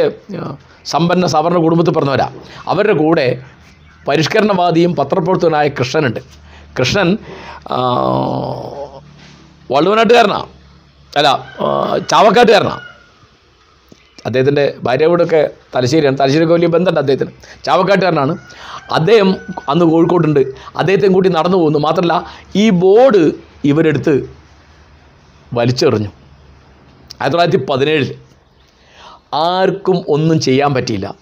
സമ്പന്ന 0.93 1.27
സവർണ 1.35 1.59
കുടുംബത്തിൽ 1.65 1.95
പറഞ്ഞവരാ. 1.97 2.29
അവരുടെ 2.71 2.95
കൂടെ 3.03 3.27
പരിഷ്കരണവാദിയും 4.09 4.93
പത്രപ്രവർത്തകനായ 4.99 5.67
കൃഷ്ണനുണ്ട്. 5.79 6.21
കൃഷ്ണൻ 6.79 7.09
വള്ളുവനാട്ടുകാരനാണ് 9.73 10.49
അല്ല 11.19 11.29
ചാവക്കാട്ടുകാരനാണ് 12.11 12.83
അദ്ദേഹത്തിന്റെ 14.27 14.75
ഭാര്യ 14.83 15.07
കൂടെയൊക്കെ 15.07 15.51
തലശ്ശേരിയാണ്. 15.75 16.19
തലശ്ശേരിയൊക്കെ 16.19 16.55
വലിയ 16.55 16.69
ബന്ധമുണ്ട് 16.69 17.01
അദ്ദേഹത്തിന്. 17.01 17.31
ചാവക്കാട്ടുകാരനാണ്. 17.65 18.39
അദ്ദേഹം 18.93 19.37
അന്ന് 19.69 19.85
കോഴിക്കോട്ടുണ്ട് 19.85 20.41
അദ്ദേഹത്തെയും 20.77 21.13
കൂട്ടി 21.13 21.29
നടന്നു 21.29 21.57
പോകുന്നു. 21.57 21.79
മാത്രമല്ല 21.79 22.27
ഈ 22.57 22.71
ബോർഡ് 22.71 23.33
ഇവരെടുത്ത് 23.65 24.31
വലിച്ചെറിഞ്ഞു. 25.55 26.09
ആയിരത്തി 27.21 27.37
തൊള്ളായിരത്തി 27.37 27.67
പതിനേഴിൽ 27.67 28.19
ആർക്കും 29.35 30.05
ഒന്നും 30.09 30.41
ചെയ്യാൻ 30.41 30.75
പറ്റിയില്ല. 30.75 31.15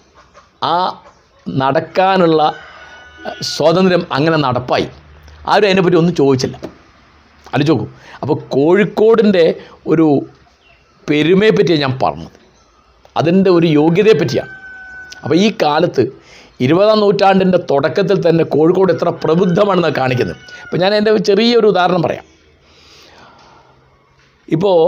ആ 0.63 1.03
നടക്കാനുള്ള 1.49 2.53
സ്വാതന്ത്ര്യം 3.41 4.07
അങ്ങനെ 4.11 4.37
നടപ്പായി. 4.37 4.87
ആരും 5.47 5.65
അതിനെപ്പറ്റി 5.65 5.97
ഒന്നും 5.97 6.15
ചോദിച്ചില്ല. 6.15 6.55
ആലോചിച്ച് 7.53 7.71
നോക്കൂ. 7.71 7.87
അപ്പോൾ 8.21 8.39
കോഴിക്കോടിന്റെ 8.49 9.55
ഒരു 9.87 10.25
പെരുമയെ 11.09 11.49
പറ്റിയാണ് 11.49 11.81
ഞാൻ 11.81 11.99
പറഞ്ഞത്. 12.03 12.40
അതിന്റെ 13.17 13.49
ഒരു 13.49 13.67
യോഗ്യതയെ 13.67 14.13
പറ്റിയാണ് 14.13 14.53
അപ്പോൾ 15.23 15.35
ഈ 15.35 15.53
കാലത്ത് 15.61 16.03
ഇരുപതാം 16.61 16.99
നൂറ്റാണ്ടിന്റെ 16.99 17.59
തുടക്കത്തിൽ 17.71 18.29
തന്നെ 18.29 18.43
കോഴിക്കോട് 18.43 18.91
എത്ര 18.93 19.09
പ്രബുദ്ധമാണെന്ന് 19.09 19.91
കാണിക്കുന്നത്. 19.97 20.35
അപ്പോൾ 20.63 20.77
ഞാൻ 20.77 20.95
എന്റെ 20.95 21.17
ചെറിയൊരു 21.17 21.67
ഉദാഹരണം 21.67 22.01
പറയാം. 22.01 22.25
ഇപ്പോൾ 24.47 24.79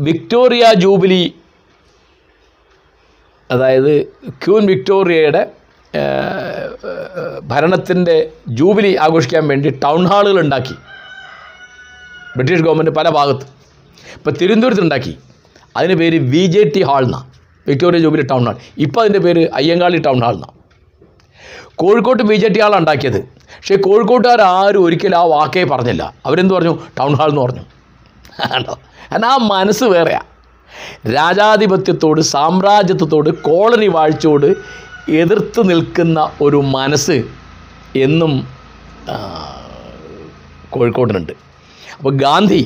വിക്ടോറിയ 0.00 0.72
ജൂബിലി 0.74 1.34
അതായത് 3.50 4.02
ക്യൂൻ 4.28 4.66
വിക്ടോറിയയുടെ 4.66 5.42
ഭരണത്തിന്റെ 7.42 8.32
ജൂബിലി 8.48 8.96
ആഘോഷിക്കാൻ 8.96 9.48
വേണ്ടി 9.48 9.68
ടൗൺ 9.84 10.06
ഹാളുകൾ 10.06 10.40
ഉണ്ടാക്കി. 10.40 10.74
ബ്രിട്ടീഷ് 12.36 12.62
ഗവൺമെന്റ് 12.62 12.90
പല 12.90 13.08
ഭാഗത്ത്. 13.08 13.46
ഇപ്പോൾ 14.16 14.30
തിരുവനന്തപുരത്ത് 14.30 14.82
ഉണ്ടാക്കി 14.82 15.18
അതിന് 15.76 15.94
പേര് 15.94 16.18
വി 16.18 16.46
ജെ 16.46 16.62
ടി 16.64 16.82
ഹാൾ 16.82 17.04
എന്നാണ് 17.04 17.28
വിക്ടോറിയ 17.68 18.00
ജൂബിലി 18.00 18.22
ടൗൺ 18.22 18.44
ഹാൾ 18.46 18.56
ഇപ്പോൾ 18.78 19.00
അതിന്റെ 19.00 19.18
പേര് 19.18 19.48
അയ്യങ്കാളി 19.54 19.98
ടൗൺ 19.98 20.20
ഹാൾ 20.24 20.34
എന്നാണ് 20.34 20.58
കോഴിക്കോട്ട് 21.74 22.22
ബി 22.22 22.34
ജെ 22.34 22.48
ടി 22.48 22.60
ഹാളാണ് 22.60 22.80
ഉണ്ടാക്കിയത്. 22.80 23.20
പക്ഷേ 23.54 23.76
കോഴിക്കോട്ടുകാർ 23.76 24.40
ആരും 24.40 24.84
ഒരിക്കലും 24.84 25.18
ആ 25.18 25.24
വാക്കേ 25.24 25.64
പറഞ്ഞില്ല. 25.64 26.14
അവരെന്ത് 26.26 26.54
പറഞ്ഞു? 26.54 26.78
ടൗൺ 26.98 27.14
ഹാൾ 27.14 27.28
എന്ന് 27.28 27.42
പറഞ്ഞു. 27.42 27.64
ആണോ? 28.54 28.74
കാരണം 29.12 29.28
ആ 29.28 29.36
മനസ്സ് 29.36 29.84
വേറെയാ. 29.84 30.22
രാജാധിപത്യത്തോട് 31.06 32.20
സാമ്രാജ്യത്വത്തോട് 32.20 33.30
കോളനി 33.30 33.88
വാഴ്ചയോട് 33.88 34.48
എതിർത്ത് 35.10 35.70
നിൽക്കുന്ന 35.70 36.30
ഒരു 36.40 36.56
മനസ്സ് 36.56 37.24
എന്നും 37.96 38.32
കോഴിക്കോടിനുണ്ട് 40.70 41.32
അപ്പോൾ 41.96 42.14
ഗാന്ധി 42.16 42.62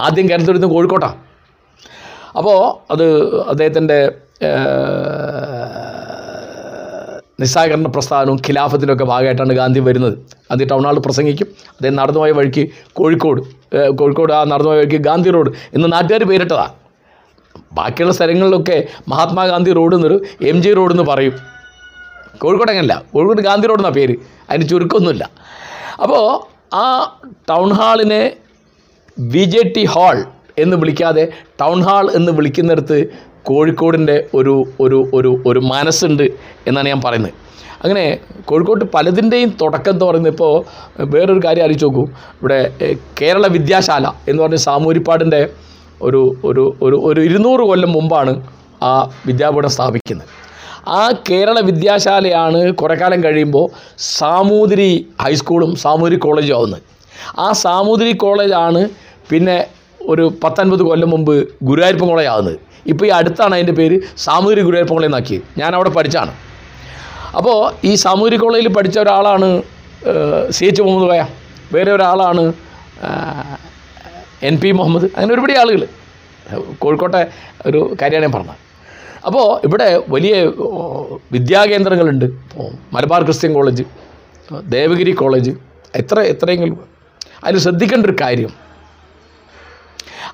ആദ്യം 0.00 0.28
കരുത്തെടുത്ത് 0.28 0.66
കോഴിക്കോട്ടാണ് 0.66 1.25
അപ്പോൾ 2.38 2.92
അത് 2.92 3.06
അദ്ദേഹത്തിന്റെ 3.44 4.12
നിസ്സാകരണ 7.40 7.86
പ്രസ്ഥാനവും 7.86 8.36
ഖിലാഫത്തിന്റെ 8.36 8.94
ഒക്കെ 8.94 9.04
ഭാഗമായിട്ടാണ് 9.04 9.52
ഗാന്ധി 9.52 9.80
വരുന്നത്. 9.80 10.18
ഗാന്ധി 10.18 10.64
ടൗൺ 10.64 10.84
ഹാളിൽ 10.84 10.98
പ്രസംഗിക്കും. 10.98 11.46
അദ്ദേഹം 11.46 11.96
നടന്നുപോയ 11.96 12.30
വഴിക്ക് 12.30 12.68
കോഴിക്കോട് 12.92 13.40
കോഴിക്കോട് 13.88 14.32
ആ 14.32 14.44
നടന്നുപോയ 14.44 14.76
വഴിക്ക് 14.78 14.96
ഗാന്ധി 14.96 15.30
റോഡ് 15.30 15.50
ഇന്ന് 15.74 15.92
നാട്ടുകാർ 15.92 16.24
പേരിട്ടതാണ് 16.24 16.72
ബാക്കിയുള്ള 17.72 18.14
സ്ഥലങ്ങളിലൊക്കെ 18.14 18.86
മഹാത്മാഗാന്ധി 19.08 19.72
റോഡ് 19.72 19.94
എന്നൊരു 19.94 20.20
എം 20.42 20.62
ജി 20.62 20.74
റോഡ് 20.74 20.92
എന്ന് 20.92 21.02
പറയും. 21.02 21.34
കോഴിക്കോട് 22.38 22.70
അങ്ങനല്ല 22.70 23.02
കോഴിക്കോട് 23.12 23.42
ഗാന്ധി 23.42 23.68
റോഡ് 23.68 23.80
എന്നാണ് 23.80 23.94
പേര്. 23.94 24.16
അതിന് 24.50 24.68
ചുരുക്കമൊന്നുമില്ല. 24.68 25.30
അപ്പോൾ 26.02 26.24
ആ 26.74 26.84
ടൗൺ 27.50 27.72
ഹാളിനെ 27.72 28.22
വി 29.18 29.44
ജെ 29.44 29.62
ടി 29.76 29.84
ഹാൾ 29.84 30.24
എന്ന് 30.58 30.76
വിളിക്കാതെ 30.76 31.28
ടൗൺ 31.60 31.80
ഹാൾ 31.82 32.10
എന്ന് 32.14 32.32
വിളിക്കുന്നിടത്ത് 32.32 33.08
കോഴിക്കോടിന്റെ 33.42 34.28
ഒരു 34.34 34.64
ഒരു 34.80 35.10
ഒരു 35.14 35.42
ഒരു 35.46 35.58
മനസ്സുണ്ട് 35.58 36.22
എന്നാണ് 36.66 36.88
ഞാൻ 36.88 37.00
പറയുന്നത്. 37.04 37.34
അങ്ങനെ 37.84 38.18
കോഴിക്കോട്ട് 38.44 38.84
പലതിന്റെയും 38.84 39.56
തുടക്കം 39.62 39.92
എന്ന് 39.92 40.04
പറയുന്നത് 40.04 40.32
ഇപ്പോൾ 40.32 40.64
വേറൊരു 41.00 41.40
കാര്യം 41.44 41.64
ആലോചിച്ച് 41.64 41.86
നോക്കൂ. 41.86 42.04
ഇവിടെ 42.40 42.72
കേരള 43.22 43.46
വിദ്യാശാല 43.46 44.06
എന്ന് 44.28 44.42
പറഞ്ഞ 44.42 44.56
സാമൂരിപ്പാടിന്റെ 44.56 45.48
ഒരു 46.02 46.36
ഒരു 46.44 46.76
ഒരു 46.82 46.96
ഒരു 47.04 47.20
ഇരുന്നൂറ് 47.20 47.60
കൊല്ലം 47.60 47.92
മുമ്പാണ് 47.92 48.32
ആ 48.82 49.12
വിദ്യാപീഠം 49.26 49.68
സ്ഥാപിക്കുന്നത്. 49.68 50.28
ആ 50.88 51.10
കേരള 51.30 51.60
വിദ്യാശാലയാണ് 51.60 52.72
കുറേ 52.72 52.94
കാലം 52.94 53.24
കഴിയുമ്പോൾ 53.24 53.70
സാമൂതിരി 53.98 55.06
ഹൈസ്കൂളും 55.20 55.74
സാമൂതിരി 55.74 56.18
കോളേജും 56.18 56.56
ആവുന്നത്. 56.56 56.82
ആ 57.38 57.52
സാമൂതിരി 57.52 58.16
കോളേജാണ് 58.16 58.88
പിന്നെ 59.30 59.66
ഒരു 60.06 60.24
പത്തൊൻപത് 60.44 60.82
കൊല്ലം 60.82 61.10
മുമ്പ് 61.10 61.34
ഗുരുവായൂർ 61.62 61.98
കോളേജ് 62.00 62.28
ആവുന്നത് 62.28 62.58
ഇപ്പോൾ 62.86 63.06
ഈ 63.06 63.08
അടുത്താണ് 63.08 63.54
അതിന്റെ 63.54 63.72
പേര് 63.72 63.96
സാമൂതിരി 64.16 64.60
ഗുരുവായൂർ 64.60 64.88
കോളേജ് 64.88 65.06
എന്നാക്കിയത് 65.06 65.42
ഞാൻ 65.60 65.74
അവിടെ 65.74 65.90
പഠിച്ചാണ്. 65.90 66.32
അപ്പോൾ 67.36 67.86
ഈ 67.86 67.94
സാമൂതിരി 67.94 68.36
കോളേജിൽ 68.36 68.68
പഠിച്ച 68.68 68.98
ഒരാളാണ് 68.98 69.48
സി 70.50 70.64
എച്ച് 70.64 70.82
മുഹമ്മദ് 70.82 71.08
കോയ. 71.10 71.22
വേറെ 71.72 71.90
ഒരാളാണ് 71.92 72.42
എൻ 74.48 74.56
പി 74.62 74.70
മുഹമ്മദ്. 74.70 75.06
അങ്ങനെ 75.16 75.32
ഒരുപാട് 75.34 75.52
ആളുകൾ. 75.62 75.82
കോഴിക്കോട്ടെ 76.78 77.22
ഒരു 77.66 77.96
കാര്യമാണ് 78.02 78.24
ഞാൻ 78.24 78.32
പറഞ്ഞത്. 78.32 78.60
അപ്പോൾ 79.26 79.46
ഇവിടെ 79.66 80.02
വലിയ 80.08 80.34
വിദ്യാകേന്ദ്രങ്ങളുണ്ട്. 81.32 82.26
Malabar 82.92 83.22
Christian 83.24 83.52
college 83.54 83.84
Devagiri 84.76 85.12
college 85.12 85.52
എത്ര 86.00 86.18
എത്രയെങ്കിലും. 86.32 86.78
അതിൽ 87.44 87.58
ശ്രദ്ധിക്കേണ്ട 87.58 88.06
ഒരു 88.06 88.16
കാര്യം 88.20 88.65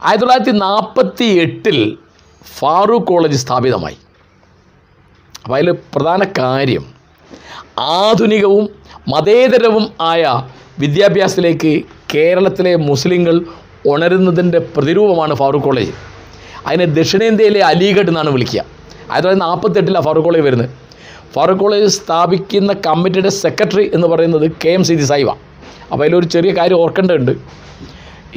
ആയിരത്തി 0.01 0.21
തൊള്ളായിരത്തി 0.21 0.51
നാൽപ്പത്തി 0.51 1.25
എട്ടിൽ 1.25 1.99
ഫാറൂഖ് 2.59 3.07
കോളേജ് 3.07 3.37
സ്ഥാപിതമായി. 3.37 3.97
അപ്പോൾ 5.45 5.57
അതിൽ 5.57 5.71
പ്രധാന 5.71 6.25
കാര്യം 6.39 6.85
ആധുനികവും 7.79 8.69
മതേതരവും 9.09 9.91
ആയ 10.01 10.43
വിദ്യാഭ്യാസത്തിലേക്ക് 10.79 11.83
കേരളത്തിലെ 12.15 12.77
മുസ്ലിങ്ങൾ 12.77 13.45
ഉണരുന്നതിന്റെ 13.87 14.59
പ്രതിരൂപമാണ് 14.59 15.35
ഫാറൂഖ് 15.35 15.65
കോളേജ്. 15.65 15.93
അതിനെ 16.67 16.85
ദക്ഷിണേന്ത്യയിലെ 16.85 17.61
അലിഗഡ് 17.61 18.09
എന്നാണ് 18.09 18.31
വിളിക്കുക. 18.31 18.61
ആയിരത്തി 18.61 19.29
തൊള്ളായിരത്തി 19.29 19.45
നാൽപ്പത്തെട്ടിലാണ് 19.45 20.05
ഫാറൂഖ് 20.05 20.25
കോളേജ് 20.25 20.45
വരുന്നത്. 20.45 20.71
ഫാറൂഖ് 21.35 21.59
കോളേജ് 21.59 21.87
സ്ഥാപിക്കുന്ന 21.87 22.73
കമ്മിറ്റിയുടെ 22.73 23.29
സെക്രട്ടറി 23.29 23.91
എന്ന് 23.95 24.09
പറയുന്നത് 24.09 24.53
കെ 24.65 24.69
എം 24.69 24.85
സിദി 24.85 25.03
സായിബ. 25.03 25.31
അപ്പോൾ 25.93 26.05
അതിലൊരു 26.05 26.27
ചെറിയ 26.27 26.53
കാര്യം 26.53 26.77
ഓർക്കേണ്ടതുണ്ട്. 26.77 27.63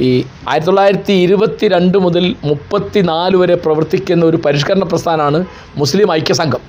ഈ 0.03 0.25
ആയിരത്തി 0.49 0.67
തൊള്ളായിരത്തി 0.67 1.13
ഇരുപത്തി 1.13 1.67
രണ്ട് 1.67 1.97
മുതൽ 1.97 2.35
മുപ്പത്തി 2.43 2.99
നാല് 2.99 3.35
വരെ 3.37 3.55
പ്രവർത്തിക്കുന്ന 3.55 4.25
ഒരു 4.25 4.37
പരിഷ്കരണ 4.37 4.83
പ്രസ്ഥാനമാണ് 4.83 5.45
മുസ്ലിം 5.77 6.13
ഐക്യസംഘം. 6.13 6.59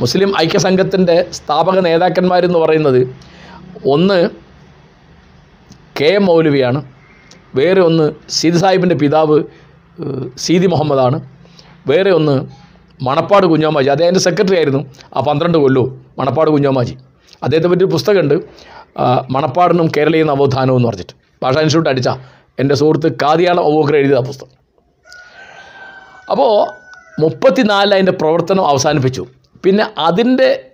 മുസ്ലിം 0.00 0.30
ഐക്യസംഘത്തിന്റെ 0.40 1.26
സ്ഥാപക 1.32 1.78
നേതാക്കന്മാരെന്ന് 1.78 2.58
പറയുന്നത് 2.58 3.00
ഒന്ന് 3.86 4.28
കെ 6.00 6.06
എം 6.06 6.26
മൗലവിയാണ്. 6.26 6.80
വേറെ 7.54 7.80
ഒന്ന് 7.80 8.06
സീതി 8.30 8.58
സാഹിബിന്റെ 8.58 8.94
പിതാവ് 8.94 9.38
സീദി 10.38 10.66
മുഹമ്മദാണ്. 10.66 11.20
വേറെ 11.86 12.10
ഒന്ന് 12.10 12.36
മണപ്പാട് 13.04 13.46
കുഞ്ഞോമാജി. 13.46 13.88
അദ്ദേഹത്തിന്റെ 13.88 14.24
സെക്രട്ടറി 14.28 14.56
ആയിരുന്നു 14.56 14.86
ആ 15.16 15.20
പന്ത്രണ്ട് 15.20 15.58
കൊല്ലവും 15.58 16.04
മണപ്പാട് 16.18 16.50
കുഞ്ഞോമാജി. 16.50 16.94
അദ്ദേഹത്തെ 17.42 17.68
പറ്റി 17.68 17.84
പുസ്തകമുണ്ട് 17.84 18.36
മണപ്പാടിനും 19.30 19.88
കേരളീയ 19.96 20.22
നവോത്ഥാനവും 20.22 20.78
എന്ന് 20.78 20.88
പറഞ്ഞിട്ട്. 20.88 21.14
ഭാഷാ 21.42 21.60
ഇൻസ്റ്റിറ്റ്യൂട്ട് 21.60 21.90
അടിച്ച. 21.90 22.08
എന്റെ 22.58 22.74
സുഹൃത്ത് 22.74 23.12
കാതിയാളം 23.22 23.62
ഒവോക്കർ 23.62 23.96
എഴുതിയ 23.96 24.16
പുസ്തകം. 24.16 24.60
അപ്പോൾ 26.30 26.70
മുപ്പത്തിനാലിൽ 27.20 27.94
അതിന്റെ 27.94 28.12
പ്രവർത്തനം 28.12 28.66
അവസാനിപ്പിച്ചു. 28.66 29.26
പിന്നെ 29.64 29.90
അതിന്റെ 29.98 30.66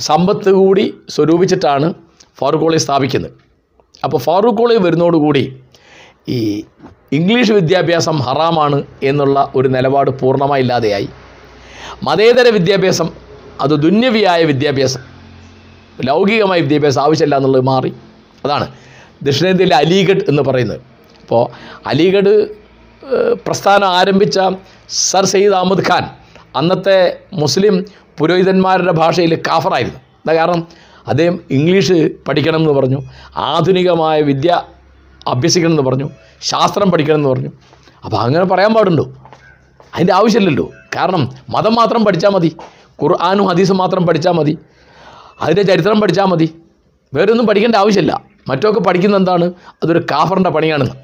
സമ്പത്ത് 0.00 0.50
കൂടി 0.52 0.94
സ്വരൂപിച്ചിട്ടാണ് 1.08 1.94
ഫാറൂഖ് 2.38 2.62
കോളേജ് 2.62 2.84
സ്ഥാപിക്കുന്നത്. 2.84 3.32
അപ്പോൾ 4.04 4.18
ഫാറൂഖ് 4.18 4.56
കോളേജ് 4.56 4.82
വരുന്നതോടുകൂടി 4.82 5.60
ഈ 6.28 6.64
ഇംഗ്ലീഷ് 7.12 7.52
വിദ്യാഭ്യാസം 7.52 8.18
ഹറാമാണ് 8.18 8.82
എന്നുള്ള 9.02 9.52
ഒരു 9.54 9.68
നിലപാട് 9.68 10.10
പൂർണമായി 10.10 10.62
ഇല്ലാതെയായി. 10.62 11.08
മതേതര 12.02 12.48
വിദ്യാഭ്യാസം 12.48 13.10
അത് 13.60 13.70
ദുന്യവിയായ 13.70 14.44
വിദ്യാഭ്യാസം 14.44 15.00
ലൗകികമായ 16.04 16.60
വിദ്യാഭ്യാസം 16.60 17.02
ആവശ്യമില്ല 17.02 17.36
എന്നുള്ളത് 17.36 17.64
മാറി. 17.64 17.92
അതാണ്. 18.44 18.66
ദക്ഷിണേന്ത്യയിലെ 19.22 19.76
അലിഗഡ് 19.76 20.24
എന്ന് 20.28 20.42
പറയുന്നത്. 20.42 20.80
അപ്പോൾ 21.22 21.42
അലിഗഡ് 21.86 22.48
പ്രസ്ഥാനം 23.46 23.88
ആരംഭിച്ച 23.88 24.38
സർ 24.88 25.24
സയ്യിദ് 25.24 25.54
അഹമ്മദ് 25.54 25.84
ഖാൻ 25.90 26.10
അന്നത്തെ 26.56 27.18
മുസ്ലിം 27.32 27.84
പുരോഹിതന്മാരുടെ 28.18 28.92
ഭാഷയിൽ 28.92 29.42
കാഫറായിരുന്നു 29.48 29.98
എന്താ 29.98 30.34
കാരണം? 30.34 30.66
അദ്ദേഹം 31.08 31.40
ഇംഗ്ലീഷ് 31.50 32.10
പഠിക്കണം 32.28 32.56
എന്ന് 32.56 32.72
പറഞ്ഞു 32.72 33.00
ആധുനികമായ 33.36 34.20
വിദ്യ 34.20 34.62
അഭ്യസിക്കണം 35.26 35.70
എന്ന് 35.70 35.82
പറഞ്ഞു 35.82 36.10
ശാസ്ത്രം 36.40 36.90
പഠിക്കണം 36.90 37.16
എന്ന് 37.16 37.28
പറഞ്ഞു. 37.28 37.50
അപ്പോൾ 38.04 38.16
അങ്ങനെ 38.16 38.44
പറയാൻ 38.44 38.74
പാടുണ്ടോ? 38.74 39.04
അതിന്റെ 39.94 40.12
ആവശ്യമില്ലല്ലോ. 40.12 40.70
കാരണം 40.96 41.30
മതം 41.50 41.74
മാത്രം 41.74 42.04
പഠിച്ചാൽ 42.04 42.28
മതി 42.28 42.56
ഖുർആാനും 43.02 43.46
ഹദീസും 43.46 43.76
മാത്രം 43.76 44.06
പഠിച്ചാൽ 44.06 44.32
മതി 44.32 44.58
അതിന്റെ 45.42 45.62
ചരിത്രം 45.62 46.00
പഠിച്ചാൽ 46.00 46.24
മതി. 46.24 46.54
വേറെ 47.14 47.30
ഒന്നും 47.30 47.46
പഠിക്കേണ്ട 47.46 47.76
ആവശ്യമില്ല. 47.76 48.12
മറ്റൊക്കെ 48.48 48.80
പഠിക്കുന്ന 48.80 49.16
എന്താണ്? 49.16 49.46
അതൊരു 49.82 50.00
കാഫറിന്റെ 50.10 50.50
പണിയാണെന്ന് 50.50 50.94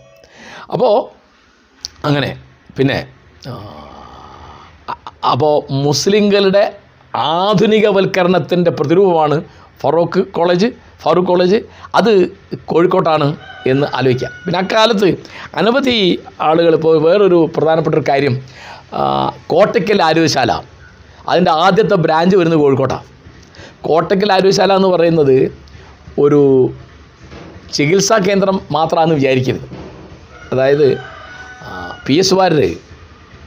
അപ്പോൾ 0.72 0.94
അങ്ങനെ 2.04 2.30
പിന്നെ 2.76 2.98
അപ്പോൾ 5.32 5.72
മുസ്ലിങ്ങളുടെ 5.84 6.62
ആധുനികവൽക്കരണത്തിന്റെ 7.14 8.70
പ്രതിരൂപമാണ് 8.70 9.44
ഫറൂഖ് 9.80 10.20
കോളേജ്. 10.32 10.66
ഫറൂഖ് 11.02 11.26
കോളേജ് 11.26 11.58
അത് 11.94 12.28
കോഴിക്കോട്ടാണ് 12.64 13.36
എന്ന് 13.66 13.86
ആലോചിക്കാം 13.94 14.32
പിന്നെ 14.44 14.58
അക്കാലത്ത് 14.58 15.08
അനവധി 15.54 15.96
ആളുകൾ 16.40 16.74
ഇപ്പോൾ 16.74 17.02
വേറൊരു 17.02 17.50
പ്രധാനപ്പെട്ട 17.56 17.96
ഒരു 17.96 18.04
കാര്യം 18.08 18.34
കോട്ടയ്ക്കൽ 19.46 20.02
ആരോഗ്യശാല. 20.02 20.52
അതിന്റെ 21.28 21.50
ആദ്യത്തെ 21.50 21.94
ബ്രാഞ്ച് 21.94 22.36
വരുന്നത് 22.36 22.60
കോഴിക്കോട്ടാണ് 22.60 23.06
കോട്ടയ്ക്കൽ 23.82 24.32
ആരോഗ്യശാല 24.32 24.72
എന്ന് 24.76 24.88
പറയുന്നത് 24.88 25.36
ഒരു 26.18 26.70
ചികിത്സാ 27.74 28.18
കേന്ദ്രം 28.18 28.60
മാത്രമാണെന്ന് 28.72 29.14
വിചാരിക്കരുത്. 29.14 29.66
അതായത് 30.52 30.98
പി 32.06 32.14
എസ് 32.18 32.34
വാര്യർ 32.34 32.76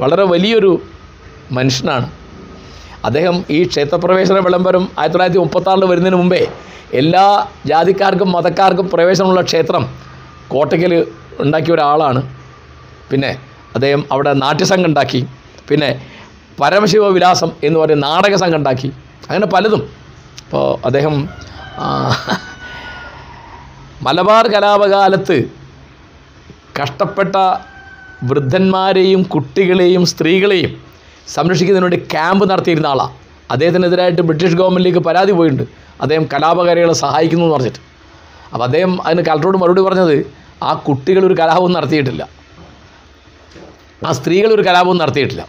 വളരെ 0.02 0.24
വലിയൊരു 0.24 0.82
മനുഷ്യനാണ്. 1.52 2.10
അദ്ദേഹം 3.06 3.46
ഈ 3.50 3.68
ക്ഷേത്രപ്രവേശന 3.68 4.40
വിളംബരം 4.40 4.84
ആയിരത്തി 4.84 5.14
തൊള്ളായിരത്തി 5.14 5.40
മുപ്പത്താറിൽ 5.40 5.86
വരുന്നതിന് 5.86 6.16
മുമ്പേ 6.16 6.48
എല്ലാ 6.94 7.48
ജാതിക്കാർക്കും 7.66 8.32
മതക്കാർക്കും 8.32 8.90
പ്രവേശനമുള്ള 8.90 9.42
ക്ഷേത്രം 9.42 9.84
കോട്ടയ്ക്കൽ 10.48 11.08
ഉണ്ടാക്കിയ 11.40 11.74
ഒരാളാണ്. 11.74 12.22
പിന്നെ 13.12 13.40
അദ്ദേഹം 13.76 14.06
അവിടെ 14.12 14.34
നാട്യസംഘം 14.34 14.86
ഉണ്ടാക്കി. 14.86 15.28
പിന്നെ 15.70 16.08
പരമശിവ 16.62 17.08
വിലാസം 17.08 17.52
എന്ന് 17.64 17.80
പറയുന്ന 17.80 18.08
നാടക 18.08 18.36
സംഘം 18.36 18.58
ഉണ്ടാക്കി. 18.58 18.94
അങ്ങനെ 19.30 19.46
പലതും. 19.46 19.90
അപ്പോൾ 20.46 20.86
അദ്ദേഹം 20.86 21.28
മലബാർ 24.04 24.48
കലാപകാലത്ത് 24.48 25.50
കഷ്ടപ്പെട്ട 26.82 27.36
വൃദ്ധന്മാരെയും 28.24 29.24
കുട്ടികളെയും 29.24 30.06
സ്ത്രീകളെയും 30.06 30.82
സംരക്ഷിക്കുന്നതിന് 31.28 31.86
വേണ്ടി 31.86 32.08
ക്യാമ്പ് 32.12 32.50
നടത്തിയിരുന്ന 32.50 32.88
ആളാണ് 32.88 33.14
അദ്ദേഹത്തിനെതിരായിട്ട് 33.52 34.22
ബ്രിട്ടീഷ് 34.22 34.56
ഗവൺമെന്റിലേക്ക് 34.56 35.00
പരാതി 35.00 35.32
പോയിട്ടുണ്ട്. 35.32 35.64
അദ്ദേഹം 36.02 36.28
കലാപകാരികളെ 36.34 36.94
സഹായിക്കുന്നു 36.94 37.46
എന്ന് 37.46 37.56
പറഞ്ഞിട്ട്. 37.56 37.80
അപ്പോൾ 38.54 38.64
അദ്ദേഹം 38.64 39.08
അതിന് 39.08 39.22
കലക്ടറോട് 39.22 39.58
മറുപടി 39.58 39.82
പറഞ്ഞത് 39.82 40.26
ആ 40.64 40.74
കുട്ടികൾ 40.74 41.26
ഒരു 41.26 41.34
കലാപവും 41.34 41.74
നടത്തിയിട്ടില്ല. 41.74 42.28
ആ 44.06 44.12
സ്ത്രീകൾ 44.12 44.54
ഒരു 44.54 44.62
കലാപവും 44.62 44.98
നടത്തിയിട്ടില്ല. 44.98 45.48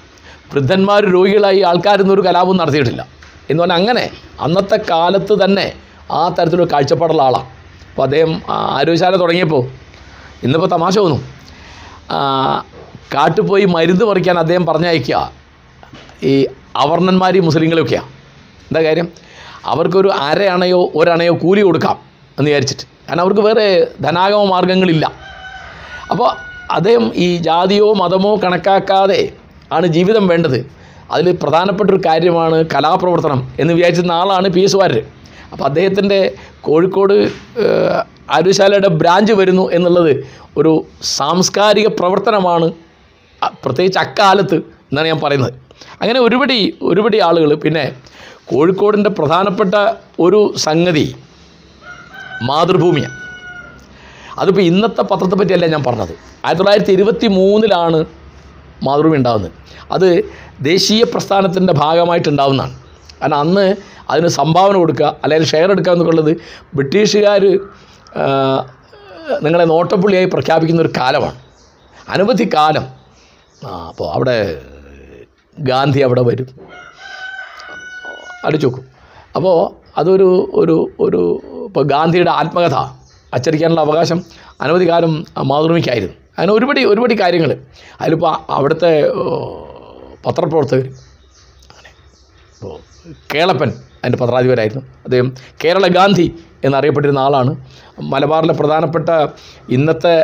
വൃദ്ധന്മാർ 0.54 1.04
രോഗികളായി 1.04 1.60
ആൾക്കാരൊന്നും 1.60 2.14
ഒരു 2.14 2.20
കലാപവും 2.20 2.56
നടത്തിയിട്ടില്ല. 2.56 3.06
എന്ന് 3.50 3.62
പറഞ്ഞാൽ 3.62 3.76
അങ്ങനെ 3.76 4.10
അന്നത്തെ 4.40 4.76
കാലത്ത് 4.90 5.44
തന്നെ 5.44 5.72
ആ 6.10 6.28
തരത്തിലൊരു 6.28 6.68
കാഴ്ചപ്പാടുള്ള 6.72 7.22
ആളാണ് 7.22 7.55
അപ്പോൾ 7.96 8.06
അദ്ദേഹം 8.06 8.42
ആരോഗ്യശാല 8.50 9.16
തുടങ്ങിയപ്പോൾ 9.16 9.62
ഇന്നിപ്പോൾ 10.42 10.68
തമാശ 10.68 10.96
തോന്നും. 10.96 11.20
കാട്ടുപോയി 13.14 13.64
മരുന്ന് 13.64 14.04
പറിക്കാൻ 14.04 14.38
അദ്ദേഹം 14.38 14.66
പറഞ്ഞയക്കുക. 14.66 15.32
ഈ 16.22 16.46
അവർണന്മാരെയും 16.76 17.44
മുസ്ലിങ്ങളെയൊക്കെയാണ് 17.44 18.08
എന്താ 18.68 18.82
കാര്യം? 18.82 19.08
അവർക്കൊരു 19.64 20.08
അരയണയോ 20.08 20.92
ഒരണയോ 20.94 21.32
കൂലി 21.32 21.60
കൊടുക്കാം 21.60 21.96
എന്ന് 22.38 22.50
വിചാരിച്ചിട്ട്. 22.50 22.82
കാരണം 23.08 23.22
അവർക്ക് 23.22 23.40
വേറെ 23.40 23.86
ധനാഗമ 24.00 24.44
മാർഗങ്ങളില്ല 24.44 25.12
അപ്പോൾ 26.10 26.28
അദ്ദേഹം 26.70 27.12
ഈ 27.14 27.36
ജാതിയോ 27.36 27.92
മതമോ 27.92 28.36
കണക്കാക്കാതെ 28.36 29.32
ആണ് 29.72 29.86
ജീവിതം 29.86 30.28
വേണ്ടത്. 30.28 30.70
അതിൽ 31.10 31.38
പ്രധാനപ്പെട്ട 31.42 31.90
ഒരു 31.90 32.00
കാര്യമാണ് 32.06 32.64
കലാപ്രവർത്തനം 32.74 33.52
എന്ന് 33.60 33.74
വിചാരിച്ചിരുന്ന 33.74 34.12
ആളാണ് 34.12 34.48
പി 34.48 34.60
എസ് 34.60 34.76
വാര്യർ 34.76 35.15
അപ്പോൾ 35.52 35.64
അദ്ദേഹത്തിന്റെ 35.64 36.34
കോഴിക്കോട് 36.60 37.32
ആര്യശാലയുടെ 38.30 38.88
ബ്രാഞ്ച് 38.88 39.32
വരുന്നു 39.32 39.70
എന്നുള്ളത് 39.70 40.12
ഒരു 40.56 40.86
സാംസ്കാരിക 41.02 41.86
പ്രവർത്തനമാണ് 41.86 42.72
പ്രത്യേകിച്ച് 43.64 43.98
അക്കാലത്ത് 43.98 44.54
എന്നാണ് 44.54 45.08
ഞാൻ 45.08 45.20
പറയുന്നത്. 45.20 45.52
അങ്ങനെ 46.00 46.20
ഒരുപടി 46.20 46.78
ഒരുപടി 46.82 47.18
ആളുകൾ 47.18 47.54
പിന്നെ 47.54 47.84
കോഴിക്കോടിന്റെ 48.46 49.10
പ്രധാനപ്പെട്ട 49.10 49.74
ഒരു 50.20 50.54
സംഗതി 50.56 51.14
മാതൃഭൂമിയാണ്. 52.42 53.16
അതിപ്പോൾ 54.38 54.60
ഇന്നത്തെ 54.60 55.02
പത്രത്തെ 55.02 55.36
പറ്റിയല്ല 55.36 55.66
ഞാൻ 55.66 55.84
പറഞ്ഞത്. 55.84 56.14
ആയിരത്തി 56.44 56.58
തൊള്ളായിരത്തി 56.58 56.92
ഇരുപത്തി 56.92 57.26
മൂന്നിലാണ് 57.26 58.04
മാതൃഭൂമി 58.86 59.16
ഉണ്ടാകുന്നത്. 59.16 59.52
അത് 59.92 60.24
ദേശീയ 60.60 61.04
പ്രസ്ഥാനത്തിന്റെ 61.04 61.72
ഭാഗമായിട്ടുണ്ടാവുന്നതാണ്. 61.72 62.74
കാരണം 63.20 63.38
അന്ന് 63.38 63.66
അതിന് 64.10 64.28
സംഭാവന 64.28 64.74
കൊടുക്കുക 64.76 65.16
അല്ലെങ്കിൽ 65.24 65.48
ഷെയർ 65.48 65.70
എടുക്കുക 65.70 65.92
എന്നൊക്കെയുള്ളത് 65.92 66.32
ബ്രിട്ടീഷുകാർ 66.74 67.44
നിങ്ങളെ 69.44 69.64
നോട്ടപ്പുള്ളിയായി 69.64 70.26
പ്രഖ്യാപിക്കുന്ന 70.26 70.82
ഒരു 70.82 70.92
കാലമാണ്. 70.98 71.38
അനവധി 72.08 72.44
കാലം. 72.54 72.84
അപ്പോൾ 73.88 74.12
അവിടെ 74.12 74.36
ഗാന്ധി 75.58 76.00
അവിടെ 76.00 76.22
വരും. 76.22 76.48
അടിച്ചു 78.44 78.70
അപ്പോൾ 79.36 79.56
അതൊരു 80.00 80.28
ഒരു 80.54 80.76
ഒരു 81.00 81.20
ഇപ്പോൾ 81.66 81.84
ഗാന്ധിയുടെ 81.84 82.30
ആത്മകഥ 82.30 82.76
അച്ചടിക്കാനുള്ള 83.34 83.80
അവകാശം 83.80 84.18
അനവധി 84.60 84.88
കാലം 84.88 85.12
മാതൃഭൂമിക്കായിരുന്നു. 85.50 86.14
അങ്ങനെ 86.38 86.52
ഒരുപടി 86.52 86.84
ഒരുപടി 86.84 87.14
കാര്യങ്ങൾ 87.20 87.50
അതിലിപ്പോൾ 88.00 88.52
അവിടുത്തെ 88.52 88.90
പത്രപ്രവർത്തകർ 90.26 90.86
കേളപ്പൻ 93.34 93.70
അതിന്റെ 93.70 94.18
പത്രാധിപരായിരുന്നു. 94.24 94.82
അദ്ദേഹം 95.04 95.32
കേരള 95.64 95.86
ഗാന്ധി 95.86 96.34
എന്നറിയപ്പെട്ടിരുന്ന 96.64 97.18
ആളാണ്. 97.18 97.56
മലബാറിലെ 98.00 98.52
പ്രധാനപ്പെട്ട 98.52 99.08
ഇന്നത്തെ 99.70 100.14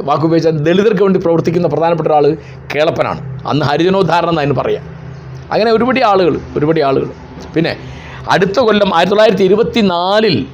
വാക്കുപയോഗിച്ച 0.00 0.48
ദളിതർക്ക് 0.48 1.02
വേണ്ടി 1.02 1.20
പ്രവർത്തിക്കുന്ന 1.20 1.68
പ്രധാനപ്പെട്ട 1.68 2.08
ഒരാൾ 2.08 2.36
കേളപ്പനാണ്. 2.74 3.48
അന്ന് 3.48 3.66
ഹരിജനോദ്ധാരണം 3.66 4.30
എന്ന് 4.30 4.42
അതിന് 4.42 4.54
പറയാം. 4.54 4.84
അങ്ങനെ 5.52 5.72
ഒരുപടി 5.72 6.02
ആളുകൾ 6.02 6.40
ഒരുപടി 6.56 6.80
ആളുകൾ. 6.80 7.08
പിന്നെ 7.54 7.76
അടുത്ത 8.30 8.58
കൊല്ലം 8.58 8.94
ആയിരത്തി 8.94 9.10
തൊള്ളായിരത്തി 9.10 9.42
ഇരുപത്തി 9.42 9.80
നാലിൽ 9.80 10.46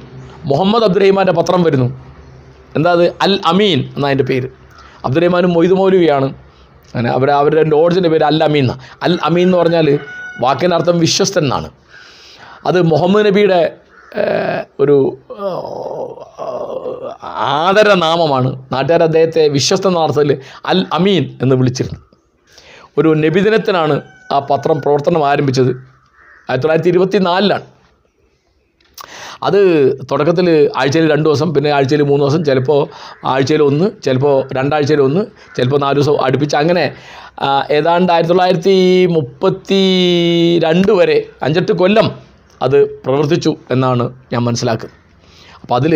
മുഹമ്മദ് 0.45 0.83
അബ്ദുറഹിമാന്റെ 0.83 1.33
പത്രം 1.33 1.63
വരുന്നു. 1.63 1.87
എന്താ 2.75 2.91
അത്? 2.91 3.05
അൽ 3.21 3.39
അമീൻ 3.45 3.79
എന്നാണ് 3.79 4.05
അതിന്റെ 4.05 4.23
പേര്. 4.23 4.47
അബ്ദുറഹിമാനും 5.05 5.53
മൊയ്തു 5.53 5.73
മൗലവിയാണ് 5.73 6.25
അങ്ങനെ 6.95 7.09
അവർ 7.09 7.31
അവരുടെ 7.31 7.63
ലോഡ്ജിന്റെ 7.63 8.09
പേര് 8.09 8.23
അൽ 8.23 8.43
അമീൻ 8.43 8.63
എന്നാണ് 8.63 8.81
അൽ 9.03 9.19
അമീൻ 9.23 9.47
എന്ന് 9.47 9.57
പറഞ്ഞാൽ 9.57 9.99
വാക്കിനർത്ഥം 10.39 10.99
വിശ്വസ്തൻ 10.99 11.43
എന്നാണ് 11.43 11.69
അത് 12.65 12.81
മുഹമ്മദ് 12.81 13.25
നബിയുടെ 13.25 13.77
ഒരു 14.79 15.17
ആദര 17.23 17.89
ആദരനാമമാണ്. 17.89 18.65
നാട്ടുകാർ 18.71 19.03
അദ്ദേഹത്തെ 19.03 19.47
വിശ്വസ്ത 19.47 19.87
അർത്ഥത്തിൽ 19.87 20.41
അൽ 20.65 20.85
അമീൻ 20.93 21.39
എന്ന് 21.41 21.55
വിളിച്ചിരുന്നു. 21.55 21.99
ഒരു 22.97 23.09
നബിദിനത്തിനാണ് 23.09 24.01
ആ 24.31 24.39
പത്രം 24.39 24.81
പ്രവർത്തനം 24.81 25.29
ആരംഭിച്ചത്. 25.29 25.67
ആയിരത്തി 26.49 26.63
തൊള്ളായിരത്തി 26.63 26.89
ഇരുപത്തി 26.89 27.17
നാലിലാണ് 27.17 27.61
അത് 29.43 29.59
തുടക്കത്തിൽ 30.11 30.47
ആഴ്ചയിൽ 30.77 31.05
രണ്ട് 31.11 31.25
ദിവസം 31.29 31.53
പിന്നെ 31.53 31.69
ആഴ്ചയിൽ 31.69 32.01
മൂന്ന് 32.01 32.25
ദിവസം 32.25 32.43
ചിലപ്പോൾ 32.45 32.81
ആഴ്ചയിൽ 33.25 33.61
ഒന്ന് 33.63 33.85
ചിലപ്പോൾ 34.05 34.35
രണ്ടാഴ്ചയിൽ 34.53 35.01
ഒന്ന് 35.01 35.21
ചിലപ്പോൾ 35.57 35.79
നാല് 35.79 35.95
ദിവസം 35.95 36.17
അടുപ്പിച്ച്. 36.25 36.55
അങ്ങനെ 36.55 36.85
ഏതാണ്ട് 37.71 38.11
ആയിരത്തി 38.11 38.33
തൊള്ളായിരത്തി 38.33 39.05
മുപ്പത്തി 39.05 39.81
രണ്ട് 40.65 40.91
വരെ 40.91 41.17
അഞ്ചെട്ട് 41.43 41.71
കൊല്ലം 41.71 42.07
അത് 42.61 42.77
പ്രവർത്തിച്ചു 43.05 43.51
എന്നാണ് 43.71 44.05
ഞാൻ 44.33 44.41
മനസ്സിലാക്കുന്നത്. 44.43 44.97
അപ്പോൾ 45.61 45.75
അതിൽ 45.75 45.93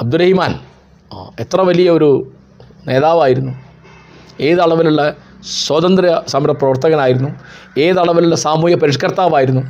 അബ്ദുറഹിമാൻ 0.00 0.52
എത്ര 1.40 1.60
വലിയ 1.60 1.90
ഒരു 1.90 2.10
നേതാവായിരുന്നു. 2.88 3.52
ഏതളവിലുള്ള 4.40 5.02
സ്വാതന്ത്ര്യ 5.66 6.22
സമര 6.28 6.50
പ്രവർത്തകനായിരുന്നു. 6.50 7.30
ഏതളവിലുള്ള 7.78 8.36
സാമൂഹ്യ 8.36 8.76
പരിഷ്കർത്താവായിരുന്നു. 8.76 9.62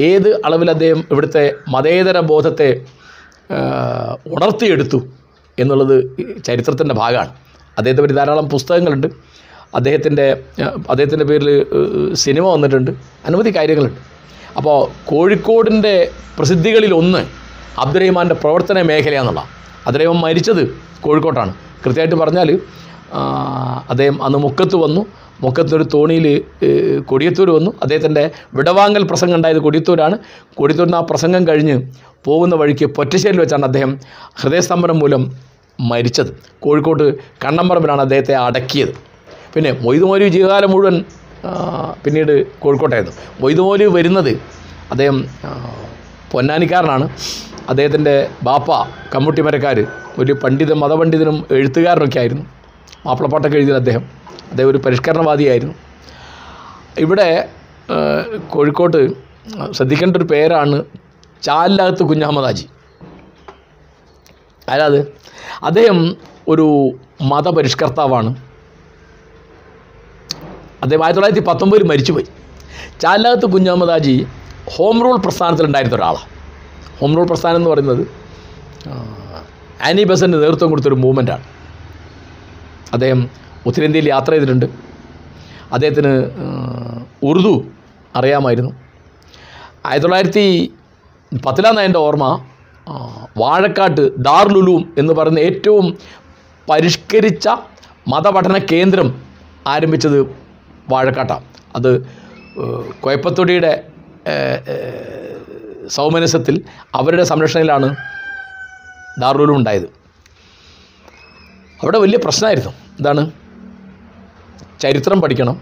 ഏത് 0.00 0.28
അളവിൽ 0.44 0.70
അദ്ദേഹം 0.70 1.04
ഇവിടുത്തെ 1.10 1.54
മതേതര 1.68 2.20
ബോധത്തെ 2.20 2.80
ഉണർത്തിയെടുത്തു 4.26 5.02
എന്നുള്ളത് 5.58 5.96
ചരിത്രത്തിന്റെ 6.44 6.94
ഭാഗമാണ്. 6.94 7.28
അദ്ദേഹത്തെ 7.78 8.02
പറ്റി 8.02 8.14
ധാരാളം 8.14 8.48
പുസ്തകങ്ങളുണ്ട്. 8.48 9.06
അദ്ദേഹത്തിന്റെ 9.74 10.26
അദ്ദേഹത്തിന്റെ 10.90 11.24
പേരിൽ 11.24 11.66
സിനിമ 12.14 12.46
വന്നിട്ടുണ്ട്. 12.46 12.90
അനവധി 13.26 13.56
കാര്യങ്ങളുണ്ട്. 13.56 14.00
അപ്പോൾ 14.56 14.88
കോഴിക്കോടിന്റെ 15.10 16.10
പ്രസിദ്ധികളിൽ 16.38 16.94
ഒന്ന് 16.94 17.26
അബ്ദുറഹിമാന്റെ 17.80 18.34
പ്രവർത്തന 18.34 18.82
മേഖലയാണെന്നുള്ള 18.82 19.44
അദ്ദേഹം 19.86 20.20
മരിച്ചത് 20.20 20.62
കോഴിക്കോട്ടാണ്. 21.00 21.54
കൃത്യമായിട്ട് 21.86 22.14
പറഞ്ഞാൽ 22.14 22.58
അദ്ദേഹം 23.90 24.22
അന്ന് 24.24 24.38
മുക്കത്ത് 24.38 24.76
വന്നു. 24.76 25.06
മുക്കത്തൊരു 25.42 25.84
തോണിയിൽ 25.94 26.26
കൊടിയത്തൂർ 27.10 27.48
വന്നു. 27.50 27.70
അദ്ദേഹത്തിന്റെ 27.82 28.24
വിടവാങ്ങൽ 28.56 29.02
പ്രസംഗം 29.10 29.36
ഉണ്ടായത് 29.38 29.60
കൊടിയത്തൂരാണ്. 29.66 30.16
കൊടിയത്തൂരിന് 30.58 30.96
ആ 30.96 31.02
പ്രസംഗം 31.10 31.42
കഴിഞ്ഞ് 31.48 31.76
പോകുന്ന 32.26 32.54
വഴിക്ക് 32.60 32.86
പൊറ്റശ്ശേരിൽ 32.96 33.40
വെച്ചാണ് 33.40 33.64
അദ്ദേഹം 33.64 33.92
ഹൃദയസ്തംഭനം 34.40 34.98
മൂലം 34.98 35.24
മരിച്ചത്. 35.78 36.30
കോഴിക്കോട്ട് 36.64 37.06
കണ്ണമ്പറമ്പിലാണ് 37.44 38.02
അദ്ദേഹത്തെ 38.06 38.34
അടക്കിയത്. 38.46 38.92
പിന്നെ 39.54 39.70
മൊയ്തുമോലി 39.84 40.28
ജീവകാലം 40.36 40.70
മുഴുവൻ 40.74 40.96
പിന്നീട് 42.04 42.34
കോഴിക്കോട്ടായിരുന്നു. 42.62 43.14
മൊയ്തുമോലി 43.42 43.86
വരുന്നത് 43.96 44.32
അദ്ദേഹം 44.92 45.16
പൊന്നാനിക്കാരനാണ്. 46.32 47.06
അദ്ദേഹത്തിന്റെ 47.70 48.14
ബാപ്പ 48.46 48.70
കമ്മൂട്ടിമരക്കാർ 49.14 49.78
ഒരു 50.22 50.32
പണ്ഡിത 50.42 50.72
മതപണ്ഡിതനും 50.82 51.36
എഴുത്തുകാരനൊക്കെ 51.56 52.18
ആയിരുന്നു. 52.22 52.44
മാപ്പിളപ്പാട്ടൊക്കെ 53.06 53.56
എഴുതിയ 53.60 53.74
അദ്ദേഹം. 53.82 54.04
അദ്ദേഹം 54.50 54.70
ഒരു 54.72 54.80
പരിഷ്കരണവാദിയായിരുന്നു. 54.84 55.74
ഇവിടെ 57.04 57.28
കോഴിക്കോട്ട് 58.52 59.00
ശ്രദ്ധിക്കേണ്ട 59.76 60.16
ഒരു 60.16 60.26
പേരാണ് 60.32 60.76
ചാലിനകത്ത് 61.46 62.02
കുഞ്ഞഹമ്മദാജി 62.10 62.66
അതായത് 64.68 65.00
അദ്ദേഹം 65.68 65.98
ഒരു 66.48 66.66
മതപരിഷ്കർത്താവാണ്. 67.30 68.30
അദ്ദേഹം 70.82 71.02
ആയിരത്തി 71.04 71.18
തൊള്ളായിരത്തി 71.18 71.44
പത്തൊമ്പതിൽ 71.50 71.84
മരിച്ചുപോയി 71.90 72.26
ചാലിനകത്ത് 73.02 73.46
കുഞ്ഞഹമ്മദാജി 73.54 74.16
ഹോം 74.74 74.96
റൂൾ 75.04 75.16
പ്രസ്ഥാനത്തിലുണ്ടായിരുന്ന 75.24 75.96
ഒരാളാണ്. 75.96 76.30
ഹോം 76.98 77.12
റൂൾ 77.16 77.26
പ്രസ്ഥാനം 77.30 77.58
എന്ന് 77.60 77.70
പറയുന്നത് 77.70 78.02
ആനി 79.86 80.04
ബസന്റെ 80.10 80.38
നേതൃത്വം 80.38 80.70
കൊടുത്തൊരു 80.70 80.98
മൂവ്മെന്റാണ് 81.04 81.44
അദ്ദേഹം 82.92 83.20
ഉത്തരേന്ത്യയിൽ 83.66 84.08
യാത്ര 84.08 84.30
ചെയ്തിട്ടുണ്ട്. 84.32 84.66
അദ്ദേഹത്തിന് 85.72 86.12
ഉറുദു 87.22 87.54
അറിയാമായിരുന്നു. 88.16 88.72
ആയിരത്തി 89.86 90.06
തൊള്ളായിരത്തി 90.06 90.72
പത്തിലാന്ന് 91.46 91.82
എന്റെ 91.82 91.98
ഓർമ്മ 91.98 92.26
വാഴക്കാട്ട് 93.38 94.02
ദാർലുലൂം 94.18 94.94
എന്ന് 94.98 95.12
പറയുന്ന 95.14 95.38
ഏറ്റവും 95.38 95.86
പരിഷ്കരിച്ച 96.70 97.48
മതപഠന 98.08 98.58
കേന്ദ്രം 98.72 99.08
ആരംഭിച്ചത് 99.66 100.18
വാഴക്കാട്ടാണ് 100.88 101.44
അത് 101.76 101.90
കൊയപ്പത്തൊടിയുടെ 103.00 103.72
സൗമനസ്യത്തിൽ 105.88 106.62
അവരുടെ 106.94 107.24
സംരക്ഷണയിലാണ് 107.24 107.88
ദാർലുലൂം 109.20 109.56
ഉണ്ടായത്. 109.56 109.88
അവിടെ 111.82 111.98
വലിയ 111.98 112.18
പ്രശ്നമായിരുന്നു. 112.24 112.70
എന്താണ്? 112.70 113.43
ചരിത്രം 114.84 115.18
പഠിക്കണം. 115.20 115.56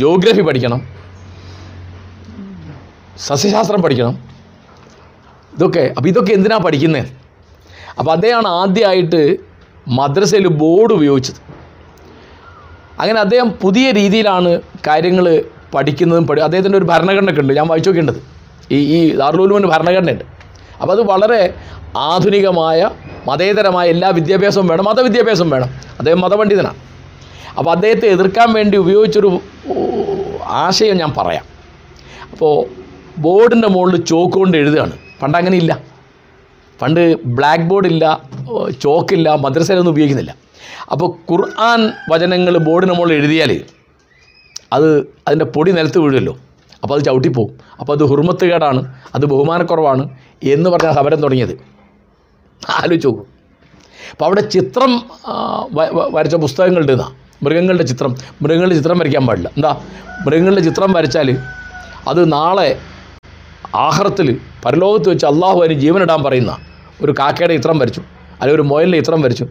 ജോഗ്രഫി 0.00 0.42
പഠിക്കണം. 0.48 0.80
സസ്യശാസ്ത്രം 3.18 3.80
പഠിക്കണം. 3.82 4.14
ഇതൊക്കെ 5.54 5.82
അപ്പോൾ 5.96 6.08
ഇതൊക്കെ 6.08 6.32
എന്തിനാണ് 6.32 6.62
പഠിക്കുന്നത് 6.66 7.06
അപ്പോൾ 7.98 8.12
അദ്ദേഹമാണ് 8.16 8.48
ആദ്യമായിട്ട് 8.48 9.20
മദ്രസയിൽ 9.88 10.46
ബോർഡ് 10.62 10.92
ഉപയോഗിച്ചത്. 10.92 11.40
അങ്ങനെ 13.00 13.18
അദ്ദേഹം 13.20 13.48
പുതിയ 13.62 13.86
രീതിയിലാണ് 13.90 14.50
കാര്യങ്ങൾ 14.86 15.26
പഠിക്കുന്നതും 15.74 16.26
പഠി 16.26 16.40
അദ്ദേഹത്തിന്റെ 16.40 16.78
ഒരു 16.78 16.84
ഭരണഘടനയൊക്കെ 16.84 17.42
ഉണ്ട്. 17.42 17.52
ഞാൻ 17.58 17.66
വായിച്ചു 17.66 17.90
നോക്കേണ്ടത് 17.90 18.20
ഈ 18.74 18.78
ഈ 18.96 18.98
ദാറുലൂലുവിന് 19.16 19.66
ഭരണഘടനയുണ്ട്. 19.66 20.24
അപ്പോൾ 20.80 20.92
അത് 20.92 21.02
വളരെ 21.12 21.40
ആധുനികമായ 21.96 22.90
മതേതരമായ 23.28 23.86
എല്ലാ 23.94 24.08
വിദ്യാഭ്യാസവും 24.18 24.66
വേണം 24.66 24.84
മതവിദ്യാഭ്യാസവും 24.84 25.50
വേണം. 25.50 25.70
അദ്ദേഹം 25.98 26.20
മതപണ്ഡിതനാണ്. 26.20 26.78
അപ്പോൾ 27.58 27.70
അദ്ദേഹത്തെ 27.70 28.06
എതിർക്കാൻ 28.14 28.48
വേണ്ടി 28.52 28.76
ഉപയോഗിച്ചൊരു 28.84 29.30
ആശയം 30.64 30.96
ഞാൻ 30.96 31.10
പറയാം. 31.18 31.44
അപ്പോൾ 32.32 32.54
ബോർഡിന്റെ 33.24 33.68
മുകളിൽ 33.68 33.96
ചോക്ക് 34.10 34.36
കൊണ്ട് 34.38 34.56
എഴുതുകയാണ്. 34.56 34.94
പണ്ട് 35.22 35.38
അങ്ങനെ 35.38 35.56
ഇല്ല 35.56 35.72
പണ്ട് 36.82 37.00
ബ്ലാക്ക് 37.38 37.66
ബോർഡില്ല 37.70 38.04
ചോക്കില്ല 38.84 39.28
മദ്രസയിലൊന്നും 39.44 39.92
ഉപയോഗിക്കുന്നില്ല. 39.94 40.34
അപ്പോൾ 40.92 41.08
ഖുർആൻ 41.30 41.80
വചനങ്ങൾ 42.12 42.58
ബോർഡിന് 42.58 42.94
മുകളിൽ 42.98 43.14
എഴുതിയാൽ 43.14 43.50
അത് 44.76 44.88
അതിന്റെ 45.26 45.44
പൊടി 45.44 45.70
നിലത്ത് 45.72 45.98
വീഴുമല്ലോ. 45.98 46.34
അപ്പോൾ 46.82 46.94
അത് 46.96 47.02
ചവിട്ടിപ്പോവും. 47.04 47.50
അപ്പോൾ 47.80 47.92
അത് 47.96 48.04
ഹുർമത്തുകേടാണ് 48.10 48.80
അത് 49.14 49.24
ബഹുമാനക്കുറവാണ് 49.32 50.04
എന്ന് 50.54 50.70
പറഞ്ഞ 50.70 50.90
സമരം 50.98 51.20
തുടങ്ങിയത്. 51.20 51.54
ആലോചിച്ച് 52.78 53.08
നോക്കും. 53.08 53.26
അപ്പോൾ 54.12 54.24
അവിടെ 54.24 54.40
ചിത്രം 54.40 54.92
വരച്ച 56.16 56.34
പുസ്തകങ്ങളുണ്ട് 56.34 56.92
എന്നാ 56.92 57.08
മൃഗങ്ങളുടെ 57.42 57.82
ചിത്രം. 57.82 58.14
മൃഗങ്ങളുടെ 58.42 58.74
ചിത്രം 58.74 58.98
വരയ്ക്കാൻ 58.98 59.26
പാടില്ല. 59.26 59.48
എന്താ? 59.48 59.72
മൃഗങ്ങളുടെ 60.26 60.60
ചിത്രം 60.60 60.92
വരച്ചാൽ 60.92 61.38
അത് 62.08 62.32
നാളെ 62.32 62.78
ആഹ്റത്തിൽ 63.74 64.28
പരലോകത്ത് 64.64 65.08
വെച്ച് 65.08 65.26
അള്ളാഹു 65.26 65.58
അതിന് 65.60 65.80
ജീവനിടാൻ 65.80 66.22
പറയുന്ന 66.22 66.56
ഒരു 67.02 67.14
കാക്കയുടെ 67.18 67.56
ചിത്രം 67.56 67.78
വരച്ചു. 67.78 68.00
അല്ലെങ്കിൽ 68.32 68.54
ഒരു 68.54 68.62
മുയലിന്റെ 68.62 68.98
ചിത്രം 68.98 69.22
വരച്ചു. 69.22 69.46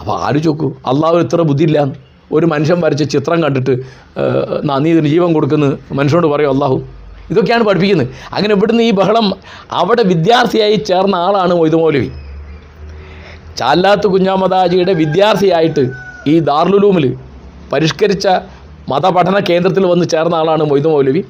അപ്പോൾ 0.00 0.14
ആലോചിച്ച് 0.22 0.48
നോക്കൂ. 0.48 0.68
അള്ളാഹു 0.86 1.16
ഇത്ര 1.16 1.42
ബുദ്ധിയില്ല 1.42 1.92
ഒരു 2.32 2.46
മനുഷ്യൻ 2.46 2.80
വരച്ച 2.80 3.02
ചിത്രം 3.02 3.42
കണ്ടിട്ട് 3.42 3.70
നീ 4.82 4.90
ഇതിന് 4.90 5.06
ജീവൻ 5.06 5.32
കൊടുക്കുന്നു 5.32 5.78
മനുഷ്യനോട് 5.92 6.26
പറയും 6.26 6.50
അള്ളാഹു 6.50 6.76
ഇതൊക്കെയാണ് 7.30 7.64
പഠിപ്പിക്കുന്നത്. 7.64 8.08
അങ്ങനെ 8.32 8.54
ഇവിടുന്ന് 8.54 8.82
ഈ 8.82 8.90
ബഹളം 8.90 9.26
അവിടെ 9.72 10.02
വിദ്യാർത്ഥിയായി 10.02 10.74
ചേർന്ന 10.74 11.14
ആളാണ് 11.14 11.54
മൊയ്തു 11.54 11.76
മൗലവി. 11.76 12.10
ചാലാത്ത് 13.58 14.06
കുഞ്ഞാമദാജിയുടെ 14.06 14.92
വിദ്യാർത്ഥിയായിട്ട് 14.92 15.84
ഈ 16.28 16.38
ദാർലുലൂമിൽ 16.38 17.06
പരിഷ്കരിച്ച 17.72 18.26
മതപഠന 18.92 19.36
കേന്ദ്രത്തിൽ 19.50 19.84
വന്ന് 19.92 20.06
ചേർന്ന 20.14 20.34
ആളാണ് 20.40 20.64
മൊയ്തു 20.70 20.88
മൗലവി. 20.88 21.22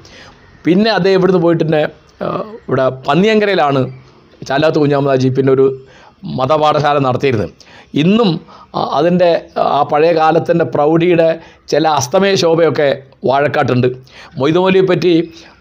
പിന്നെ 0.64 0.90
അദ്ദേഹം 0.90 1.18
ഇവിടുന്ന് 1.18 1.42
പോയിട്ട് 1.42 1.64
തന്നെ 1.64 1.82
ഇവിടെ 2.66 2.84
പന്നിയങ്കരയിലാണ് 3.08 3.80
ചാലാത്ത് 4.48 4.78
കുഞ്ഞാമദാജി 4.78 5.28
പിന്നെ 5.36 5.50
ഒരു 5.52 5.66
മതപാഠശാല 6.38 6.98
നടത്തിയിരുന്നത്. 6.98 7.50
ഇന്നും 8.02 8.30
അതിന്റെ 8.98 9.28
ആ 9.76 9.80
പഴയ 9.90 10.12
കാലത്തിന്റെ 10.12 10.64
പ്രൗഢിയുടെ 10.74 11.28
ചില 11.72 11.84
അസ്തമയ 11.98 12.34
ശോഭയൊക്കെ 12.42 12.88
വാഴക്കാട്ടുണ്ട്. 13.28 13.88
മൊയ്തു 14.38 14.58
മൗലിയെ 14.58 14.84
പറ്റി 14.90 15.12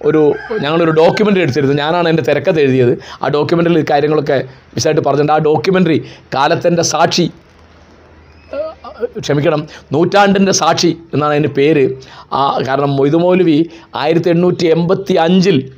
ഒരു 0.07 0.21
ഞങ്ങളൊരു 0.63 0.93
ഡോക്യുമെന്ററി 1.01 1.43
എടുത്തിരുന്നു. 1.45 1.76
ഞാനാണ് 1.84 2.09
എന്റെ 2.09 2.23
തിരക്കത്ത് 2.30 2.59
എഴുതിയത്. 2.65 2.93
ആ 3.23 3.28
ഡോക്യുമെന്ററിൽ 3.38 3.86
കാര്യങ്ങളൊക്കെ 3.91 4.38
വിശദമായിട്ട് 4.76 5.03
പറഞ്ഞിട്ടുണ്ട്. 5.07 5.34
ആ 5.34 5.39
ഡോക്യുമെന്ററി 5.49 5.97
കാലത്തിന്റെ 6.36 6.86
സാക്ഷി 6.93 7.28
ക്ഷമിക്കണം 9.20 9.68
നൂറ്റാണ്ടിന്റെ 9.93 10.52
സാക്ഷി 10.52 10.98
എന്നാണ് 11.14 11.32
അതിന്റെ 11.32 11.50
പേര്. 11.50 11.84
ആ 12.34 12.60
കാരണം 12.68 12.96
മൊയ്തു 12.96 13.18
മൗലവി 13.18 13.70
ആയിരത്തി 13.96 14.30
എണ്ണൂറ്റി 14.30 14.66
എൺപത്തി 14.66 15.14
അഞ്ചിൽ 15.14 15.72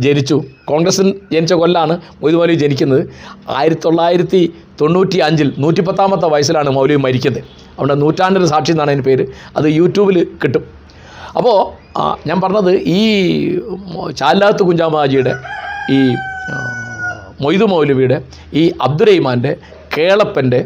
ജനിച്ചു. 0.00 0.44
കോൺഗ്രസിൽ 0.64 1.20
ജനിച്ച 1.32 1.52
കൊല്ലാണ് 1.52 2.00
മൊയ്തു 2.22 2.36
മൗലവി 2.36 2.54
ജനിക്കുന്നത്. 2.54 3.08
ആയിരത്തി 3.48 3.82
തൊള്ളായിരത്തി 3.84 4.52
തൊണ്ണൂറ്റി 4.80 5.18
അഞ്ചിൽ 5.18 5.54
നൂറ്റിപ്പത്താമത്തെ 5.58 6.28
വയസ്സിലാണ് 6.28 6.70
മൗലവി 6.70 6.96
മരിക്കുന്നത്. 6.96 7.44
അതുകൊണ്ട് 7.72 8.02
നൂറ്റാണ്ടിന്റെ 8.02 8.48
സാക്ഷി 8.48 8.70
എന്നാണ് 8.70 8.90
അതിന്റെ 8.90 9.10
പേര്. 9.10 9.26
അത് 9.56 9.66
യൂട്യൂബിൽ 9.66 10.18
കിട്ടും. 10.44 10.64
അപ്പോൾ 11.36 11.56
ഞാൻ 12.28 12.40
പറഞ്ഞത് 12.40 12.72
ഈ 12.72 13.00
ചാലാത്ത് 14.16 14.62
കുഞ്ചാമാജിയുടെ 14.62 15.34
ഈ 15.90 15.98
മൊയ്തു 17.40 17.64
മൗലവിയുടെ 17.64 18.22
ഈ 18.54 18.72
അബ്ദുറഹിമാന്റെ 18.82 19.56
കേളപ്പന്റെ 19.96 20.60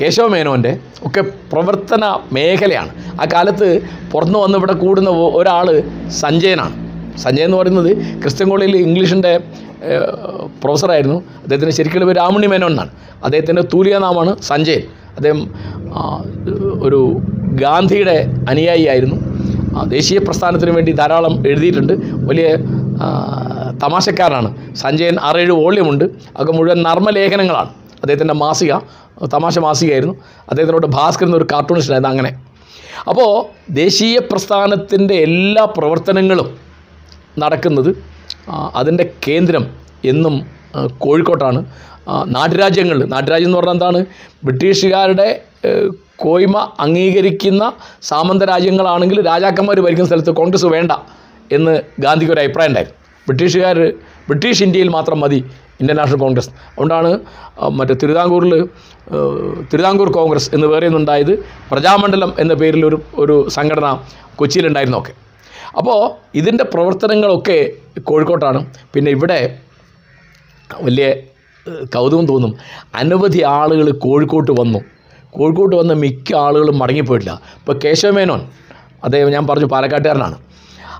കേശവമേനോന്റെ 0.00 0.78
ഒക്കെ 1.06 1.20
പ്രവർത്തന 1.52 2.04
മേഖലയാണ്. 2.32 2.92
ആ 3.20 3.26
കാലത്ത് 3.32 3.68
പുറത്തു 4.12 4.38
വന്ന് 4.38 4.58
ഇവിടെ 4.58 4.72
കൂടുന്ന 4.72 5.10
ഒരാൾ 5.10 5.82
സഞ്ജയനാണ്. 6.08 6.74
സഞ്ജയൻ 7.18 7.46
എന്ന് 7.46 7.56
പറയുന്നത് 7.56 7.90
ക്രിസ്ത്യൻ 8.20 8.48
കോളേജിൽ 8.50 8.76
ഇംഗ്ലീഷിന്റെ 8.76 9.32
പ്രൊഫസറായിരുന്നു. 10.64 11.18
അദ്ദേഹത്തിന്റെ 11.42 11.76
ശരിക്കുള്ള 11.76 12.06
പേര് 12.06 12.18
രാമുണ്ണി 12.18 12.46
മേനോൻ 12.46 12.70
എന്നാണ്. 12.70 12.90
അദ്ദേഹത്തിന്റെ 13.24 13.62
തൂലിയ 13.62 13.98
നാമാണ് 13.98 14.42
സഞ്ജയൻ. 14.42 14.82
അദ്ദേഹം 15.16 15.40
ഒരു 16.82 17.20
ഗാന്ധിയുടെ 17.62 18.16
അനുയായിയായിരുന്നു 18.48 19.16
ദേശീയ 19.88 20.18
പ്രസ്ഥാനത്തിന് 20.18 20.70
വേണ്ടി 20.70 20.92
ധാരാളം 20.92 21.34
എഴുതിയിട്ടുണ്ട്. 21.48 21.92
വലിയ 22.28 22.48
തമാശക്കാരനാണ്. 23.82 24.76
സഞ്ജയൻ 24.76 25.16
ആറേഴ് 25.20 25.50
വോള്യമുണ്ട് 25.50 26.04
അതൊക്കെ 26.04 26.52
മുഴുവൻ 26.52 26.82
നർമ്മലേഖനങ്ങളാണ്. 26.82 27.70
അദ്ദേഹത്തിന്റെ 28.02 28.34
മാസിക 28.34 28.72
തമാശ 29.34 29.58
മാസികയായിരുന്നു 29.58 30.14
അദ്ദേഹത്തിനോട് 30.50 30.86
ഭാസ്കർ 30.86 31.26
എന്നൊരു 31.26 31.46
കാർട്ടൂണിസ്റ്റായിരുന്നു 31.52 32.10
അങ്ങനെ. 32.10 32.30
അപ്പോൾ 33.08 33.30
ദേശീയ 33.72 34.18
പ്രസ്ഥാനത്തിന്റെ 34.18 35.14
എല്ലാ 35.14 35.64
പ്രവർത്തനങ്ങളും 35.64 36.48
നടക്കുന്നത് 37.38 37.90
അതിന്റെ 38.74 39.04
കേന്ദ്രം 39.28 39.64
എന്നും 40.04 40.34
കോഴിക്കോട്ടാണ്. 40.98 41.60
നാട്ടുരാജ്യങ്ങൾ 42.26 42.98
നാട്ടുരാജ്യം 43.04 43.48
എന്ന് 43.48 43.58
പറഞ്ഞാൽ 43.58 43.74
എന്താണ്? 43.74 44.06
ബ്രിട്ടീഷുകാരുടെ 44.44 45.28
കോയ്മ 46.24 46.56
അംഗീകരിക്കുന്ന 46.80 47.72
സാമന്ത 48.02 48.42
രാജ്യങ്ങളാണെങ്കിൽ 48.42 49.18
രാജാക്കന്മാർ 49.26 49.80
ഭരിക്കുന്ന 49.80 50.08
സ്ഥലത്ത് 50.08 50.30
കോൺഗ്രസ് 50.30 50.66
വേണ്ട 50.66 50.92
എന്ന് 51.52 51.74
ഗാന്ധിക്ക് 52.00 52.32
ഒരു 52.32 52.40
അഭിപ്രായം 52.40 52.70
ഉണ്ടായിരുന്നു. 52.70 52.96
ബ്രിട്ടീഷുകാർ 53.28 53.78
ബ്രിട്ടീഷ് 54.28 54.62
ഇന്ത്യയിൽ 54.62 54.88
മാത്രം 54.88 55.20
മതി 55.20 55.44
ഇന്ത്യൻ 55.80 55.96
നാഷണൽ 55.96 56.18
കോൺഗ്രസ്. 56.24 56.50
അതുകൊണ്ടാണ് 56.72 57.10
മറ്റേ 57.78 57.94
തിരുവിതാംകൂറിൽ 58.02 58.54
തിരുവിതാംകൂർ 59.70 60.08
കോൺഗ്രസ് 60.18 60.48
എന്ന് 60.54 60.66
വേറെ 60.66 60.86
ഒന്നുണ്ടായത് 60.86 61.32
പ്രജാമണ്ഡലം 61.70 62.32
എന്ന 62.38 62.54
പേരിൽ 62.54 62.82
ഒരു 62.86 62.98
ഒരു 63.22 63.36
സംഘടന 63.56 63.86
കൊച്ചിയിലുണ്ടായിരുന്നൊക്കെ 64.36 65.12
അപ്പോൾ 65.78 65.98
ഇതിന്റെ 66.40 66.64
പ്രവർത്തനങ്ങളൊക്കെ 66.64 67.58
കോഴിക്കോട്ടാണ്. 68.10 68.60
പിന്നെ 68.94 69.10
ഇവിടെ 69.16 69.40
വലിയ 70.82 71.06
കൗതുകം 71.94 72.26
തോന്നും. 72.26 72.52
അനവധി 72.94 73.40
ആളുകൾ 73.58 73.86
കോഴിക്കോട്ട് 74.04 74.52
വന്നു. 74.60 74.80
കോഴിക്കോട്ട് 75.30 75.74
വന്ന 75.76 75.92
മിക്ക 76.04 76.28
ആളുകളും 76.36 76.76
മടങ്ങിപ്പോയിട്ടില്ല. 76.78 77.34
ഇപ്പോൾ 77.58 77.74
കേശവമേനോൻ 77.84 78.40
അദ്ദേഹം 79.04 79.28
ഞാൻ 79.34 79.44
പറഞ്ഞു 79.46 79.68
പാലക്കാട്ടുകാരനാണ്. 79.74 80.36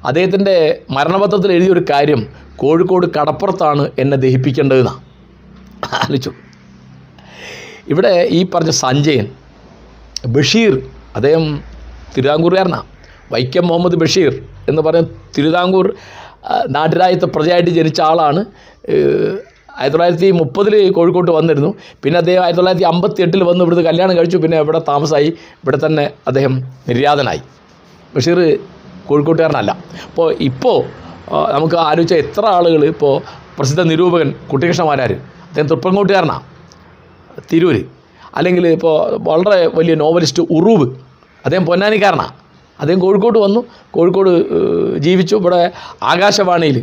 അദ്ദേഹത്തിന്റെ 0.08 0.56
മരണപത്രത്തിൽ 0.96 1.50
എഴുതിയൊരു 1.56 1.82
കാര്യം 1.90 2.20
കോഴിക്കോട് 2.60 3.06
കടപ്പുറത്താണ് 3.16 3.84
എന്നെ 3.98 4.16
ദഹിപ്പിക്കേണ്ടതെന്നാണ് 4.24 5.02
ആലോചിച്ചു. 5.98 6.32
ഇവിടെ 7.92 8.14
ഈ 8.38 8.40
പറഞ്ഞ 8.54 8.72
സഞ്ജയൻ 8.84 9.26
ബഷീർ 10.34 10.72
അദ്ദേഹം 11.16 11.44
തിരുവിതാംകൂറുകാരനാണ് 12.14 12.86
വൈക്കം 13.32 13.64
മുഹമ്മദ് 13.68 13.98
ബഷീർ 14.02 14.32
എന്ന് 14.70 14.82
പറയുന്ന 14.82 15.10
തിരുവിതാംകൂർ 15.36 15.86
നാട്ടുരാജ്യത്തെ 16.76 17.28
പ്രജയായിട്ട് 17.34 17.70
ജനിച്ച 17.78 18.00
ആളാണ്. 18.00 18.40
ആയിരത്തി 19.78 19.96
തൊള്ളായിരത്തി 19.96 20.28
മുപ്പതിൽ 20.40 20.74
കോഴിക്കോട്ട് 20.96 21.30
വന്നിരുന്നു. 21.30 21.70
പിന്നെ 22.02 22.16
അദ്ദേഹം 22.18 22.42
ആയിരത്തി 22.44 22.60
തൊള്ളായിരത്തി 22.60 22.86
അമ്പത്തി 22.92 23.20
എട്ടിൽ 23.24 23.42
വന്ന് 23.50 23.62
ഇവിടുന്ന് 23.64 23.84
കല്യാണം 23.88 24.14
കഴിച്ചു. 24.18 24.38
പിന്നെ 24.44 24.56
ഇവിടെ 24.64 24.80
താമസമായി 24.88 25.28
ഇവിടെ 25.62 25.78
തന്നെ 25.86 26.04
അദ്ദേഹം 26.28 26.54
നിര്യാതനായി. 26.88 27.42
ബഷീർ 28.14 28.40
കോഴിക്കോട്ടുകാരനല്ല. 29.10 29.72
അപ്പോൾ 30.08 30.26
ഇപ്പോൾ 30.48 30.78
നമുക്ക് 31.54 31.76
ആലോചിച്ച 31.88 32.14
എത്ര 32.24 32.44
ആളുകൾ 32.58 32.82
ഇപ്പോൾ 32.94 33.14
പ്രസിദ്ധ 33.58 33.82
നിരൂപകൻ 33.92 34.28
കുട്ടികൃഷ്ണമാരാർ 34.50 35.12
അദ്ദേഹം 35.48 35.68
തൃപ്പങ്കോട്ടുകാരനാണ് 35.72 36.46
തിരൂര്. 37.50 37.82
അല്ലെങ്കിൽ 38.38 38.64
ഇപ്പോൾ 38.76 38.94
വളരെ 39.28 39.58
വലിയ 39.78 39.94
നോവലിസ്റ്റ് 40.02 40.42
ഉറൂബ് 40.56 40.86
അദ്ദേഹം 41.44 41.64
പൊന്നാനിക്കാരനാണ് 41.70 42.34
അദ്ദേഹം 42.80 43.00
കോഴിക്കോട്ട് 43.04 43.38
വന്നു 43.44 43.60
കോഴിക്കോട് 43.94 44.30
ജീവിച്ചു. 45.06 45.34
ഇവിടെ 45.40 45.60
ആകാശവാണിയിൽ 46.12 46.78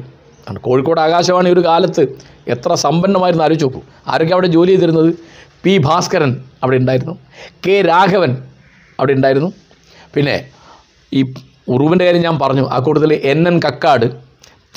കോഴിക്കോട് 0.66 1.00
ആകാശവാണി 1.06 1.50
ഒരു 1.56 1.62
കാലത്ത് 1.70 2.04
എത്ര 2.54 2.72
സമ്പന്നമായിരുന്നു 2.86 3.46
ആലോചിച്ച് 3.46 3.68
നോക്കൂ. 3.68 3.82
ആരൊക്കെ 4.12 4.34
അവിടെ 4.36 4.50
ജോലി 4.56 4.72
ചെയ്തിരുന്നത്? 4.74 5.10
പി 5.64 5.74
ഭാസ്കരൻ 5.88 6.32
അവിടെ 6.64 6.78
ഉണ്ടായിരുന്നു. 6.82 7.16
കെ 7.66 7.76
രാഘവൻ 7.92 8.32
അവിടെ 9.00 9.14
ഉണ്ടായിരുന്നു. 9.18 9.50
പിന്നെ 10.16 10.36
ഈ 11.14 11.22
ഉറുവിന്റെ 11.68 12.06
കാര്യം 12.06 12.22
ഞാൻ 12.22 12.40
പറഞ്ഞു. 12.40 12.66
ആ 12.76 12.80
കൂട്ടത്തിൽ 12.80 13.14
N 13.14 13.48
N 13.48 13.60
Kakkad 13.66 14.06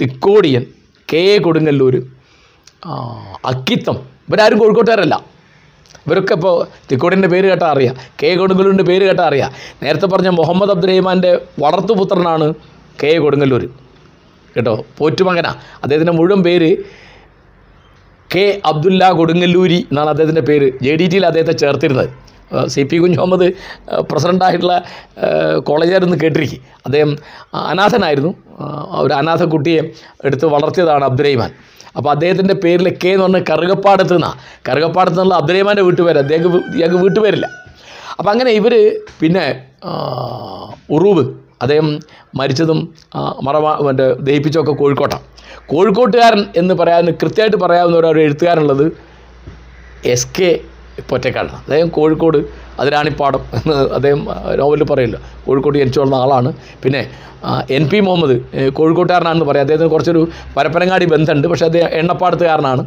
Thikkodiyan 0.00 0.64
K 1.12 1.22
A 1.34 1.38
Kodungallur 1.38 1.94
Akkitham. 3.44 3.96
ഇവരാരും 4.28 4.58
കോഴിക്കോട്ടുകാരല്ല. 4.58 5.14
ഇവരൊക്കെ 6.06 6.34
ഇപ്പോൾ 6.34 6.54
തിക്കോടിന്റെ 6.90 7.28
പേര് 7.28 7.46
കേട്ടാൽ 7.48 7.66
അറിയാം. 7.66 7.96
കെ 8.22 8.28
കൊടുങ്ങല്ലൂരിന്റെ 8.36 8.84
പേര് 8.84 9.04
കേട്ടാൽ 9.06 9.24
അറിയാം. 9.24 9.50
നേരത്തെ 9.82 10.06
പറഞ്ഞ 10.06 10.28
മുഹമ്മദ് 10.28 10.70
അബ്ദുറഹിമാന്റെ 10.70 11.32
വളർത്തുപുത്രനാണ് 11.58 12.46
കെ 13.02 13.18
കൊടുങ്ങല്ലൂർ 13.18 13.64
കേട്ടോ? 14.56 14.74
പോറ്റുമകന. 14.98 15.46
അദ്ദേഹത്തിന്റെ 15.82 16.12
മുഴുവൻ 16.12 16.42
പേര് 16.42 16.70
കെ 18.34 18.60
അബ്ദുല്ല 18.64 19.12
കൊടുങ്ങല്ലൂരി 19.12 19.78
എന്നാണ് 19.90 20.08
അദ്ദേഹത്തിന്റെ 20.08 20.44
പേര്. 20.50 20.66
ജെ 20.82 20.92
ഡി 20.96 21.06
ടിയിൽ 21.08 21.26
അദ്ദേഹത്തെ 21.26 21.52
ചേർത്തിരുന്നത്. 21.52 22.10
സി 22.66 22.82
പി 22.82 22.96
കുഞ്ഞു 22.98 23.16
മുഹമ്മദ് 23.16 23.46
ഏഹ്, 23.92 24.02
പ്രസിഡന്റായിട്ടുള്ള 24.02 24.76
കോളേജായിരുന്നു 25.58 26.16
കേട്ടിരിക്കും. 26.22 26.62
അദ്ദേഹം 26.86 27.10
അനാഥനായിരുന്നു. 27.64 28.32
ഒരു 29.02 29.12
അനാഥ 29.12 29.44
കുട്ടിയെ 29.44 29.82
എടുത്ത് 30.24 30.46
വളർത്തിയതാണ് 30.46 31.04
അബ്ദുറഹിമാൻ. 31.04 31.50
അപ്പോൾ 31.96 32.10
അദ്ദേഹത്തിന്റെ 32.10 32.54
പേരിൽ 32.54 32.88
കെ 33.04 33.08
എന്ന് 33.08 33.24
പറഞ്ഞ 33.24 33.44
കറുകപ്പാടത്ത് 33.50 34.14
നിന്നാണ് 34.14 34.38
കറുകപ്പാടത്ത് 34.68 35.16
നിന്നുള്ള 35.16 35.34
അബ്ദുറഹിമാന്റെ 35.34 35.82
വീട്ടുപേര്. 35.82 36.18
അദ്ദേഹം 36.18 36.44
ഇയാൾക്ക് 36.76 36.96
വീട്ടുപേരില്ല. 36.96 37.46
അപ്പം 38.18 38.30
അങ്ങനെ 38.30 38.50
ഇവർ 38.50 38.74
പിന്നെ 39.20 39.44
ഉറൂബ് 40.90 41.22
അദ്ദേഹം 41.62 41.88
മരിച്ചതും 42.34 42.78
മറവാ 43.42 43.78
മറ്റേ 43.80 44.12
ദഹിപ്പിച്ചൊക്കെ 44.20 44.72
കോഴിക്കോട്ടാണ് 44.72 45.24
കോഴിക്കോട്ടുകാരൻ 45.66 46.46
എന്ന് 46.56 46.74
പറയാൻ 46.74 47.10
കൃത്യമായിട്ട് 47.22 47.56
പറയാവുന്ന 47.56 47.96
ഒരു 47.98 48.20
എഴുത്തുകാരുള്ളത് 48.20 48.84
എസ് 50.04 50.26
കെ 50.38 50.50
പൊറ്റക്കാടാണ് 51.08 51.58
അദ്ദേഹം 51.64 51.88
കോഴിക്കോട് 51.96 52.38
അതിരാണിപ്പാടം 52.80 53.42
എന്ന് 53.58 53.76
അദ്ദേഹം 53.96 54.20
നോവലിൽ 54.60 54.84
പറയില്ല. 54.92 55.16
കോഴിക്കോട് 55.46 55.76
ജനിച്ചു 55.78 56.00
വളർന്ന 56.00 56.18
ആളാണ്. 56.24 56.50
പിന്നെ 56.82 57.02
എൻ 57.76 57.84
പി 57.90 57.98
മുഹമ്മദ് 58.06 58.36
കോഴിക്കോട്ടുകാരനാണെന്ന് 58.78 59.46
പറയാം. 59.50 59.64
അദ്ദേഹത്തിന് 59.66 59.90
കുറച്ചൊരു 59.94 60.22
പരപ്പനങ്ങാടി 60.56 61.06
ബന്ധമുണ്ട്. 61.14 61.48
പക്ഷേ 61.48 61.66
അദ്ദേഹം 61.70 61.90
എണ്ണപ്പാടത്തുകാരനാണ്. 62.00 62.82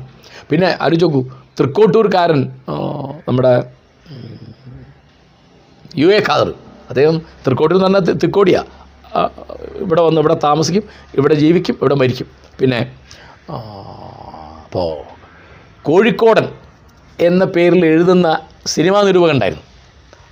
പിന്നെ 0.51 0.69
അരുചോക്കു 0.81 1.21
തൃക്കോട്ടൂർക്കാരൻ 1.59 2.39
നമ്മുടെ 3.27 3.53
യു 6.01 6.07
എ 6.17 6.19
ഖാദർ. 6.29 6.49
അദ്ദേഹം 6.89 7.15
തൃക്കോട്ടൂർ 7.45 7.75
എന്ന് 7.77 7.87
പറഞ്ഞാൽ 7.87 8.17
തിക്കോടിയ. 8.23 8.57
ഇവിടെ 9.83 10.01
വന്ന് 10.01 10.19
ഇവിടെ 10.21 10.35
താമസിക്കും 10.43 10.83
ഇവിടെ 11.17 11.35
ജീവിക്കും 11.41 11.75
ഇവിടെ 11.81 11.95
മരിക്കും. 12.01 12.27
പിന്നെ 12.59 12.79
അപ്പോൾ 14.63 14.91
കോഴിക്കോടൻ 15.87 16.45
എന്ന 17.19 17.45
പേരിൽ 17.45 17.85
എഴുതുന്ന 17.85 18.39
സിനിമാ 18.65 19.01
നിരൂപകൻ 19.01 19.33
ഉണ്ടായിരുന്നു. 19.33 19.63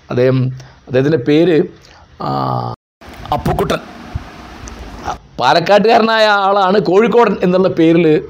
അദ്ദേഹം 0.09 0.53
അദ്ദേഹത്തിന്റെ 0.87 1.17
പേര് 1.17 1.63
അപ്പുക്കുട്ടൻ. 3.33 3.79
പാലക്കാട്ടുകാരനായ 5.39 6.25
ആളാണ് 6.25 6.79
കോഴിക്കോടൻ 6.79 7.37
എന്നുള്ള 7.43 7.67
പേരിൽ 7.67 8.23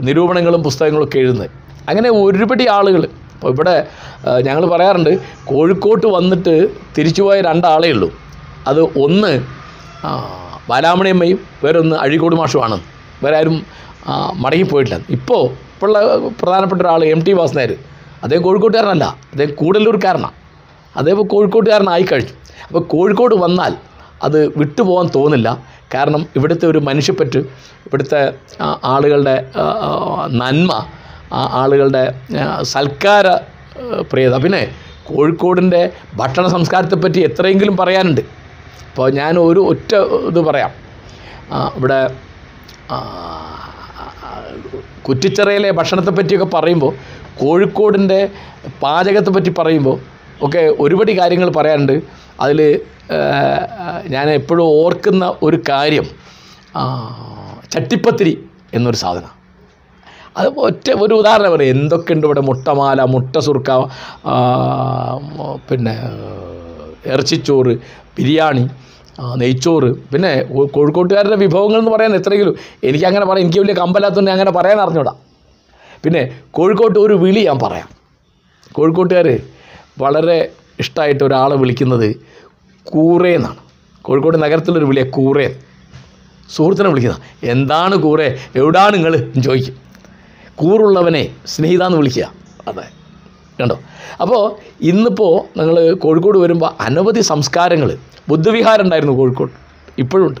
നിരൂപണങ്ങളും 0.00 0.62
പുസ്തകങ്ങളും 0.62 1.04
ഒക്കെ 1.04 1.18
എഴുതുന്നത്. 1.18 1.50
അങ്ങനെ 1.88 2.10
ഒരുപടി 2.10 2.68
ആളുകൾ 2.68 3.08
അപ്പോൾ 3.34 3.50
ഇവിടെ 3.54 3.86
ഞങ്ങൾ 4.46 4.66
പറയാറുണ്ട് 4.66 5.18
കോഴിക്കോട്ട് 5.44 6.06
വന്നിട്ട് 6.06 6.68
തിരിച്ചുപോയ 6.98 7.40
രണ്ടാളേ 7.40 7.90
ഉള്ളൂ. 7.90 8.08
അത് 8.66 8.80
ഒന്ന് 8.80 9.42
ബാലാമണിയമ്മയും 10.70 11.38
വേറൊന്ന് 11.64 11.96
അഴീക്കോട് 11.96 12.36
മാഷുമാണ് 12.36 12.80
വേറെ 13.24 13.36
ആരും 13.36 13.66
മടങ്ങിപ്പോയിട്ടില്ല 14.34 15.00
ഇപ്പോൾ 15.10 15.69
ഇപ്പോഴുള്ള 15.80 16.00
പ്രധാനപ്പെട്ട 16.40 16.80
ഒരാൾ 16.82 17.02
എം 17.12 17.20
ടി 17.26 17.32
വാസുനായർ 17.36 17.70
അദ്ദേഹം 18.22 18.42
കോഴിക്കോട്ടുകാരനല്ല 18.46 19.04
അദ്ദേഹം 19.32 19.52
കൂടല്ലൂർക്കാരനാണ് 19.60 20.36
അദ്ദേഹം 20.98 21.22
കോഴിക്കോട്ടുകാരനായി 21.32 22.04
കഴിഞ്ഞു. 22.10 22.34
അപ്പോൾ 22.66 22.82
കോഴിക്കോട് 22.94 23.34
വന്നാൽ 23.44 23.72
അത് 24.26 24.36
വിട്ടുപോകാൻ 24.60 25.06
തോന്നില്ല. 25.14 25.48
കാരണം 25.94 26.22
ഇവിടുത്തെ 26.36 26.66
ഒരു 26.72 26.80
മനുഷ്യപ്പറ്റ് 26.88 27.40
ഇവിടുത്തെ 27.86 28.20
ആളുകളുടെ 28.92 29.36
നന്മ 30.42 30.72
ആളുകളുടെ 31.62 32.04
സൽക്കാര 32.74 33.26
പ്രിയത. 34.12 34.36
പിന്നെ 34.44 34.62
കോഴിക്കോടിന്റെ 35.10 35.82
ഭക്ഷണ 36.22 36.46
സംസ്കാരത്തെപ്പറ്റി 36.56 37.22
എത്രയെങ്കിലും 37.30 37.76
പറയാനുണ്ട്. 37.82 38.22
അപ്പോൾ 38.90 39.08
ഞാൻ 39.20 39.32
ഒരു 39.48 39.62
ഒറ്റ 39.72 39.94
ഇത് 40.32 40.40
പറയാം. 40.50 40.72
ഇവിടെ 41.78 42.00
കുറ്റിച്ചിറയിലെ 45.08 45.70
ഭക്ഷണത്തെ 45.78 46.12
പറ്റിയൊക്കെ 46.18 46.48
പറയുമ്പോൾ 46.56 46.92
കോഴിക്കോടിന്റെ 47.40 48.20
പാചകത്തെ 48.82 49.30
പറ്റി 49.30 49.50
പറയുമ്പോൾ 49.58 49.96
ഒക്കെ 50.46 50.62
ഒരുപടി 50.82 51.12
കാര്യങ്ങൾ 51.18 51.48
പറയാനുണ്ട്. 51.56 51.96
അതിൽ 52.44 52.60
ഞാൻ 54.14 54.26
എപ്പോഴും 54.30 54.66
ഓർക്കുന്ന 54.80 55.24
ഒരു 55.46 55.58
കാര്യം 55.68 56.06
ചട്ടിപ്പത്തിരി 57.72 58.34
എന്നൊരു 58.74 58.98
സാധനം. 59.04 59.32
അത് 60.38 60.48
ഒറ്റ 60.68 60.86
ഒരു 61.04 61.14
ഉദാഹരണം 61.20 61.52
പറയാം. 61.54 61.70
എന്തൊക്കെയുണ്ട് 61.76 62.26
ഇവിടെ? 62.26 62.42
മുട്ടമാല 62.48 63.02
മുട്ട 63.14 63.36
സുർക്ക 63.46 63.70
പിന്നെ 65.68 65.94
ഇറച്ചിച്ചോറ് 67.12 67.72
ബിരിയാണി 68.16 68.64
നെയ്ച്ചോറ്. 69.36 69.84
പിന്നെ 69.84 70.42
കോഴിക്കോട്ടുകാരുടെ 70.42 71.36
വിഭവങ്ങൾ 71.36 71.78
എന്ന് 71.78 71.90
പറയാൻ 71.90 72.14
എത്രയെങ്കിലും. 72.14 72.56
എനിക്ക് 72.84 73.06
അങ്ങനെ 73.06 73.26
പറയാം 73.26 73.44
എനിക്ക് 73.44 73.60
വലിയ 73.60 73.74
കമ്പലാത്തതുകൊണ്ട് 73.74 74.30
അങ്ങനെ 74.30 74.50
പറയാൻ 74.50 74.80
അറിഞ്ഞൂടാ. 74.80 75.14
പിന്നെ 76.04 76.40
കോഴിക്കോട്ട് 76.50 76.98
ഒരു 76.98 77.14
വിളി 77.14 77.40
ഞാൻ 77.40 77.58
പറയാം. 77.58 77.88
കോഴിക്കോട്ടുകാർ 78.72 79.40
വളരെ 79.98 80.50
ഇഷ്ടമായിട്ട് 80.78 81.24
ഒരാളെ 81.24 81.56
വിളിക്കുന്നത് 81.56 82.16
കൂറേ 82.84 83.34
എന്നാണ്. 83.34 83.56
കോഴിക്കോട് 84.02 84.42
നഗരത്തിലൊരു 84.42 84.84
വിളിയ 84.84 85.02
കൂറേ. 85.02 85.56
സുഹൃത്തിനെ 86.56 86.88
വിളിക്കുന്ന 86.88 87.18
എന്താണ് 87.44 87.96
കൂറേ? 87.96 88.38
എവിടാണ് 88.56 88.94
നിങ്ങൾ 88.94 89.32
ചോദിക്കും. 89.40 89.76
കൂറുള്ളവനെ 90.56 91.28
സ്നേഹിതാന്ന് 91.46 91.98
വിളിക്കുക. 91.98 92.32
അതെ. 92.68 92.82
കണ്ടോ? 93.62 93.80
അപ്പോൾ 94.20 94.42
ഇന്നിപ്പോൾ 94.80 95.58
നിങ്ങൾ 95.58 95.94
കോഴിക്കോട് 95.94 96.38
വരുമ്പോൾ 96.38 96.70
അനവധി 96.80 97.20
സംസ്കാരങ്ങൾ 97.20 97.90
ബുദ്ധവിഹാരം 98.28 98.84
ഉണ്ടായിരുന്നു 98.84 99.14
കോഴിക്കോട്. 99.14 99.50
ഇപ്പോഴുണ്ട്. 99.98 100.40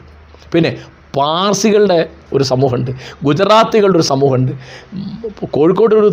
പിന്നെ 0.52 0.70
പാർസികളുടെ 1.16 2.08
ഒരു 2.32 2.44
സമൂഹമുണ്ട്. 2.44 2.90
ഗുജറാത്തികളുടെ 3.24 3.98
ഒരു 3.98 4.06
സമൂഹമുണ്ട്. 4.12 4.52
കോഴിക്കോട് 5.50 5.94
ഒരു 5.94 6.10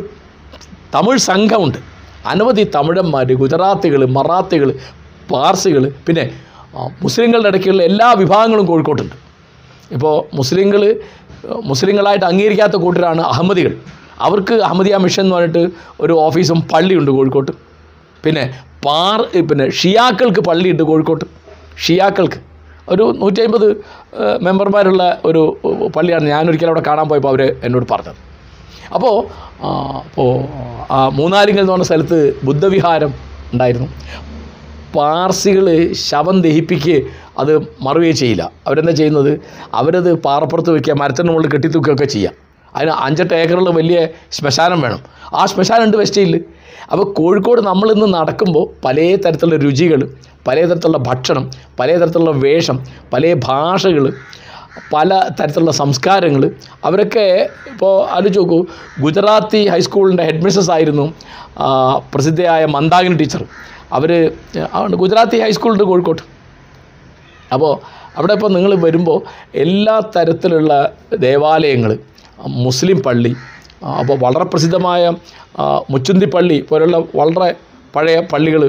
തമിഴ് 0.96 1.18
സംഘമുണ്ട്. 1.18 1.78
അനവധി 2.26 2.64
തമിഴന്മാർ 2.76 3.34
ഗുജറാത്തികൾ 3.34 4.06
മറാത്തികൾ 4.06 4.70
പാർസികൾ 5.32 5.92
പിന്നെ 6.08 6.24
മുസ്ലിങ്ങളുടെ 7.02 7.48
ഇടയ്ക്കുള്ള 7.48 7.84
എല്ലാ 7.84 8.14
വിഭാഗങ്ങളും 8.14 8.66
കോഴിക്കോട്ടുണ്ട്. 8.66 9.16
ഇപ്പോൾ 9.92 10.36
മുസ്ലിങ്ങൾ 10.36 10.82
മുസ്ലിങ്ങളായിട്ട് 11.64 12.26
അംഗീകരിക്കാത്ത 12.26 12.72
കൂട്ടരാണ് 12.72 13.22
അഹമ്മദികൾ. 13.22 13.74
അവർക്ക് 14.26 14.54
അഹമ്മദിയ 14.54 14.98
മിഷൻ 14.98 15.24
എന്ന് 15.24 15.36
പറഞ്ഞിട്ട് 15.36 15.64
ഒരു 16.00 16.14
ഓഫീസും 16.14 16.60
പള്ളിയുണ്ട് 16.74 17.12
കോഴിക്കോട്ട്. 17.12 17.52
പിന്നെ 18.26 18.44
പാർ 18.86 19.22
പിന്നെ 19.50 19.66
ഷിയാക്കൾക്ക് 19.80 20.42
പള്ളിയുണ്ട് 20.42 20.84
കോഴിക്കോട്ട്. 20.84 21.26
ഷിയാക്കൾക്ക്. 21.86 22.40
ഒരു 22.90 23.04
നൂറ്റി 23.22 23.42
അമ്പത് 23.42 23.68
മെമ്പർമാരുള്ള 24.46 25.04
ഒരു 25.26 25.42
പള്ളിയാണ് 25.96 26.26
ഞാനൊരിക്കലും 26.34 26.72
അവിടെ 26.72 26.84
കാണാൻ 26.88 27.08
പോയപ്പോൾ 27.10 27.30
അവർ 27.30 27.42
എന്നോട് 27.64 27.86
പറഞ്ഞത്. 27.92 28.20
അപ്പോൾ 28.94 29.16
അപ്പോൾ 30.10 30.30
ആ 30.94 31.00
മൂന്നാലിങ്കൽ 31.10 31.62
എന്ന് 31.62 31.74
പറഞ്ഞ 31.74 31.88
സ്ഥലത്ത് 31.92 32.20
ബുദ്ധവിഹാരം 32.44 33.14
ഉണ്ടായിരുന്നു. 33.54 33.88
പാർസികൾ 34.96 35.94
ശവം 36.10 36.38
ദഹിപ്പിക്കുക 36.42 37.00
അത് 37.42 37.54
മറുകയും 37.82 38.16
ചെയ്യില്ല. 38.16 38.52
അവരെന്താ 38.68 38.94
ചെയ്യുന്നത്? 39.00 39.32
അവരത് 39.74 40.12
പാറപ്പുറത്ത് 40.26 40.72
വയ്ക്കുക 40.76 40.94
മരത്തിന്റെ 40.94 41.34
മുകളിൽ 41.34 41.52
കെട്ടിത്തൂക്കുകയൊക്കെ 41.54 42.06
ചെയ്യുക 42.06 42.47
അതിന് 42.76 42.94
അഞ്ചെട്ട് 43.06 43.34
ഏക്കറുള്ള 43.34 43.72
വലിയ 43.80 44.00
ശ്മശാനം 44.38 44.80
വേണം. 44.82 45.02
ആ 45.34 45.46
ശ്മശാനം 45.52 45.84
ഉണ്ട് 45.88 45.98
വെസ്റ്റയിൽ 45.98 46.34
അപ്പോൾ 46.92 47.06
കോഴിക്കോട് 47.14 47.62
നമ്മളിന്ന് 47.62 48.08
നടക്കുമ്പോൾ 48.14 48.66
പല 48.86 48.98
തരത്തിലുള്ള 49.26 49.58
രുചികൾ 49.66 50.02
പല 50.48 50.58
തരത്തിലുള്ള 50.70 51.00
ഭക്ഷണം 51.10 51.46
പല 51.80 51.90
തരത്തിലുള്ള 52.02 52.34
വേഷം 52.46 52.78
പല 53.14 53.34
ഭാഷകൾ 53.48 54.06
പല 54.94 55.10
തരത്തിലുള്ള 55.40 55.72
സംസ്കാരങ്ങൾ 55.72 56.44
അവരൊക്കെ 56.88 57.26
ഇപ്പോൾ 57.72 57.94
ആലോചിച്ച് 58.16 58.40
നോക്കൂ 58.40 58.60
ഗുജറാത്തി 59.06 59.62
ഹൈസ്കൂളിന്റെ 59.68 60.24
ഹെഡ് 60.24 60.44
മിസ്സസ് 60.44 60.72
ആയിരുന്നു 60.72 61.06
പ്രസിദ്ധയായ 62.14 62.66
മന്ദാഗിനി 62.76 63.18
ടീച്ചർ. 63.22 63.44
അവർ 63.98 64.12
ഗുജറാത്തി 65.04 65.38
ഹൈസ്കൂളുണ്ട് 65.42 65.84
കോഴിക്കോട്ട്. 65.84 66.24
അപ്പോൾ 67.54 67.74
അവിടെ 68.18 68.34
ഇപ്പോൾ 68.38 68.52
നിങ്ങൾ 68.54 68.72
വരുമ്പോൾ 68.86 69.20
എല്ലാ 69.64 69.96
തരത്തിലുള്ള 70.16 70.72
ദേവാലയങ്ങൾ 71.18 71.92
മുസ്ലിം 72.66 73.00
പള്ളി 73.08 73.32
അപ്പോൾ 74.00 74.18
വളരെ 74.26 74.46
പ്രസിദ്ധമായ 74.54 75.04
മുച്ചുന്തി 75.94 76.28
പള്ളി 76.36 76.58
പോലുള്ള 76.70 76.98
വളരെ 77.20 77.50
പഴയ 77.96 78.18
പള്ളികൾ 78.32 78.64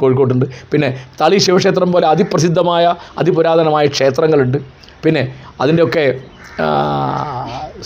കോഴിക്കോട്ടുണ്ട് 0.00 0.46
പിന്നെ 0.72 0.88
തളി 1.20 1.38
ശിവക്ഷേത്രം 1.46 1.92
പോലെ 1.92 2.06
അതിപ്രസിദ്ധമായ 2.06 2.84
അതിപുരാതനമായ 3.20 3.86
ക്ഷേത്രങ്ങളുണ്ട്. 3.94 4.58
പിന്നെ 5.04 5.22
അതിന്റെയൊക്കെ 5.60 6.04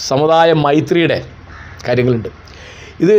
സമുദായ 0.09 0.53
മൈത്രിയുടെ 0.53 1.19
കാര്യങ്ങളുണ്ട്. 1.89 2.29
ഇത് 3.05 3.17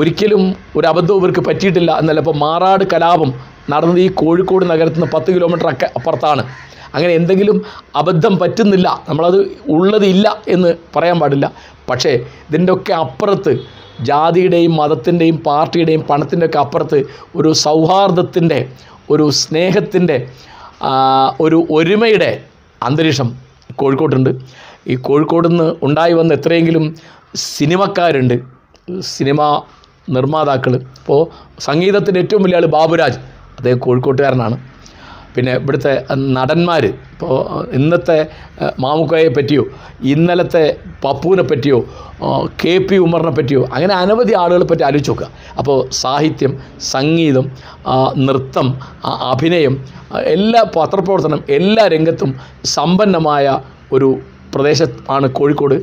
ഒരിക്കലും 0.00 0.42
ഒരു 0.76 0.86
അബദ്ധവും 0.92 1.18
ഇവർക്ക് 1.20 1.42
പറ്റിയിട്ടില്ല 1.48 1.92
എന്നല്ല. 2.00 2.20
ഇപ്പോൾ 2.20 2.36
മാറാട് 2.44 2.84
കലാപം 2.94 3.30
നടന്നത് 3.72 4.00
ഈ 4.00 4.08
കോഴിക്കോട് 4.20 4.64
നഗരത്തിൽ 4.70 5.00
നിന്ന് 5.00 5.12
പത്ത് 5.14 5.30
കിലോമീറ്റർ 5.36 5.68
അപ്പുറത്താണ്. 5.98 6.42
അങ്ങനെ 6.96 7.12
എന്തെങ്കിലും 7.20 7.58
അബദ്ധം 8.00 8.34
പറ്റുന്നില്ല 8.42 8.88
നമ്മളത് 9.08 9.38
ഉള്ളതില്ല 9.76 10.26
എന്ന് 10.54 10.70
പറയാൻ 10.96 11.16
പാടില്ല. 11.22 11.46
പക്ഷേ 11.90 12.12
ഇതിന്റെയൊക്കെ 12.48 12.92
അപ്പുറത്ത് 13.04 13.52
ജാതിയുടെയും 14.08 14.72
മതത്തിന്റെയും 14.80 15.36
പാർട്ടിയുടെയും 15.48 16.02
പണത്തിന്റെ 16.10 16.46
ഒക്കെ 16.48 16.58
അപ്പുറത്ത് 16.64 16.98
ഒരു 17.38 17.50
സൗഹാർദ്ദത്തിന്റെ 17.66 18.58
ഒരു 19.10 19.26
സ്നേഹത്തിന്റെ 19.42 20.16
ഒരു 21.44 21.58
ഒരുമയുടെ 21.76 22.30
അന്തരീക്ഷം 22.82 23.28
കോഴിക്കോട്ടുണ്ട് 23.80 24.30
ഈ 24.92 24.94
കോഴിക്കോട് 25.06 25.46
നിന്ന് 25.48 25.68
ഉണ്ടായി 25.86 26.14
വന്ന 26.18 26.32
എത്രയെങ്കിലും 26.38 26.84
സിനിമക്കാരുണ്ട് 27.56 28.36
സിനിമ 29.14 29.40
നിർമ്മാതാക്കൾ 30.16 30.72
ഇപ്പോൾ 31.00 31.20
സംഗീതത്തിന്റെ 31.68 32.20
ഏറ്റവും 32.24 32.42
വലിയ 32.44 32.58
ആൾ 32.60 32.66
ബാബുരാജ് 32.76 33.18
അദ്ദേഹം 33.58 33.78
കോഴിക്കോട്ടുകാരനാണ്. 33.86 34.56
പിന്നെ 35.36 35.52
ഇവിടുത്തെ 35.60 35.92
നടന്മാർ 36.36 36.84
ഇപ്പോൾ 36.86 37.34
ഇന്നത്തെ 37.78 38.18
മാമുക്കായെ 38.84 39.30
പറ്റിയോ 39.38 39.64
ഇന്നലത്തെ 40.14 40.64
പപ്പുവിനെ 41.04 41.44
പറ്റിയോ 41.50 41.78
കെ 42.62 42.74
പി 42.88 42.96
ഉമറിനെ 43.06 43.32
പറ്റിയോ 43.38 43.62
അങ്ങനെ 43.74 43.94
അനവധി 43.94 44.34
ആളുകളെ 44.42 44.66
പറ്റി 44.70 44.84
ആലോചിച്ച് 44.88 45.12
നോക്കുക. 45.12 45.28
അപ്പോൾ 45.58 45.78
സാഹിത്യം 46.02 46.52
സംഗീതം 46.92 47.48
നൃത്തം 48.26 48.68
അഭിനയം 49.32 49.76
എല്ലാ 50.36 50.62
പത്രപ്രവർത്തനം 50.76 51.42
എല്ലാ 51.58 51.84
രംഗത്തും 51.94 52.32
സമ്പന്നമായ 52.76 53.46
ഒരു 53.92 54.08
പ്രദേശമാണ് 54.54 55.26
കോഴിക്കോട്. 55.38 55.74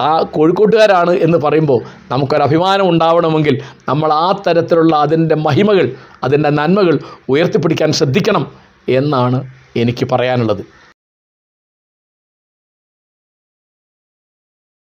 ആ 0.00 0.10
കോഴിക്കോട്ടുകാരാണ് 0.34 1.12
എന്ന് 1.24 1.38
പറയുമ്പോൾ 1.44 1.80
നമുക്കൊരു 2.12 2.44
അഭിമാനം 2.46 2.86
ഉണ്ടാവണമെങ്കിൽ 2.92 3.54
നമ്മൾ 3.88 4.10
ആ 4.12 4.28
തരത്തിലുള്ള 4.46 4.94
അതിന്റെ 5.06 5.36
മഹിമകൾ 5.46 5.86
അതിന്റെ 6.24 6.50
നന്മകൾ 6.58 6.94
ഉയർത്തിപ്പിടിക്കാൻ 7.32 7.90
ശ്രദ്ധിക്കണം. 8.00 8.44
എന്നാണ് 8.88 9.38
എനിക്ക് 9.76 10.04
പറയാനുള്ളത്. 10.12 10.62